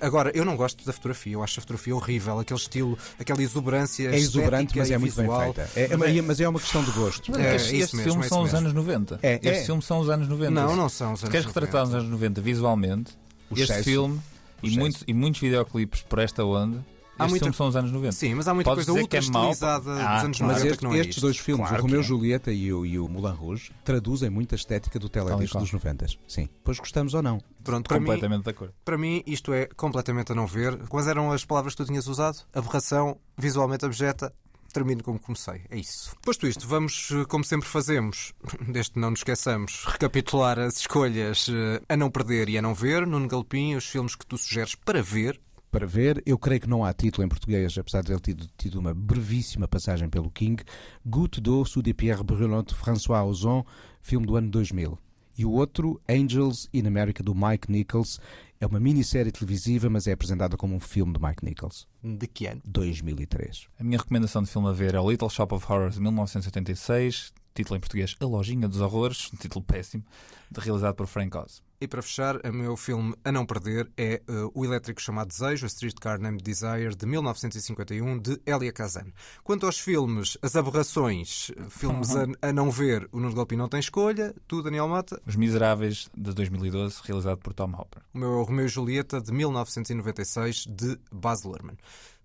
agora, 0.00 0.30
eu 0.34 0.44
não 0.44 0.56
gosto 0.56 0.84
da 0.84 0.92
fotografia, 0.92 1.32
eu 1.34 1.42
acho 1.42 1.58
a 1.58 1.62
fotografia 1.62 1.94
horrível, 1.94 2.38
aquele 2.40 2.58
estilo, 2.58 2.98
aquela 3.18 3.42
exuberância. 3.42 4.08
É 4.08 4.16
exuberante, 4.16 4.76
mas 4.76 4.90
é 4.90 4.98
muito 4.98 5.14
bem 5.14 5.24
visual. 5.26 5.54
feita. 5.54 5.70
É, 5.76 5.84
é- 6.18 6.22
mas 6.22 6.40
é 6.40 6.48
uma 6.48 6.58
questão 6.60 6.82
de 6.82 6.90
gosto. 6.90 7.30
Mas 7.30 7.40
É, 7.40 7.54
estes, 7.56 7.72
isso 7.72 7.82
estes 7.82 7.94
mesmo, 7.94 8.10
filmes 8.12 8.26
é 8.26 8.28
são 8.28 8.42
os 8.42 8.54
anos 8.54 8.72
90. 8.72 9.20
É, 9.22 9.34
estes 9.34 9.62
é. 9.62 9.64
filmes 9.64 9.84
são 9.84 10.00
os 10.00 10.08
anos 10.10 10.28
90. 10.28 10.50
Não, 10.50 10.74
não 10.76 10.88
são 10.88 11.12
os 11.12 11.20
Se 11.20 11.24
anos 11.26 11.30
queres 11.32 11.46
retratar 11.46 11.82
os 11.84 11.88
90. 11.90 11.98
anos 12.06 12.10
90 12.10 12.40
visualmente, 12.40 13.12
O 13.50 13.54
este 13.54 13.64
excesso. 13.64 13.84
filme 13.84 14.16
O 14.16 14.20
e 14.62 14.66
excesso. 14.66 14.80
muitos, 14.80 15.04
e 15.06 15.14
muitos 15.14 15.40
videoclipes 15.40 16.02
por 16.02 16.18
esta 16.18 16.44
onda, 16.44 16.84
Há 17.18 17.28
muita- 17.28 17.44
filmes 17.44 17.56
são 17.56 17.68
os 17.68 17.76
anos 17.76 17.92
90. 17.92 18.12
Sim, 18.12 18.34
mas 18.34 18.48
há 18.48 18.54
muita 18.54 18.70
Podes 18.70 18.86
coisa 18.86 19.00
ultra 19.00 19.18
é 19.18 19.20
estilizada 19.20 19.92
Ah, 19.92 20.14
dos 20.16 20.24
anos 20.24 20.38
claro. 20.38 20.52
90 20.54 20.68
Mas 20.70 20.76
que 20.78 20.84
não 20.84 20.92
é 20.94 20.98
estes 20.98 21.16
isto. 21.16 21.20
dois 21.20 21.36
filmes, 21.38 21.68
Claro 21.68 21.82
o 21.82 21.86
Romeu 21.86 22.00
e 22.00 22.02
é. 22.02 22.06
Julieta 22.06 22.52
e 22.52 22.72
o, 22.72 22.86
e 22.86 22.98
o 22.98 23.08
Moulin 23.08 23.34
Rouge, 23.34 23.72
traduzem 23.84 24.30
muita 24.30 24.54
estética 24.54 24.98
do 24.98 25.08
teledisco 25.08 25.58
dos 25.58 25.72
90. 25.72 26.06
Sim. 26.26 26.48
Pois 26.64 26.78
gostamos 26.78 27.14
ou 27.14 27.22
não. 27.22 27.38
Pronto, 27.62 27.86
para 27.88 28.00
mim, 28.00 28.06
Completamente 28.06 28.44
de 28.44 28.50
acordo. 28.50 28.74
para 28.84 28.98
mim 28.98 29.22
isto 29.26 29.52
é 29.52 29.66
completamente 29.76 30.32
a 30.32 30.34
não 30.34 30.46
ver. 30.46 30.76
Quais 30.88 31.06
eram 31.06 31.30
as 31.30 31.44
palavras 31.44 31.74
que 31.74 31.82
tu 31.82 31.86
tinhas 31.86 32.06
usado? 32.08 32.38
Aberração, 32.52 33.18
visualmente 33.38 33.84
abjeta. 33.84 34.32
Termino 34.72 35.04
como 35.04 35.18
comecei. 35.18 35.60
É 35.68 35.76
isso. 35.76 36.16
Posto 36.22 36.46
isto, 36.46 36.66
vamos, 36.66 37.10
eh, 37.12 37.26
como 37.26 37.44
sempre 37.44 37.68
fazemos, 37.68 38.32
desde 38.66 38.92
que 38.92 38.98
não 38.98 39.10
nos 39.10 39.20
esqueçamos, 39.20 39.84
recapitular 39.84 40.58
as 40.58 40.78
escolhas 40.78 41.46
eh, 41.50 41.82
a 41.90 41.94
não 41.94 42.10
perder 42.10 42.48
e 42.48 42.56
a 42.56 42.62
não 42.62 42.72
ver. 42.74 43.06
Nuno 43.06 43.28
Galpim, 43.28 43.74
os 43.74 43.84
filmes 43.86 44.14
que 44.16 44.24
tu 44.26 44.38
sugeres 44.38 44.74
para 44.74 45.02
ver. 45.02 45.38
Para 45.72 45.86
ver, 45.86 46.22
eu 46.26 46.38
creio 46.38 46.60
que 46.60 46.68
não 46.68 46.84
há 46.84 46.92
título 46.92 47.24
em 47.24 47.28
português, 47.28 47.76
apesar 47.78 48.02
de 48.02 48.12
ele 48.12 48.20
ter 48.20 48.36
tido 48.58 48.78
uma 48.78 48.92
brevíssima 48.92 49.66
passagem 49.66 50.06
pelo 50.08 50.30
King. 50.30 50.62
Goutte 51.04 51.40
d'eau 51.40 51.64
sous 51.64 51.82
des 51.82 51.94
pierres 51.94 52.22
brûlantes, 52.22 52.76
François 52.76 53.24
Ozon, 53.26 53.64
filme 54.00 54.26
do 54.26 54.36
ano 54.36 54.50
2000. 54.50 54.98
E 55.38 55.46
o 55.46 55.50
outro, 55.52 55.98
Angels 56.06 56.68
in 56.74 56.86
America, 56.86 57.22
do 57.22 57.34
Mike 57.34 57.72
Nichols. 57.72 58.20
É 58.60 58.66
uma 58.66 58.78
minissérie 58.78 59.32
televisiva, 59.32 59.88
mas 59.88 60.06
é 60.06 60.12
apresentada 60.12 60.58
como 60.58 60.74
um 60.76 60.78
filme 60.78 61.14
de 61.14 61.18
Mike 61.18 61.42
Nichols. 61.42 61.88
De 62.04 62.26
que 62.26 62.46
ano? 62.46 62.60
2003. 62.66 63.66
A 63.80 63.82
minha 63.82 63.96
recomendação 63.96 64.42
de 64.42 64.50
filme 64.50 64.68
a 64.68 64.72
ver 64.72 64.94
é 64.94 65.00
o 65.00 65.10
Little 65.10 65.30
Shop 65.30 65.54
of 65.54 65.64
Horrors 65.72 65.94
de 65.94 66.02
1986, 66.02 67.32
título 67.54 67.78
em 67.78 67.80
português 67.80 68.14
A 68.20 68.26
Lojinha 68.26 68.68
dos 68.68 68.80
Horrores, 68.82 69.30
um 69.32 69.36
título 69.38 69.64
péssimo, 69.64 70.04
de- 70.50 70.60
realizado 70.60 70.94
por 70.96 71.06
Frank 71.06 71.34
Oz. 71.36 71.62
E 71.82 71.88
para 71.88 72.00
fechar, 72.00 72.36
o 72.46 72.52
meu 72.52 72.76
filme 72.76 73.12
a 73.24 73.32
não 73.32 73.44
perder 73.44 73.90
é 73.96 74.22
eh, 74.28 74.50
O 74.54 74.64
Elétrico 74.64 75.02
Chamado 75.02 75.26
Desejo, 75.26 75.66
A 75.66 75.66
Streetcar 75.66 76.20
Named 76.20 76.40
Desire, 76.40 76.94
de 76.94 77.04
1951, 77.04 78.20
de 78.20 78.40
Elia 78.46 78.70
Kazan. 78.70 79.06
Quanto 79.42 79.66
aos 79.66 79.80
filmes, 79.80 80.38
as 80.40 80.54
aberrações, 80.54 81.50
eh, 81.56 81.64
filmes 81.68 82.14
a, 82.14 82.26
a 82.40 82.52
não 82.52 82.70
ver, 82.70 83.08
o 83.10 83.18
Nuno 83.18 83.34
Galpim 83.34 83.56
não 83.56 83.68
tem 83.68 83.80
escolha. 83.80 84.32
Tu, 84.46 84.62
Daniel 84.62 84.86
Mata, 84.86 85.20
Os 85.26 85.34
Miseráveis, 85.34 86.08
de 86.16 86.32
2012, 86.32 87.00
realizado 87.02 87.38
por 87.38 87.52
Tom 87.52 87.72
Hopper. 87.76 88.00
o 88.14 88.18
meu 88.18 88.30
é 88.30 88.36
o 88.36 88.42
Romeu 88.44 88.66
e 88.66 88.68
Julieta, 88.68 89.20
de 89.20 89.32
1996, 89.32 90.66
de 90.68 90.96
Baz 91.10 91.42
Luhrmann. 91.42 91.76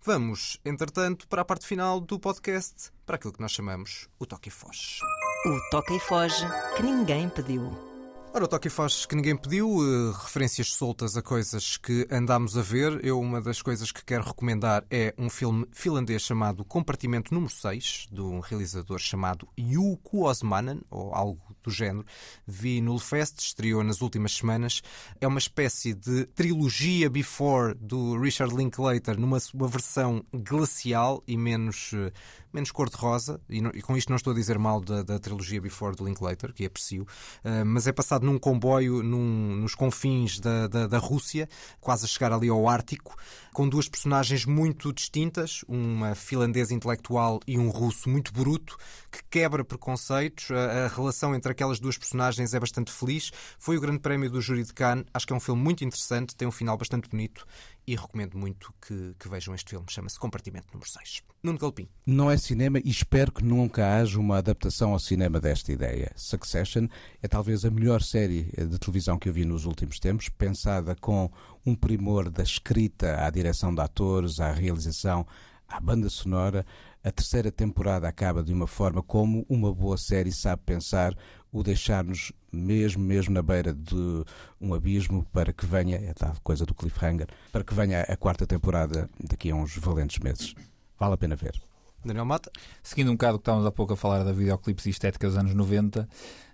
Vamos, 0.04 0.60
entretanto, 0.64 1.28
para 1.28 1.42
a 1.42 1.46
parte 1.46 1.66
final 1.66 2.00
do 2.00 2.20
podcast, 2.20 2.92
para 3.08 3.16
aquilo 3.16 3.34
que 3.34 3.42
nós 3.42 3.54
chamamos 3.54 4.08
o 4.20 4.26
Toque 4.28 4.50
e 4.50 4.52
Foz. 4.52 5.00
O 5.48 5.70
toca 5.72 5.96
e 5.96 6.00
foge 6.00 6.46
que 6.76 6.84
ninguém 6.84 7.28
pediu. 7.28 7.87
Ora, 8.38 8.46
o 8.46 8.48
Toque 8.48 8.70
Foz 8.70 9.04
que 9.08 9.16
ninguém 9.16 9.36
pediu, 9.36 9.68
eh, 9.68 10.14
referências 10.16 10.72
soltas 10.72 11.18
a 11.18 11.24
coisas 11.24 11.76
que 11.76 12.08
andámos 12.12 12.56
a 12.56 12.62
ver. 12.62 13.04
Eu, 13.04 13.20
uma 13.20 13.42
das 13.42 13.64
coisas 13.64 13.92
que 13.92 14.06
quero 14.06 14.24
recomendar 14.24 14.86
é 14.92 15.12
um 15.18 15.28
filme 15.28 15.66
finlandês 15.72 16.22
chamado 16.22 16.64
Compartimento 16.64 17.34
Número 17.34 17.52
6, 17.52 18.10
de 18.12 18.22
um 18.22 18.40
realizador 18.40 19.00
chamado 19.00 19.48
Juku 19.58 20.28
Osmanen, 20.28 20.82
ou 20.92 21.16
algo 21.16 21.42
do 21.64 21.72
género. 21.72 22.06
Vi 22.46 22.80
no 22.80 22.94
Lefest, 22.94 23.40
estreou 23.40 23.84
nas 23.84 24.02
últimas 24.02 24.34
semanas. 24.34 24.84
É 25.20 25.28
uma 25.28 25.40
espécie 25.40 25.96
de 25.96 26.26
trilogia 26.28 27.10
Before 27.10 27.74
do 27.74 28.20
Richard 28.20 28.56
Linklater, 28.56 29.20
numa 29.20 29.40
uma 29.52 29.68
versão 29.68 30.24
glacial 30.32 31.24
e 31.28 31.36
menos, 31.36 31.90
eh, 31.96 32.12
menos 32.54 32.72
cor-de-rosa. 32.72 33.40
E, 33.50 33.58
e 33.58 33.82
com 33.82 33.96
isto 33.98 34.10
não 34.10 34.16
estou 34.18 34.32
a 34.32 34.36
dizer 34.36 34.58
mal 34.58 34.82
da, 34.82 35.04
da 35.04 35.20
trilogia 35.20 35.62
Before 35.62 35.96
do 35.96 36.06
Linklater, 36.06 36.54
que 36.54 36.66
aprecio, 36.66 37.06
eh, 37.44 37.64
mas 37.64 37.88
é 37.88 37.92
passado 37.92 38.26
num 38.26 38.38
comboio 38.38 39.02
num- 39.04 39.56
nos 39.58 39.76
confins 39.76 40.40
da, 40.40 40.68
da, 40.68 40.88
da 40.88 40.98
Rússia, 40.98 41.48
quase 41.80 42.06
a 42.06 42.08
chegar 42.08 42.32
ali 42.32 42.50
ao 42.50 42.68
Ártico, 42.68 43.16
com 43.54 43.68
duas 43.68 43.90
personagens 43.90 44.46
muito 44.46 44.94
distintas, 44.94 45.64
uma 45.68 46.14
finlandesa 46.14 46.74
intelectual 46.74 47.40
e 47.48 47.58
um 47.58 47.70
russo 47.70 48.10
muito 48.10 48.32
bruto, 48.32 48.78
que 49.12 49.20
quebra 49.30 49.66
preconceitos. 49.66 50.52
A, 50.52 50.86
a 50.86 50.88
relação 50.88 51.34
entre 51.34 51.52
aquelas 51.52 51.80
duas 51.80 51.98
personagens 51.98 52.54
é 52.54 52.60
bastante 52.60 52.92
feliz. 52.92 53.32
Foi 53.58 53.78
o 53.78 53.82
grande 53.82 54.00
prémio 54.00 54.30
do 54.30 54.42
Júri 54.42 54.64
de 54.64 54.74
Cannes. 54.74 55.06
Acho 55.14 55.26
que 55.26 55.34
é 55.34 55.36
um 55.36 55.40
filme 55.40 55.62
muito 55.62 55.84
interessante, 55.84 56.36
tem 56.36 56.48
um 56.48 56.52
final 56.52 56.78
bastante 56.78 57.10
bonito 57.10 57.46
e 57.88 57.96
recomendo 57.96 58.38
muito 58.38 58.74
que, 58.86 59.16
que 59.18 59.30
vejam 59.30 59.56
este 59.56 59.70
filme. 59.70 59.86
Chama-se 59.90 60.20
Compartimento 60.20 60.68
número 60.74 60.90
6. 60.90 61.24
Nuno 61.42 61.58
Galpim. 61.58 61.88
Não 62.06 62.30
é 62.30 62.38
cinema 62.38 62.80
e 62.80 62.90
espero 62.90 63.32
que 63.32 63.44
nunca 63.44 63.96
haja 63.96 64.20
uma 64.20 64.38
adaptação 64.38 64.92
ao 64.92 65.00
cinema 65.00 65.40
desta 65.40 65.72
ideia. 65.72 66.12
Succession 66.18 66.88
é 67.24 67.28
talvez 67.30 67.64
a 67.64 67.72
melhor 67.72 68.02
série 68.02 68.44
de 68.44 68.78
televisão 68.78 69.18
que 69.18 69.30
eu 69.30 69.34
vi 69.34 69.46
nos 69.46 69.64
últimos 69.66 70.00
tempos, 70.00 70.28
pensada 70.28 70.96
com 70.96 71.32
um 71.66 71.74
primor 71.74 72.30
da 72.30 72.44
escrita 72.44 73.26
à 73.26 73.30
direção 73.30 73.74
de 73.74 73.80
atores, 73.80 74.42
à 74.42 74.52
realização, 74.52 75.26
à 75.66 75.80
banda 75.80 76.10
sonora. 76.10 76.66
A 77.02 77.12
terceira 77.12 77.50
temporada 77.50 78.06
acaba 78.06 78.44
de 78.44 78.52
uma 78.52 78.68
forma 78.68 79.02
como 79.02 79.46
uma 79.48 79.74
boa 79.74 79.98
série 79.98 80.34
sabe 80.34 80.62
pensar 80.66 81.16
o 81.52 81.64
deixar-nos 81.64 82.32
mesmo, 82.52 83.04
mesmo 83.04 83.34
na 83.34 83.42
beira 83.42 83.74
de 83.74 84.24
um 84.60 84.74
abismo 84.74 85.26
para 85.32 85.54
que 85.54 85.66
venha, 85.66 85.98
é 85.98 86.14
tal 86.14 86.36
coisa 86.44 86.66
do 86.66 86.74
cliffhanger, 86.74 87.28
para 87.52 87.64
que 87.64 87.74
venha 87.74 88.02
a 88.02 88.16
quarta 88.16 88.46
temporada 88.46 89.10
daqui 89.24 89.52
a 89.52 89.56
uns 89.56 89.78
valentes 89.78 90.20
meses. 90.20 90.56
Vale 91.00 91.14
a 91.14 91.18
pena 91.18 91.36
ver. 91.36 91.60
Daniel 92.04 92.26
Mata. 92.26 92.52
Seguindo 92.82 93.10
um 93.10 93.16
bocado 93.16 93.36
o 93.36 93.40
que 93.40 93.44
estávamos 93.44 93.66
há 93.66 93.72
pouco 93.72 93.94
a 93.94 93.98
falar 93.98 94.24
da 94.24 94.32
videoclipes 94.32 94.86
e 94.86 94.90
estética 94.90 95.28
dos 95.28 95.38
anos 95.38 95.54
90, 95.54 96.08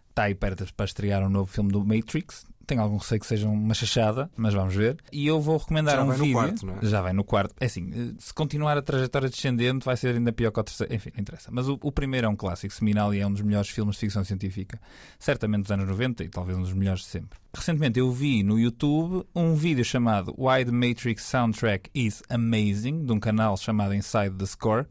está 0.10 0.24
aí 0.24 0.36
perto 0.36 0.72
para 0.74 0.86
estrear 0.86 1.24
um 1.24 1.30
novo 1.30 1.52
filme 1.52 1.72
do 1.72 1.84
Matrix. 1.86 2.46
Tenho 2.66 2.82
algum 2.82 2.97
receio 2.97 3.20
que 3.20 3.28
seja 3.28 3.47
uma 3.47 3.74
chachada, 3.74 4.30
mas 4.38 4.53
vamos 4.53 4.74
ver. 4.74 4.97
E 5.11 5.28
eu 5.28 5.41
vou 5.41 5.57
recomendar 5.57 5.95
Já 5.95 6.03
um 6.03 6.07
vai 6.07 6.18
no 6.18 6.24
vídeo. 6.24 6.38
quarto, 6.38 6.66
não 6.66 6.74
é? 6.76 6.78
Já 6.86 7.01
vai 7.01 7.14
no 7.14 7.24
quarto. 7.24 7.53
É 7.59 7.66
assim, 7.66 7.91
eh, 7.93 8.14
se 8.18 8.34
continuar 8.34 8.78
a 8.78 8.82
trajetória 8.82 9.30
descendente, 9.30 9.86
vai 9.86 9.97
ser 9.97 10.16
ainda 10.16 10.32
pior 10.32 10.51
que 10.51 10.59
o 10.59 10.64
terceiro. 10.64 10.93
Enfim, 10.93 11.11
não 11.14 11.22
interessa. 11.22 11.49
Mas 11.51 11.68
o, 11.68 11.78
o 11.82 11.91
primeiro 11.91 12.28
é 12.28 12.30
um 12.30 12.36
clássico 12.36 12.74
seminal 12.74 13.14
e 13.14 13.20
é 13.20 13.28
um 13.28 13.32
dos 13.34 13.41
melhores 13.41 13.70
filmes 13.70 13.95
de 13.95 13.99
ficção 13.99 14.24
científica, 14.24 14.80
certamente 15.20 15.64
dos 15.64 15.72
anos 15.72 15.88
90 15.88 16.24
e 16.24 16.30
talvez 16.30 16.57
um 16.57 16.61
dos 16.61 16.74
melhores 16.74 17.01
de 17.01 17.07
sempre. 17.07 17.38
Recentemente 17.53 17.99
eu 17.99 18.11
vi 18.11 18.43
no 18.43 18.57
YouTube 18.59 19.26
um 19.36 19.55
vídeo 19.55 19.84
chamado 19.84 20.34
Why 20.38 20.66
the 20.66 20.72
Matrix 20.72 21.24
Soundtrack 21.24 21.89
is 21.93 22.24
Amazing, 22.30 23.05
de 23.05 23.11
um 23.11 23.20
canal 23.20 23.57
chamado 23.57 23.93
Inside 23.93 24.32
the 24.38 24.45
Score. 24.45 24.86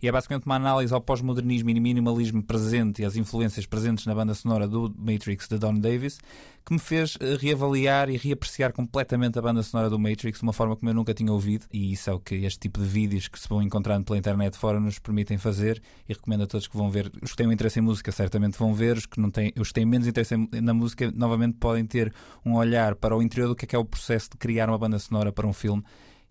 E 0.00 0.06
é 0.06 0.12
basicamente 0.12 0.46
uma 0.46 0.54
análise 0.54 0.94
ao 0.94 1.00
pós-modernismo 1.00 1.70
e 1.70 1.80
minimalismo 1.80 2.40
presente 2.40 3.02
e 3.02 3.04
às 3.04 3.16
influências 3.16 3.66
presentes 3.66 4.06
na 4.06 4.14
banda 4.14 4.32
sonora 4.32 4.68
do 4.68 4.94
Matrix 4.96 5.48
de 5.48 5.58
Don 5.58 5.74
Davis, 5.74 6.20
que 6.64 6.72
me 6.72 6.78
fez 6.78 7.18
eh, 7.18 7.36
reavaliar 7.36 8.08
e 8.08 8.16
reapreciar 8.16 8.72
completamente 8.72 9.40
a 9.40 9.42
banda 9.42 9.60
sonora 9.60 9.90
do 9.90 9.98
Matrix 9.98 10.38
de 10.38 10.44
uma 10.44 10.52
forma 10.52 10.76
como 10.76 10.88
eu 10.88 10.94
nunca 10.94 11.12
tinha 11.12 11.32
ouvido. 11.32 11.66
E 11.72 11.92
isso 11.92 12.08
é 12.08 12.12
o 12.12 12.20
que 12.20 12.36
este 12.36 12.60
tipo 12.60 12.78
de 12.78 12.86
vídeos 12.86 13.26
que 13.26 13.40
se 13.40 13.48
vão 13.48 13.60
encontrando 13.60 14.04
pela 14.04 14.16
internet 14.16 14.56
fora 14.56 14.78
nos 14.78 15.00
permitem 15.00 15.36
fazer. 15.36 15.82
E 16.08 16.12
recomendo 16.12 16.44
a 16.44 16.46
todos 16.46 16.68
que 16.68 16.76
vão 16.76 16.88
ver. 16.88 17.10
Os 17.20 17.32
que 17.32 17.36
têm 17.36 17.48
um 17.48 17.52
interesse 17.52 17.80
em 17.80 17.82
música 17.82 18.12
certamente 18.12 18.56
vão 18.56 18.72
ver, 18.72 18.98
os 18.98 19.06
que, 19.06 19.18
não 19.18 19.32
têm, 19.32 19.52
os 19.58 19.68
que 19.68 19.74
têm 19.74 19.84
menos 19.84 20.06
interesse 20.06 20.36
na 20.62 20.72
música 20.72 21.10
novamente 21.10 21.56
podem 21.58 21.84
ter 21.84 22.14
um 22.46 22.54
olhar 22.54 22.94
para 22.94 23.16
o 23.16 23.20
interior 23.20 23.48
do 23.48 23.56
que 23.56 23.64
é, 23.64 23.68
que 23.68 23.74
é 23.74 23.78
o 23.78 23.84
processo 23.84 24.30
de 24.30 24.36
criar 24.36 24.68
uma 24.68 24.78
banda 24.78 25.00
sonora 25.00 25.32
para 25.32 25.44
um 25.44 25.52
filme 25.52 25.82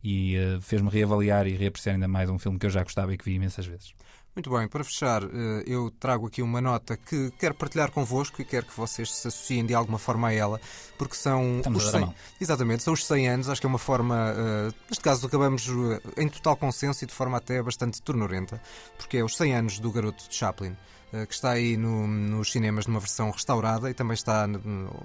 e 0.08 0.38
eh, 0.38 0.58
fez-me 0.62 0.90
reavaliar 0.90 1.46
e 1.48 1.54
reapreciar 1.58 1.96
ainda 1.96 2.08
mais 2.08 2.30
um 2.30 2.40
filme 2.40 2.58
que 2.58 2.66
eu 2.66 2.70
já 2.70 2.82
gostava 2.82 3.14
e 3.14 3.18
que 3.18 3.26
vi 3.26 3.34
imensas 3.34 3.66
vezes. 3.66 3.94
Muito 4.34 4.50
bem, 4.52 4.68
para 4.68 4.84
fechar, 4.84 5.24
eh, 5.24 5.64
eu 5.66 5.92
trago 6.00 6.28
aqui 6.28 6.42
uma 6.42 6.62
nota 6.62 6.96
que 6.96 7.30
quero 7.38 7.54
partilhar 7.56 7.92
convosco 7.92 8.42
e 8.42 8.46
quero 8.46 8.68
que 8.68 8.78
vocês 8.78 9.12
se 9.12 9.28
associem 9.28 9.66
de 9.66 9.74
alguma 9.74 9.98
forma 10.00 10.30
a 10.30 10.34
ela, 10.34 10.62
porque 10.98 11.16
são 11.16 11.58
Estamos 11.58 11.84
os 11.84 11.90
a 11.90 11.92
dar 11.92 11.98
a 11.98 12.02
100, 12.02 12.06
mão. 12.08 12.16
exatamente, 12.40 12.84
são 12.84 12.94
os 12.94 13.06
100 13.06 13.28
anos, 13.30 13.50
acho 13.50 13.60
que 13.60 13.68
é 13.68 13.70
uma 13.70 13.80
forma, 13.80 14.34
eh, 14.38 14.74
neste 14.90 15.04
caso 15.04 15.28
acabamos 15.28 15.68
em 16.16 16.30
total 16.30 16.56
consenso 16.56 17.04
e 17.04 17.08
de 17.08 17.14
forma 17.14 17.36
até 17.38 17.62
bastante 17.62 18.02
tornurenta, 18.02 18.62
porque 18.98 19.18
é 19.18 19.24
os 19.26 19.36
100 19.36 19.56
anos 19.56 19.80
do 19.80 19.92
garoto 19.92 20.30
de 20.30 20.34
Chaplin. 20.36 20.74
Eh, 21.14 21.26
Que 21.26 21.34
está 21.34 21.52
aí 21.52 21.78
no- 21.78 22.08
nos 22.08 22.52
cinemas 22.52 22.86
numa 22.88 23.00
versão 23.00 23.30
restaurada 23.32 23.90
e 23.90 23.94
também 23.94 24.14
está, 24.14 24.48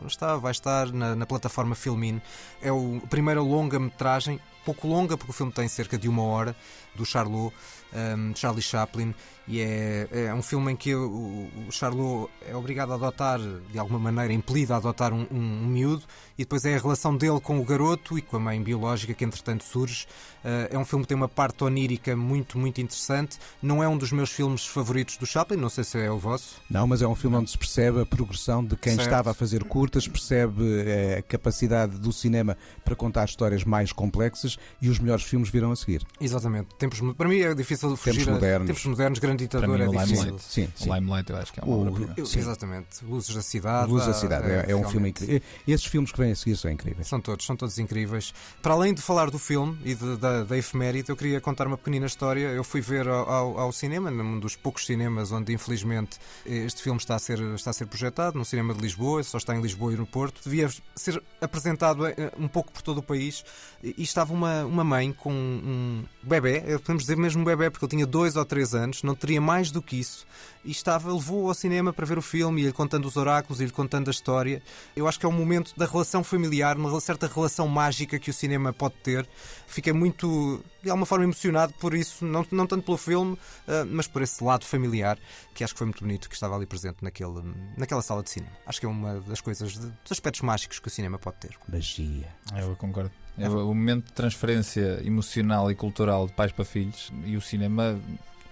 está 0.07 0.37
vai 0.37 0.51
estar 0.53 0.93
na, 0.93 1.15
na 1.15 1.27
plataforma 1.27 1.75
Filmin. 1.75 2.21
É 2.61 2.71
o 2.73 3.01
primeira 3.11 3.41
longa-metragem, 3.41 4.41
pouco 4.65 4.87
longa, 4.89 5.17
porque 5.17 5.31
o 5.31 5.35
filme 5.35 5.53
tem 5.53 5.69
cerca 5.69 5.97
de 5.99 6.09
uma 6.09 6.23
hora, 6.23 6.55
do 6.95 7.05
Charlot, 7.07 7.55
um, 7.93 8.35
Charlie 8.35 8.63
Chaplin, 8.63 9.15
e 9.49 9.61
é, 9.61 10.09
é 10.28 10.34
um 10.34 10.43
filme 10.43 10.72
em 10.72 10.76
que 10.76 10.95
o, 10.95 11.49
o 11.68 11.72
Charlot 11.72 12.30
é 12.47 12.55
obrigado 12.57 12.93
a 12.93 12.95
adotar, 12.95 13.40
de 13.70 13.78
alguma 13.78 13.99
maneira, 13.99 14.32
impelido 14.32 14.72
a 14.74 14.76
adotar 14.76 15.12
um, 15.12 15.26
um, 15.30 15.36
um 15.38 15.66
miúdo, 15.66 16.05
e 16.38 16.43
depois 16.45 16.64
é 16.64 16.74
a 16.74 16.78
relação 16.78 17.16
dele 17.16 17.40
com 17.40 17.59
o 17.59 17.64
garoto 17.64 18.18
e 18.18 18.22
com 18.22 18.36
a 18.36 18.40
mãe 18.40 18.62
biológica 18.62 19.12
que 19.14 19.24
entretanto 19.24 19.64
surge. 19.64 20.07
Uh, 20.45 20.74
é 20.74 20.78
um 20.78 20.84
filme 20.84 21.05
que 21.05 21.09
tem 21.09 21.16
uma 21.16 21.28
parte 21.28 21.62
onírica 21.62 22.16
muito, 22.16 22.59
muito 22.59 22.80
interessante. 22.80 23.38
Não 23.62 23.82
é 23.82 23.88
um 23.88 23.97
dos 23.97 24.11
meus 24.11 24.30
filmes 24.30 24.66
favoritos 24.66 25.16
do 25.16 25.26
Chaplin, 25.26 25.57
não 25.57 25.68
sei 25.68 25.84
se 25.84 25.99
é 25.99 26.11
o 26.11 26.18
vosso. 26.18 26.57
Não, 26.68 26.86
mas 26.86 27.01
é 27.03 27.07
um 27.07 27.14
filme 27.14 27.36
onde 27.36 27.51
se 27.51 27.59
percebe 27.59 28.01
a 28.01 28.07
progressão 28.07 28.64
de 28.64 28.76
quem 28.76 28.95
Certo. 28.95 29.07
estava 29.07 29.30
a 29.30 29.34
fazer 29.34 29.62
curtas, 29.64 30.09
percebe 30.09 30.62
eh, 30.86 31.16
a 31.18 31.22
capacidade 31.22 31.99
do 31.99 32.12
cinema 32.12 32.57
para 32.84 32.97
contar 32.97 33.24
histórias 33.26 33.62
mais 33.64 33.93
complexas 33.93 34.59
e 34.80 34.88
os 34.88 34.99
melhores 34.99 35.22
filmes 35.24 35.49
virão 35.49 35.70
a 35.70 35.76
seguir. 35.76 36.03
Exatamente. 36.20 36.74
Tempos, 36.76 37.01
para 37.16 37.28
mim 37.28 37.38
é 37.38 37.55
difícil 37.55 37.97
fugir 37.97 38.28
a- 38.28 38.32
modernos. 38.32 38.66
tempos 38.66 38.84
modernos, 38.86 39.18
Para 39.37 39.61
ditador 39.61 39.68
mim, 39.78 39.85
é 39.85 39.89
difícil. 39.89 40.16
Limelight. 40.24 40.43
Sim, 40.45 40.68
sim. 40.76 40.91
O 40.91 40.95
Limelight 40.95 41.30
eu 41.30 41.37
acho 41.39 41.53
que 41.53 41.61
é 41.61 41.62
uma 41.64 41.76
O- 41.76 41.80
obra-prima. 41.80 42.14
Eu-. 42.16 42.24
Exatamente. 42.24 43.05
Luzes 43.05 43.35
da 43.35 43.43
Cidade. 43.43 43.91
Luz 43.91 44.07
da 44.07 44.12
Cidade 44.14 44.51
é, 44.51 44.64
é 44.68 44.76
um 44.76 44.89
filme 44.89 45.11
incrível. 45.11 45.41
Esses 45.66 45.87
filmes 45.87 46.12
que 46.12 46.18
vêm 46.18 46.33
a 46.33 46.37
seguir 46.37 46.57
são 46.57 46.70
incríveis. 46.70 47.09
São 47.09 47.20
todos, 47.20 47.45
são 47.47 47.57
todos 47.57 47.78
incríveis. 47.78 48.33
Para 48.62 48.74
além 48.74 48.95
de 48.95 49.03
falar 49.03 49.30
do 49.30 49.39
filme 49.39 49.78
e 49.85 49.95
de- 49.95 50.16
da, 50.16 50.45
da 50.45 50.57
efeméride, 50.59 51.09
eu 51.11 51.16
queria 51.16 51.41
contar 51.41 51.66
uma 51.66 51.76
pequenina 51.78 52.07
história. 52.07 52.47
Eu 52.49 52.64
fui 52.64 52.80
ver 52.80 53.09
ao, 53.09 53.28
ao- 53.28 53.59
ao 53.59 53.72
cinema, 53.72 54.11
num 54.11 54.39
dos 54.39 54.57
poucos 54.57 54.87
cinemas 54.87 55.33
onde, 55.33 55.53
infelizmente, 55.53 56.18
este 56.47 56.83
filme 56.83 56.99
está 56.99 57.14
a, 57.16 57.18
ser, 57.18 57.39
está 57.55 57.70
a 57.70 57.72
ser 57.74 57.87
projetado, 57.87 58.39
no 58.39 58.45
cinema 58.45 58.74
de 58.74 58.80
Lisboa, 58.80 59.22
só 59.22 59.39
está 59.39 59.55
em 59.55 59.61
Lisboa 59.61 59.93
e 59.93 59.97
no 59.97 60.07
Porto. 60.07 60.41
Devia 60.45 60.68
ser 60.97 61.22
apresentado 61.41 62.07
eh, 62.07 62.33
um 62.39 62.49
pouco 62.49 62.72
por 62.72 62.83
todo 62.83 62.99
o 62.99 63.03
país. 63.03 63.45
E 63.83 64.03
estava 64.03 64.33
uma, 64.33 64.64
uma 64.64 64.85
mãe 64.85 65.12
com 65.12 65.33
um 65.33 66.05
bebê, 66.22 66.61
podemos 66.78 67.03
dizer 67.03 67.16
mesmo 67.16 67.43
um 67.43 67.45
bebê, 67.45 67.68
porque 67.70 67.85
ele 67.85 67.91
tinha 67.91 68.07
dois 68.07 68.37
ou 68.37 68.45
três 68.45 68.74
anos, 68.74 69.03
não 69.03 69.14
teria 69.23 69.41
mais 69.41 69.70
do 69.70 69.81
que 69.81 69.97
isso. 69.97 70.27
E 70.64 70.70
estava, 70.70 71.12
levou 71.12 71.49
ao 71.49 71.55
cinema 71.55 71.93
para 71.93 72.05
ver 72.07 72.18
o 72.18 72.23
filme, 72.23 72.61
e 72.62 72.66
lhe 72.66 72.73
contando 72.73 73.05
os 73.07 73.16
oráculos, 73.16 73.61
e 73.61 73.64
lhe 73.64 73.70
contando 73.73 74.09
a 74.09 74.11
história. 74.12 74.62
Eu 74.95 75.09
acho 75.09 75.18
que 75.18 75.27
é 75.27 75.29
um 75.29 75.33
momento 75.33 75.73
da 75.77 75.87
relação 75.87 76.23
familiar, 76.23 76.77
uma 76.77 77.01
certa 77.01 77.27
relação 77.27 77.66
mágica 77.66 78.18
que 78.18 78.31
o 78.31 78.33
cinema 78.33 78.73
pode 78.73 78.95
ter. 79.03 79.27
Fiquei 79.66 79.93
muito, 79.93 80.62
de 80.83 80.91
alguma 80.91 81.07
forma, 81.07 81.25
emocionado 81.25 81.73
por 81.81 81.95
isso, 81.95 82.25
não, 82.25 82.47
não 82.53 82.66
tanto 82.66 82.85
pelo 82.85 82.97
filme, 82.97 83.37
ah, 83.66 83.85
mas 83.89 84.07
por 84.07 84.23
esse 84.23 84.43
lado 84.45 84.64
familiar, 84.64 85.18
que 85.55 85.64
acho 85.64 85.75
que 85.75 85.79
foi 85.79 85.87
muito 85.87 86.01
bonito 86.05 86.29
que 86.29 86.35
estava 86.35 86.55
ali 86.55 86.66
presente 86.66 86.99
naquele, 87.03 87.43
naquela 87.77 88.03
sala 88.03 88.23
de 88.23 88.31
cinema. 88.31 88.53
Acho 88.66 88.79
que 88.81 88.87
é 88.87 88.89
uma 88.89 89.20
das 89.20 89.41
coisas, 89.41 89.73
de- 89.73 89.79
dos 89.81 90.12
aspectos 90.12 90.43
mágicos 90.43 90.79
que 90.79 90.87
o 90.87 90.91
cinema 90.91 91.18
pode 91.18 91.37
ter. 91.39 91.57
Magia. 91.68 92.29
Eu 92.57 92.77
concordo. 92.77 93.11
É 93.39 93.49
o 93.49 93.66
momento 93.66 94.05
de 94.07 94.12
transferência 94.12 95.01
emocional 95.05 95.70
e 95.70 95.75
cultural 95.75 96.27
de 96.27 96.35
pais 96.35 96.53
para 96.53 96.64
filhos 96.66 97.11
e 97.25 97.35
o 97.37 97.41
cinema 97.41 97.99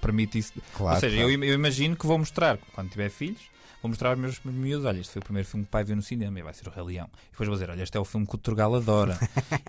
permite 0.01 0.39
isso. 0.39 0.53
Claro, 0.75 0.95
Ou 0.97 1.01
seja, 1.01 1.17
claro. 1.17 1.31
eu, 1.33 1.45
eu 1.45 1.55
imagino 1.55 1.97
que 1.97 2.07
vou 2.07 2.19
mostrar, 2.19 2.59
quando 2.75 2.91
tiver 2.91 3.09
filhos, 3.11 3.41
vou 3.83 3.89
mostrar 3.89 4.11
aos 4.11 4.19
meus 4.19 4.41
miúdos: 4.45 4.85
olha, 4.85 5.01
este 5.01 5.13
foi 5.13 5.21
o 5.21 5.25
primeiro 5.25 5.49
filme 5.49 5.65
que 5.65 5.69
o 5.69 5.71
pai 5.73 5.85
viu 5.85 5.97
no 5.97 6.03
cinema 6.03 6.39
e 6.39 6.43
vai 6.43 6.53
ser 6.55 6.67
o 6.69 6.71
Rei 6.71 6.83
Leão. 6.85 7.09
E 7.29 7.31
depois 7.33 7.49
vou 7.49 7.57
dizer: 7.57 7.71
olha, 7.71 7.83
este 7.83 7.97
é 7.97 8.01
o 8.01 8.05
filme 8.05 8.27
que 8.27 8.35
o 8.35 8.39
Turgal 8.39 8.75
adora 8.75 9.19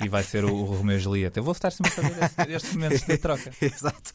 e 0.04 0.08
vai 0.10 0.24
ser 0.24 0.44
o, 0.46 0.54
o 0.54 0.66
Romeu 0.66 0.98
e 0.98 1.00
Julieta. 1.00 1.40
Eu 1.40 1.44
vou 1.44 1.52
estar 1.54 1.72
sempre 1.72 1.92
a 1.92 1.96
fazer 1.96 2.22
estes, 2.24 2.48
estes 2.56 2.74
momentos 2.74 3.02
de 3.02 3.18
troca. 3.18 3.52
Exato. 3.62 4.14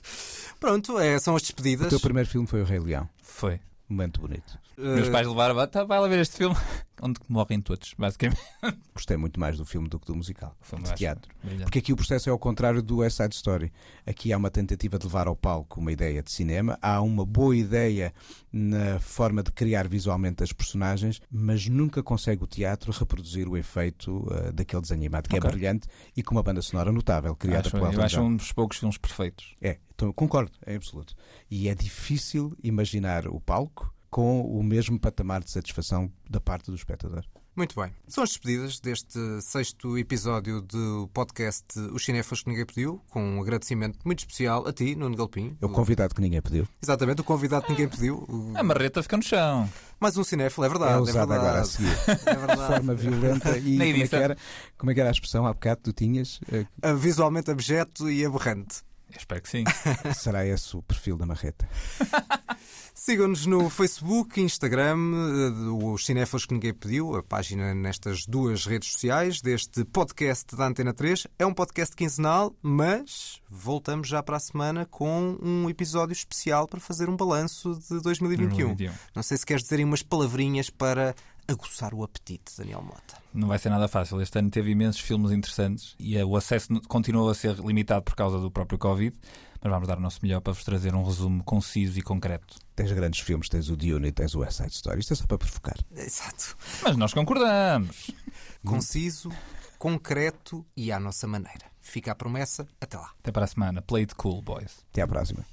Pronto, 0.60 0.98
é, 0.98 1.18
são 1.18 1.34
as 1.36 1.42
O 1.42 1.44
despedidas. 1.44 1.88
teu 1.88 2.00
primeiro 2.00 2.28
filme 2.28 2.46
foi 2.46 2.62
O 2.62 2.64
Rei 2.64 2.78
Leão. 2.78 3.08
Foi. 3.22 3.60
Momento 3.88 4.20
bonito. 4.20 4.58
Meus 4.78 5.08
Ah, 5.08 5.12
pais 5.12 5.26
levaram, 5.26 5.66
tá, 5.68 5.84
vai 5.84 5.98
lá 5.98 6.06
ver 6.06 6.18
este 6.20 6.36
filme, 6.36 6.54
onde 7.00 7.18
morrem 7.28 7.60
todos, 7.60 7.94
basicamente. 7.96 8.40
Gostei 8.94 9.16
muito 9.16 9.40
mais 9.40 9.56
do 9.56 9.64
filme 9.64 9.88
do 9.88 9.98
que 9.98 10.06
do 10.06 10.14
musical. 10.14 10.54
Filme 10.60 10.84
de 10.84 10.94
teatro. 10.94 11.30
brilhante. 11.42 11.64
Porque 11.64 11.78
aqui 11.78 11.92
o 11.92 11.96
processo 11.96 12.28
é 12.28 12.32
ao 12.32 12.38
contrário 12.38 12.82
do 12.82 12.98
West 12.98 13.16
Side 13.16 13.34
Story. 13.34 13.72
Aqui 14.06 14.32
há 14.32 14.36
uma 14.36 14.50
tentativa 14.50 14.98
de 14.98 15.06
levar 15.06 15.28
ao 15.28 15.34
palco 15.36 15.80
uma 15.80 15.90
ideia 15.92 16.22
de 16.22 16.30
cinema, 16.30 16.78
há 16.82 17.00
uma 17.00 17.24
boa 17.24 17.56
ideia 17.56 18.12
na 18.52 18.98
forma 18.98 19.42
de 19.42 19.50
criar 19.52 19.88
visualmente 19.88 20.42
as 20.42 20.52
personagens, 20.52 21.20
mas 21.30 21.66
nunca 21.68 22.02
consegue 22.02 22.44
o 22.44 22.46
teatro 22.46 22.92
reproduzir 22.92 23.48
o 23.48 23.56
efeito 23.56 24.26
ah, 24.30 24.50
daquele 24.52 24.82
desenho 24.82 25.00
animado, 25.00 25.28
que 25.28 25.36
Ok. 25.36 25.48
é 25.48 25.52
brilhante 25.52 25.88
e 26.16 26.22
com 26.22 26.34
uma 26.34 26.42
banda 26.42 26.60
sonora 26.60 26.92
notável, 26.92 27.34
criada 27.34 27.68
Acho, 27.68 27.70
pelo 27.70 27.92
eu 27.92 28.02
acho 28.02 28.20
um 28.20 28.36
dos 28.36 28.52
poucos 28.52 28.76
filmes 28.78 28.98
perfeitos. 28.98 29.54
É, 29.60 29.78
então, 29.94 30.12
concordo, 30.12 30.52
é 30.66 30.74
absoluto. 30.76 31.14
E 31.50 31.68
é 31.68 31.74
difícil 31.74 32.54
imaginar 32.62 33.26
o 33.26 33.40
palco 33.40 33.90
com 34.10 34.40
o 34.42 34.62
mesmo 34.62 34.98
patamar 34.98 35.42
de 35.42 35.50
satisfação 35.50 36.10
da 36.28 36.40
parte 36.40 36.70
do 36.70 36.76
espectador. 36.76 37.24
Muito 37.54 37.74
bem. 37.80 37.90
São 38.06 38.22
as 38.22 38.28
despedidas 38.30 38.78
deste 38.80 39.18
sexto 39.40 39.96
episódio 39.96 40.60
do 40.60 41.08
podcast 41.14 41.64
Os 41.90 42.04
Cinefas 42.04 42.42
que 42.42 42.50
Ninguém 42.50 42.66
Pediu, 42.66 43.00
com 43.08 43.22
um 43.22 43.40
agradecimento 43.40 43.98
muito 44.04 44.18
especial 44.18 44.68
a 44.68 44.74
ti, 44.74 44.94
Nuno 44.94 45.16
Galpim. 45.16 45.56
É 45.58 45.64
o 45.64 45.70
convidado 45.70 46.14
que 46.14 46.20
ninguém 46.20 46.42
pediu. 46.42 46.68
Exatamente, 46.82 47.22
o 47.22 47.24
convidado 47.24 47.64
que 47.64 47.70
ninguém 47.72 47.88
pediu. 47.88 48.26
O- 48.28 48.52
A 48.54 48.62
marreta 48.62 49.02
fica 49.02 49.16
no 49.16 49.22
chão. 49.22 49.66
Mais 49.98 50.18
um 50.18 50.22
cinéfilo, 50.24 50.66
é 50.66 50.68
verdade. 50.68 50.92
é 50.92 50.96
usado 50.98 51.28
verdade. 51.30 51.40
agora 51.48 51.60
a 51.62 51.64
seguir. 51.66 51.88
É 52.06 52.14
De 52.14 52.24
verdade. 52.46 52.66
forma 52.74 52.94
violenta. 52.94 53.56
E 53.56 53.72
como 53.78 53.82
é, 54.02 54.06
que 54.08 54.16
era, 54.16 54.36
como 54.76 54.90
é 54.90 54.94
que 54.94 55.00
era 55.00 55.08
a 55.08 55.12
expressão 55.12 55.46
há 55.46 55.52
bocado 55.54 55.76
que 55.78 55.84
tu 55.84 55.92
tinhas? 55.94 56.38
Eh, 56.52 56.66
Visualmente 56.94 57.50
abjeto 57.50 58.10
e 58.10 58.22
aberrante. 58.22 58.82
Eu 59.10 59.18
espero 59.18 59.40
que 59.40 59.48
sim. 59.48 59.64
Será 60.14 60.46
esse 60.46 60.76
o 60.76 60.82
perfil 60.82 61.16
da 61.16 61.26
marreta? 61.26 61.68
Sigam-nos 62.92 63.46
no 63.46 63.68
Facebook, 63.68 64.40
Instagram, 64.40 64.96
eh, 64.96 65.84
os 65.84 66.04
Cinéfilos 66.04 66.46
que 66.46 66.54
Ninguém 66.54 66.72
Pediu, 66.72 67.14
a 67.14 67.22
página 67.22 67.74
nestas 67.74 68.26
duas 68.26 68.64
redes 68.64 68.90
sociais 68.92 69.40
deste 69.40 69.84
podcast 69.84 70.56
da 70.56 70.66
Antena 70.66 70.92
3. 70.94 71.26
É 71.38 71.46
um 71.46 71.52
podcast 71.52 71.94
quinzenal, 71.94 72.56
mas 72.62 73.40
voltamos 73.48 74.08
já 74.08 74.22
para 74.22 74.38
a 74.38 74.40
semana 74.40 74.86
com 74.86 75.38
um 75.40 75.68
episódio 75.68 76.14
especial 76.14 76.66
para 76.66 76.80
fazer 76.80 77.08
um 77.08 77.16
balanço 77.16 77.78
de 77.88 78.00
2021. 78.00 78.74
2021. 78.74 78.92
Não 79.14 79.22
sei 79.22 79.36
se 79.36 79.46
queres 79.46 79.62
dizer 79.62 79.84
umas 79.84 80.02
palavrinhas 80.02 80.70
para 80.70 81.14
aguçar 81.48 81.94
o 81.94 82.02
apetite, 82.02 82.52
Daniel 82.58 82.82
Mota. 82.82 83.16
Não 83.32 83.48
vai 83.48 83.58
ser 83.58 83.70
nada 83.70 83.88
fácil. 83.88 84.20
Este 84.20 84.38
ano 84.38 84.50
teve 84.50 84.70
imensos 84.70 85.00
filmes 85.00 85.30
interessantes 85.30 85.94
e 85.98 86.20
o 86.22 86.36
acesso 86.36 86.68
continuou 86.88 87.30
a 87.30 87.34
ser 87.34 87.56
limitado 87.56 88.02
por 88.02 88.14
causa 88.14 88.38
do 88.38 88.50
próprio 88.50 88.78
Covid. 88.78 89.16
Mas 89.62 89.72
vamos 89.72 89.88
dar 89.88 89.98
o 89.98 90.00
nosso 90.00 90.20
melhor 90.22 90.40
para 90.40 90.52
vos 90.52 90.62
trazer 90.64 90.94
um 90.94 91.02
resumo 91.02 91.42
conciso 91.42 91.98
e 91.98 92.02
concreto. 92.02 92.56
Tens 92.74 92.92
grandes 92.92 93.20
filmes, 93.20 93.48
tens 93.48 93.68
o 93.68 93.76
Dune 93.76 94.08
e 94.08 94.12
tens 94.12 94.34
o 94.34 94.40
West 94.40 94.58
Side 94.58 94.72
Story. 94.72 95.00
Isto 95.00 95.14
é 95.14 95.16
só 95.16 95.26
para 95.26 95.38
provocar. 95.38 95.76
Exato. 95.96 96.56
Mas 96.82 96.96
nós 96.96 97.12
concordamos. 97.12 98.10
Conciso, 98.64 99.30
concreto 99.78 100.64
e 100.76 100.92
à 100.92 101.00
nossa 101.00 101.26
maneira. 101.26 101.66
Fica 101.80 102.12
a 102.12 102.14
promessa. 102.14 102.66
Até 102.80 102.96
lá. 102.96 103.10
Até 103.20 103.32
para 103.32 103.44
a 103.44 103.48
semana. 103.48 103.80
Play 103.80 104.02
it 104.04 104.14
cool, 104.16 104.42
boys. 104.42 104.84
Até 104.90 105.02
à 105.02 105.06
próxima. 105.06 105.44